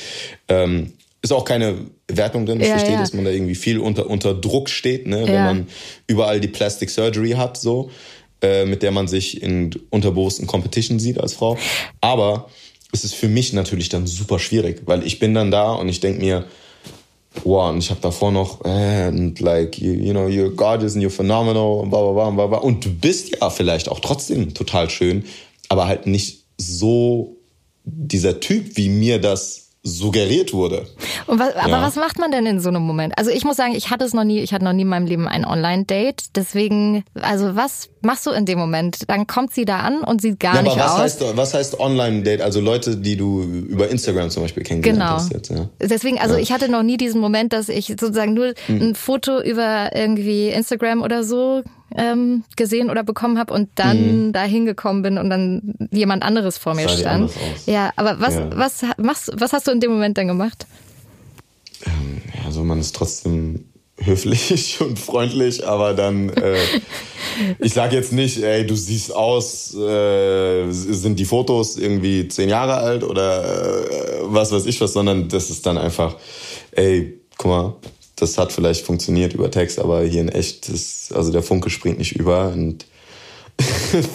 Ähm, 0.48 0.94
ist 1.22 1.34
auch 1.34 1.44
keine 1.44 1.76
Wertung 2.08 2.46
drin. 2.46 2.62
Ich 2.62 2.68
ja, 2.68 2.76
verstehe, 2.76 2.96
ja. 2.96 3.02
dass 3.02 3.14
man 3.14 3.26
da 3.26 3.32
irgendwie 3.32 3.56
viel 3.56 3.80
unter, 3.80 4.10
unter 4.10 4.34
Druck 4.34 4.70
steht, 4.70 5.06
ne? 5.06 5.28
wenn 5.28 5.44
man 5.44 5.68
überall 6.08 6.40
die 6.40 6.48
Plastic 6.48 6.90
Surgery 6.90 7.32
hat, 7.32 7.58
so, 7.58 7.92
äh, 8.42 8.64
mit 8.64 8.82
der 8.82 8.92
man 8.92 9.10
sich 9.10 9.44
in 9.44 9.72
unterbewussten 9.90 10.48
Competition 10.48 11.00
sieht 11.00 11.20
als 11.20 11.34
Frau. 11.34 11.58
Aber 12.00 12.50
ist 12.94 13.04
es 13.04 13.14
für 13.14 13.28
mich 13.28 13.52
natürlich 13.52 13.90
dann 13.90 14.08
super 14.08 14.40
schwierig, 14.40 14.84
weil 14.86 15.06
ich 15.06 15.20
bin 15.20 15.34
dann 15.34 15.52
da 15.52 15.74
und 15.74 15.90
ich 15.90 16.00
denke 16.00 16.22
mir, 16.22 16.46
wow, 17.44 17.72
und 17.72 17.80
ich 17.80 17.90
habe 17.90 18.00
davor 18.00 18.32
noch, 18.32 18.64
and 18.64 19.40
like, 19.40 19.80
you, 19.80 19.94
you 19.94 20.12
know, 20.12 20.28
you're 20.28 20.56
gorgeous 20.56 20.96
and 20.96 21.04
you're 21.04 21.10
phenomenal, 21.10 21.82
und 21.82 21.90
bla, 21.90 22.00
bla, 22.12 22.30
bla, 22.30 22.48
bla. 22.48 22.58
Und 22.60 22.86
du 22.86 22.94
bist 22.94 23.36
ja 23.36 23.50
vielleicht 23.50 23.90
auch 23.90 24.00
trotzdem 24.00 24.54
total 24.54 24.90
schön, 24.90 25.26
aber 25.70 25.88
halt 25.88 26.08
nicht 26.08 26.46
so 26.58 27.36
dieser 27.84 28.40
Typ, 28.40 28.78
wie 28.78 28.90
mir 28.90 29.20
das 29.20 29.63
suggeriert 29.86 30.54
wurde. 30.54 30.88
Was, 31.28 31.56
aber 31.56 31.70
ja. 31.70 31.82
was 31.82 31.98
macht 31.98 32.18
man 32.18 32.32
denn 32.32 32.46
in 32.46 32.62
so 32.62 32.70
einem 32.70 32.84
Moment? 32.84 33.18
Also 33.18 33.32
ich 33.32 33.44
muss 33.44 33.58
sagen, 33.58 33.76
ich 33.76 33.90
hatte 33.90 34.06
es 34.06 34.14
noch 34.14 34.24
nie, 34.24 34.40
ich 34.40 34.54
hatte 34.54 34.64
noch 34.64 34.72
nie 34.72 34.84
in 34.84 34.88
meinem 34.88 35.06
Leben 35.06 35.28
ein 35.28 35.44
Online-Date. 35.46 36.36
Deswegen, 36.38 37.04
also 37.22 37.58
was 37.58 37.90
machst 38.02 38.26
du 38.26 38.32
in 38.32 38.46
dem 38.46 38.58
Moment? 38.58 39.10
Dann 39.10 39.28
kommt 39.28 39.54
sie 39.54 39.66
da 39.66 39.80
an 39.80 40.00
und 40.00 40.22
sieht 40.22 40.40
gar 40.40 40.56
ja, 40.56 40.62
nicht 40.62 40.72
aber 40.72 40.84
was 40.84 40.92
aus. 40.94 41.00
Heißt, 41.00 41.38
was 41.38 41.54
heißt 41.54 41.80
Online-Date? 41.82 42.42
Also 42.42 42.62
Leute, 42.62 42.96
die 42.96 43.18
du 43.18 43.42
über 43.42 43.90
Instagram 43.90 44.30
zum 44.30 44.44
Beispiel 44.44 44.64
kennengelernt 44.64 45.02
genau. 45.02 45.16
hast 45.16 45.34
jetzt. 45.34 45.52
Ja. 45.52 45.68
Deswegen, 45.82 46.18
also 46.18 46.36
ich 46.36 46.54
hatte 46.54 46.70
noch 46.70 46.84
nie 46.84 46.96
diesen 46.96 47.20
Moment, 47.20 47.52
dass 47.52 47.68
ich 47.68 47.88
sozusagen 47.88 48.34
nur 48.34 48.54
hm. 48.68 48.82
ein 48.82 48.96
Foto 48.96 49.42
über 49.42 49.94
irgendwie 49.94 50.48
Instagram 50.48 51.02
oder 51.02 51.26
so 51.26 51.62
ähm, 51.96 52.44
gesehen 52.56 52.90
oder 52.90 53.04
bekommen 53.04 53.38
habe 53.38 53.54
und 53.54 53.70
dann 53.76 54.28
mhm. 54.28 54.34
da 54.34 54.44
hingekommen 54.44 55.02
bin 55.04 55.18
und 55.18 55.30
dann 55.30 55.76
jemand 55.92 56.24
anderes 56.24 56.58
vor 56.58 56.74
mir 56.76 56.90
stand. 56.90 57.32
Ja, 57.66 57.92
aber 57.96 58.20
was, 58.20 58.36
ja. 58.36 58.50
was 58.56 58.82
machst, 58.98 59.32
was 59.36 59.54
hast 59.54 59.68
du 59.68 59.72
in 59.72 59.80
dem 59.80 59.92
Moment 59.92 60.18
dann 60.18 60.28
gemacht? 60.28 60.66
Ähm, 61.86 62.22
ja, 62.36 62.46
also 62.46 62.64
man 62.64 62.80
ist 62.80 62.96
trotzdem 62.96 63.66
höflich 63.98 64.78
und 64.82 65.00
freundlich, 65.00 65.66
aber 65.68 65.94
dann, 65.94 66.30
äh, 66.30 66.58
ich 67.60 67.74
sage 67.74 67.96
jetzt 67.96 68.12
nicht, 68.12 68.42
ey, 68.42 68.66
du 68.66 68.76
siehst 68.76 69.16
aus, 69.16 69.76
äh, 69.76 70.72
sind 70.72 71.20
die 71.20 71.26
Fotos 71.26 71.78
irgendwie 71.78 72.28
zehn 72.28 72.50
Jahre 72.50 72.76
alt 72.76 73.04
oder 73.04 73.44
äh, 73.44 74.22
was 74.24 74.52
weiß 74.52 74.66
ich 74.66 74.82
was, 74.82 74.94
sondern 74.94 75.30
das 75.30 75.50
ist 75.50 75.66
dann 75.66 75.78
einfach, 75.78 76.16
ey, 76.72 77.20
guck 77.38 77.48
mal, 77.48 77.76
das 78.16 78.38
hat 78.38 78.52
vielleicht 78.52 78.86
funktioniert 78.86 79.34
über 79.34 79.50
Text, 79.50 79.80
aber 79.80 80.04
hier 80.04 80.22
in 80.22 80.30
echt 80.30 80.70
ist, 80.70 81.14
also 81.14 81.32
der 81.32 81.44
Funke 81.44 81.70
springt 81.70 81.98
nicht 81.98 82.14
über 82.14 82.50
und 82.50 82.86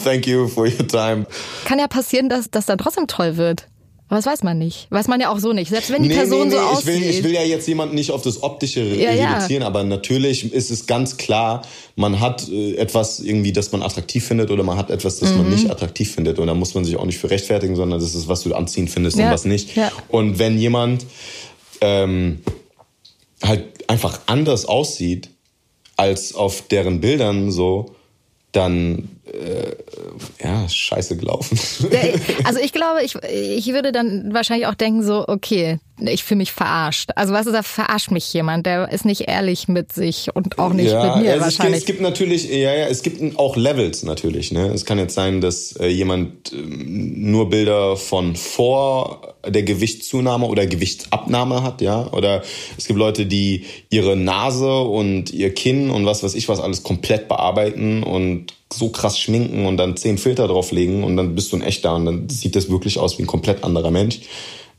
thank 0.04 0.26
you 0.26 0.48
for 0.48 0.66
your 0.66 0.86
time. 0.86 1.26
Kann 1.64 1.78
ja 1.78 1.86
passieren, 1.86 2.28
dass 2.28 2.50
das 2.50 2.66
dann 2.66 2.78
trotzdem 2.78 3.06
toll 3.06 3.36
wird. 3.36 3.66
Aber 4.08 4.16
das 4.16 4.26
weiß 4.26 4.42
man 4.42 4.56
nicht. 4.56 4.86
Weiß 4.90 5.06
man 5.06 5.20
ja 5.20 5.30
auch 5.30 5.38
so 5.38 5.52
nicht. 5.52 5.68
Selbst 5.68 5.90
wenn 5.92 6.02
die 6.02 6.08
nee, 6.08 6.14
Person 6.14 6.48
nee, 6.48 6.54
nee, 6.54 6.60
so 6.60 6.60
aussieht. 6.60 6.94
Ich 6.94 7.00
will, 7.02 7.10
ich 7.10 7.24
will 7.24 7.32
ja 7.32 7.42
jetzt 7.42 7.68
jemanden 7.68 7.94
nicht 7.94 8.10
auf 8.10 8.22
das 8.22 8.42
Optische 8.42 8.82
ja, 8.82 9.10
reduzieren, 9.10 9.62
ja. 9.62 9.66
aber 9.66 9.84
natürlich 9.84 10.50
ist 10.50 10.70
es 10.70 10.86
ganz 10.86 11.18
klar, 11.18 11.62
man 11.94 12.18
hat 12.18 12.48
äh, 12.48 12.76
etwas 12.76 13.20
irgendwie, 13.20 13.52
das 13.52 13.70
man 13.70 13.82
attraktiv 13.82 14.24
findet 14.24 14.50
oder 14.50 14.62
man 14.62 14.78
hat 14.78 14.90
etwas, 14.90 15.18
das 15.18 15.32
mhm. 15.32 15.38
man 15.38 15.50
nicht 15.50 15.70
attraktiv 15.70 16.14
findet. 16.14 16.38
Und 16.38 16.46
da 16.46 16.54
muss 16.54 16.72
man 16.72 16.86
sich 16.86 16.96
auch 16.96 17.04
nicht 17.04 17.18
für 17.18 17.28
rechtfertigen, 17.28 17.76
sondern 17.76 18.00
das 18.00 18.14
ist, 18.14 18.28
was 18.28 18.42
du 18.42 18.54
anziehen 18.54 18.88
findest 18.88 19.18
ja. 19.18 19.26
und 19.26 19.32
was 19.32 19.44
nicht. 19.44 19.72
Und 20.08 20.38
wenn 20.38 20.58
jemand 20.58 21.04
ähm, 21.82 22.40
halt 23.42 23.64
einfach 23.88 24.20
anders 24.26 24.66
aussieht 24.66 25.30
als 25.96 26.34
auf 26.34 26.68
deren 26.68 27.00
Bildern 27.00 27.50
so, 27.50 27.96
dann 28.52 29.08
äh, 29.26 29.76
ja, 30.42 30.68
scheiße 30.68 31.16
gelaufen. 31.16 31.58
Also 32.44 32.60
ich 32.60 32.72
glaube, 32.72 33.02
ich, 33.04 33.14
ich 33.14 33.66
würde 33.74 33.92
dann 33.92 34.32
wahrscheinlich 34.32 34.66
auch 34.66 34.74
denken 34.74 35.02
so, 35.02 35.24
okay, 35.28 35.78
ich 36.00 36.24
fühle 36.24 36.38
mich 36.38 36.52
verarscht. 36.52 37.10
Also 37.14 37.34
was 37.34 37.46
ist 37.46 37.52
da 37.52 37.62
verarscht 37.62 38.10
mich 38.10 38.32
jemand, 38.32 38.64
der 38.64 38.90
ist 38.90 39.04
nicht 39.04 39.22
ehrlich 39.22 39.68
mit 39.68 39.92
sich 39.92 40.28
und 40.34 40.58
auch 40.58 40.72
nicht 40.72 40.90
ja, 40.90 41.16
mit 41.16 41.24
mir 41.24 41.32
also 41.32 41.44
wahrscheinlich. 41.44 41.80
Es 41.80 41.84
gibt 41.84 42.00
natürlich, 42.00 42.48
ja, 42.48 42.74
ja, 42.74 42.86
es 42.86 43.02
gibt 43.02 43.38
auch 43.38 43.56
Levels 43.56 44.02
natürlich. 44.02 44.52
Ne? 44.52 44.68
Es 44.68 44.84
kann 44.84 44.98
jetzt 44.98 45.14
sein, 45.14 45.40
dass 45.40 45.72
äh, 45.76 45.88
jemand 45.88 46.52
äh, 46.52 46.56
nur 46.56 47.50
Bilder 47.50 47.96
von 47.96 48.34
vor 48.36 49.34
der 49.50 49.62
Gewichtszunahme 49.62 50.46
oder 50.46 50.66
Gewichtsabnahme 50.66 51.62
hat, 51.62 51.80
ja. 51.80 52.10
Oder 52.12 52.42
es 52.76 52.86
gibt 52.86 52.98
Leute, 52.98 53.26
die 53.26 53.64
ihre 53.90 54.16
Nase 54.16 54.80
und 54.80 55.32
ihr 55.32 55.52
Kinn 55.54 55.90
und 55.90 56.06
was 56.06 56.22
weiß 56.22 56.34
ich 56.34 56.48
was 56.48 56.60
alles 56.60 56.82
komplett 56.82 57.28
bearbeiten 57.28 58.02
und 58.02 58.54
so 58.72 58.90
krass 58.90 59.18
schminken 59.18 59.66
und 59.66 59.76
dann 59.76 59.96
zehn 59.96 60.18
Filter 60.18 60.46
drauflegen 60.46 61.04
und 61.04 61.16
dann 61.16 61.34
bist 61.34 61.52
du 61.52 61.56
ein 61.56 61.62
echter 61.62 61.94
und 61.94 62.04
dann 62.04 62.28
sieht 62.28 62.54
das 62.54 62.70
wirklich 62.70 62.98
aus 62.98 63.18
wie 63.18 63.22
ein 63.22 63.26
komplett 63.26 63.64
anderer 63.64 63.90
Mensch. 63.90 64.20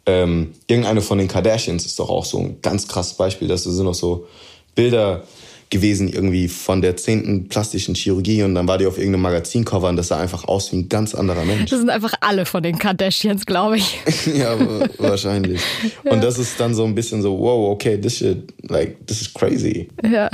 Ähm, 0.05 0.53
irgendeine 0.67 1.01
von 1.01 1.17
den 1.17 1.27
Kardashians 1.27 1.85
ist 1.85 1.99
doch 1.99 2.09
auch 2.09 2.25
so 2.25 2.39
ein 2.39 2.57
ganz 2.61 2.87
krasses 2.87 3.13
Beispiel, 3.13 3.47
dass 3.47 3.63
da 3.63 3.71
sind 3.71 3.85
noch 3.85 3.93
so 3.93 4.27
Bilder 4.75 5.23
gewesen 5.69 6.07
irgendwie 6.07 6.47
von 6.47 6.81
der 6.81 6.97
zehnten 6.97 7.47
plastischen 7.47 7.93
Chirurgie 7.93 8.41
und 8.43 8.55
dann 8.55 8.67
war 8.67 8.77
die 8.77 8.87
auf 8.87 8.97
irgendeinem 8.97 9.21
Magazincover 9.21 9.89
und 9.89 9.97
das 9.97 10.07
sah 10.07 10.19
einfach 10.19 10.47
aus 10.47 10.71
wie 10.71 10.77
ein 10.77 10.89
ganz 10.89 11.13
anderer 11.13 11.45
Mensch. 11.45 11.69
Das 11.69 11.79
sind 11.79 11.89
einfach 11.89 12.13
alle 12.21 12.45
von 12.45 12.63
den 12.63 12.79
Kardashians, 12.79 13.45
glaube 13.45 13.77
ich. 13.77 13.99
ja, 14.35 14.57
wahrscheinlich. 14.97 15.61
Ja. 16.03 16.11
Und 16.11 16.23
das 16.23 16.39
ist 16.39 16.59
dann 16.59 16.73
so 16.73 16.85
ein 16.85 16.95
bisschen 16.95 17.21
so, 17.21 17.37
wow, 17.37 17.71
okay, 17.71 17.99
this 17.99 18.17
shit, 18.17 18.51
like, 18.67 19.05
this 19.05 19.21
is 19.21 19.33
crazy. 19.33 19.89
Ja. 20.03 20.29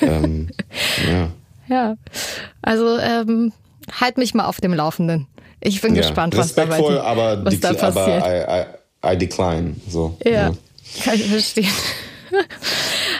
Ähm, 0.00 0.48
ja. 1.06 1.28
Ja. 1.68 1.96
Also 2.62 2.98
ähm, 2.98 3.52
halt 4.00 4.16
mich 4.16 4.34
mal 4.34 4.46
auf 4.46 4.60
dem 4.60 4.72
Laufenden. 4.72 5.26
Ich 5.60 5.80
bin 5.80 5.94
ja. 5.94 6.02
gespannt, 6.02 6.36
was 6.36 6.56
Respektvoll, 6.56 6.94
dabei, 6.94 7.06
aber, 7.06 7.44
was 7.44 7.60
da 7.60 7.72
passiert. 7.72 8.22
aber 8.22 8.66
I, 9.04 9.10
I, 9.10 9.14
I 9.14 9.18
decline. 9.18 9.76
So, 9.88 10.16
ja, 10.24 10.30
ja, 10.30 10.52
kann 11.04 11.14
ich 11.14 11.26
verstehen. 11.26 11.68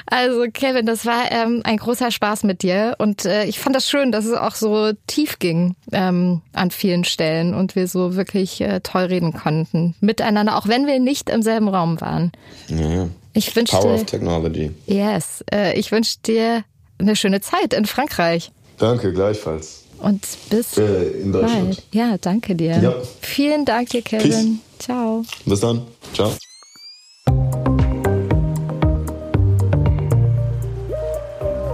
Also 0.07 0.45
Kevin, 0.53 0.87
das 0.87 1.07
war 1.07 1.31
ähm, 1.31 1.63
ein 1.65 1.77
großer 1.77 2.11
Spaß 2.11 2.45
mit 2.45 2.63
dir 2.63 2.97
und 2.99 3.25
äh, 3.25 3.45
ich 3.45 3.59
fand 3.59 3.77
das 3.77 3.89
schön, 3.89 4.13
dass 4.13 4.25
es 4.25 4.35
auch 4.35 4.55
so 4.55 4.93
tief 5.07 5.39
ging 5.39 5.77
ähm, 5.93 6.43
an 6.53 6.71
vielen 6.71 7.05
Stellen 7.05 7.55
und 7.55 7.77
wir 7.77 7.89
so 7.89 8.17
wirklich 8.17 8.61
äh, 8.61 8.81
toll 8.81 9.05
reden 9.05 9.33
konnten 9.33 9.95
miteinander, 10.01 10.57
auch 10.57 10.69
wenn 10.69 10.87
wir 10.87 10.99
nicht 11.01 11.31
im 11.31 11.43
selben 11.43 11.69
Raum 11.69 12.01
waren. 12.01 12.33
Ja. 12.69 13.09
Ich 13.35 13.55
wünschte, 13.57 13.77
Power 13.79 13.95
of 13.95 14.05
Technology. 14.05 14.71
Yes, 14.87 15.45
äh, 15.53 15.79
ich 15.79 15.91
wünsche 15.93 16.19
dir 16.27 16.65
eine 16.99 17.17
schöne 17.17 17.41
Zeit 17.41 17.73
in 17.73 17.87
Frankreich. 17.87 18.51
Danke, 18.79 19.13
gleichfalls. 19.13 19.85
Und 19.99 20.27
bis 20.51 20.77
äh, 20.79 21.23
in 21.23 21.33
Deutschland. 21.33 21.77
Bald. 21.77 21.83
Ja, 21.93 22.19
danke 22.19 22.55
dir. 22.57 22.79
Ja. 22.79 22.95
Vielen 23.21 23.65
Dank 23.65 23.91
dir, 23.91 24.03
Kevin. 24.03 24.31
Peace. 24.31 24.87
Ciao. 24.87 25.25
Bis 25.47 25.61
dann. 25.61 25.83
Ciao. 26.13 26.33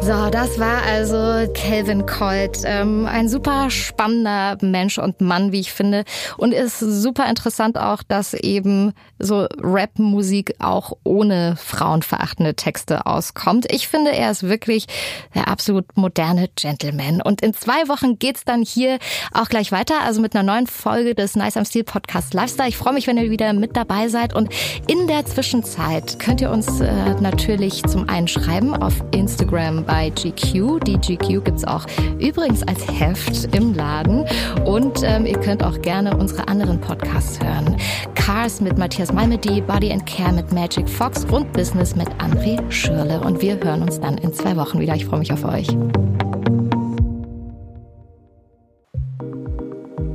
So, 0.09 0.31
das 0.31 0.59
war 0.59 0.85
also 0.85 1.53
Calvin 1.53 2.07
Colt. 2.07 2.61
Ähm, 2.65 3.05
ein 3.05 3.29
super 3.29 3.69
spannender 3.69 4.57
Mensch 4.63 4.97
und 4.97 5.21
Mann, 5.21 5.53
wie 5.53 5.61
ich 5.61 5.71
finde. 5.71 6.05
Und 6.39 6.53
ist 6.53 6.79
super 6.79 7.29
interessant 7.29 7.77
auch, 7.77 8.03
dass 8.03 8.33
eben 8.33 8.95
so 9.19 9.47
Rap-Musik 9.63 10.55
auch 10.61 10.93
ohne 11.05 11.57
frauenverachtende 11.59 12.55
Texte 12.55 13.05
auskommt. 13.05 13.71
Ich 13.71 13.87
finde, 13.89 14.13
er 14.13 14.31
ist 14.31 14.45
wirklich 14.45 14.87
der 15.35 15.49
absolut 15.49 15.85
moderne 15.95 16.49
Gentleman. 16.57 17.21
Und 17.21 17.43
in 17.43 17.53
zwei 17.53 17.87
Wochen 17.89 18.19
geht's 18.19 18.47
dann 18.47 18.63
hier 18.63 19.01
auch 19.35 19.51
gleich 19.51 19.73
weiter, 19.73 19.97
also 20.07 20.23
mit 20.23 20.35
einer 20.35 20.43
neuen 20.43 20.69
Folge 20.69 21.15
des 21.15 21.37
Nice 21.37 21.59
am 21.59 21.67
Stil 21.67 21.85
Podcast 21.85 22.33
Lifestyle. 22.33 22.71
Ich 22.71 22.79
freue 22.79 22.95
mich, 22.95 23.07
wenn 23.09 23.19
ihr 23.19 23.29
wieder 23.29 23.53
mit 23.53 23.77
dabei 23.77 24.09
seid. 24.09 24.35
Und 24.35 24.49
in 24.87 25.07
der 25.07 25.27
Zwischenzeit 25.27 26.19
könnt 26.19 26.41
ihr 26.41 26.51
uns 26.51 26.81
äh, 26.81 27.15
natürlich 27.21 27.83
zum 27.83 28.09
einen 28.09 28.27
schreiben 28.27 28.75
auf 28.75 28.95
Instagram 29.11 29.85
bei 29.85 29.98
GQ. 30.07 30.81
Die 30.85 30.99
GQ 30.99 31.45
gibt's 31.45 31.65
auch 31.65 31.87
übrigens 32.19 32.63
als 32.63 32.87
Heft 32.89 33.55
im 33.55 33.75
Laden. 33.75 34.25
Und 34.65 35.03
ähm, 35.03 35.27
ihr 35.27 35.39
könnt 35.39 35.63
auch 35.63 35.81
gerne 35.83 36.17
unsere 36.17 36.49
anderen 36.49 36.81
Podcasts 36.81 37.39
hören. 37.43 37.77
Cars 38.15 38.61
mit 38.61 38.79
Matthias 38.79 39.13
Malmedy, 39.13 39.61
Body 39.61 39.93
and 39.93 40.07
Care 40.07 40.33
mit 40.33 40.53
Magic 40.53 40.89
Fox 40.89 41.25
und 41.25 41.53
Business 41.53 41.97
mit 41.97 42.09
André 42.19 42.59
Schürle. 42.71 43.21
Und 43.21 43.43
wir 43.43 43.59
hören 43.63 43.83
uns 43.83 44.01
dann 44.01 44.19
in 44.19 44.33
zwei 44.33 44.57
Wochen 44.57 44.81
wieder. 44.81 44.95
Ich 44.95 45.07
freue 45.07 45.21
mich 45.21 45.33
auf 45.33 45.45
euch. 45.45 45.69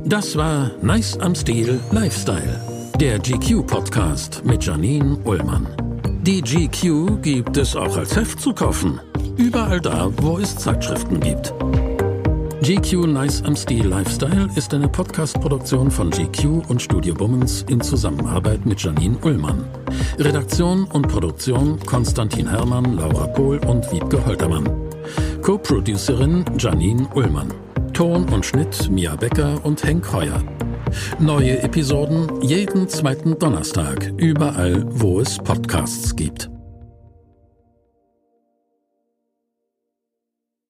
Das 0.06 0.36
war 0.36 0.70
Nice 0.82 1.18
am 1.18 1.34
Stil 1.34 1.80
Lifestyle, 1.90 2.60
der 3.00 3.18
GQ-Podcast 3.18 4.44
mit 4.44 4.64
Janine 4.64 5.16
Ullmann. 5.24 5.83
Die 6.26 6.40
GQ 6.40 7.20
gibt 7.20 7.58
es 7.58 7.76
auch 7.76 7.98
als 7.98 8.16
Heft 8.16 8.40
zu 8.40 8.54
kaufen. 8.54 8.98
Überall 9.36 9.78
da, 9.78 10.10
wo 10.22 10.38
es 10.38 10.56
Zeitschriften 10.56 11.20
gibt. 11.20 11.52
GQ 12.62 13.08
Nice 13.08 13.42
am 13.44 13.54
Stil 13.54 13.86
Lifestyle 13.86 14.48
ist 14.56 14.72
eine 14.72 14.88
Podcast-Produktion 14.88 15.90
von 15.90 16.08
GQ 16.08 16.66
und 16.70 16.80
Studio 16.80 17.12
Bummens 17.12 17.66
in 17.68 17.82
Zusammenarbeit 17.82 18.64
mit 18.64 18.82
Janine 18.82 19.18
Ullmann. 19.18 19.66
Redaktion 20.18 20.84
und 20.84 21.08
Produktion 21.08 21.78
Konstantin 21.84 22.48
Herrmann, 22.48 22.96
Laura 22.96 23.26
Pohl 23.26 23.58
und 23.66 23.92
Wiebke 23.92 24.24
Holtermann. 24.24 24.64
Co-Producerin 25.42 26.46
Janine 26.58 27.06
Ullmann. 27.14 27.52
Ton 27.92 28.26
und 28.30 28.46
Schnitt 28.46 28.88
Mia 28.90 29.14
Becker 29.14 29.62
und 29.62 29.84
Henk 29.84 30.10
Heuer. 30.10 30.42
Neue 31.18 31.62
Episoden 31.62 32.42
jeden 32.42 32.88
zweiten 32.88 33.38
Donnerstag, 33.38 34.12
überall, 34.16 34.84
wo 34.88 35.20
es 35.20 35.38
Podcasts 35.38 36.14
gibt. 36.16 36.53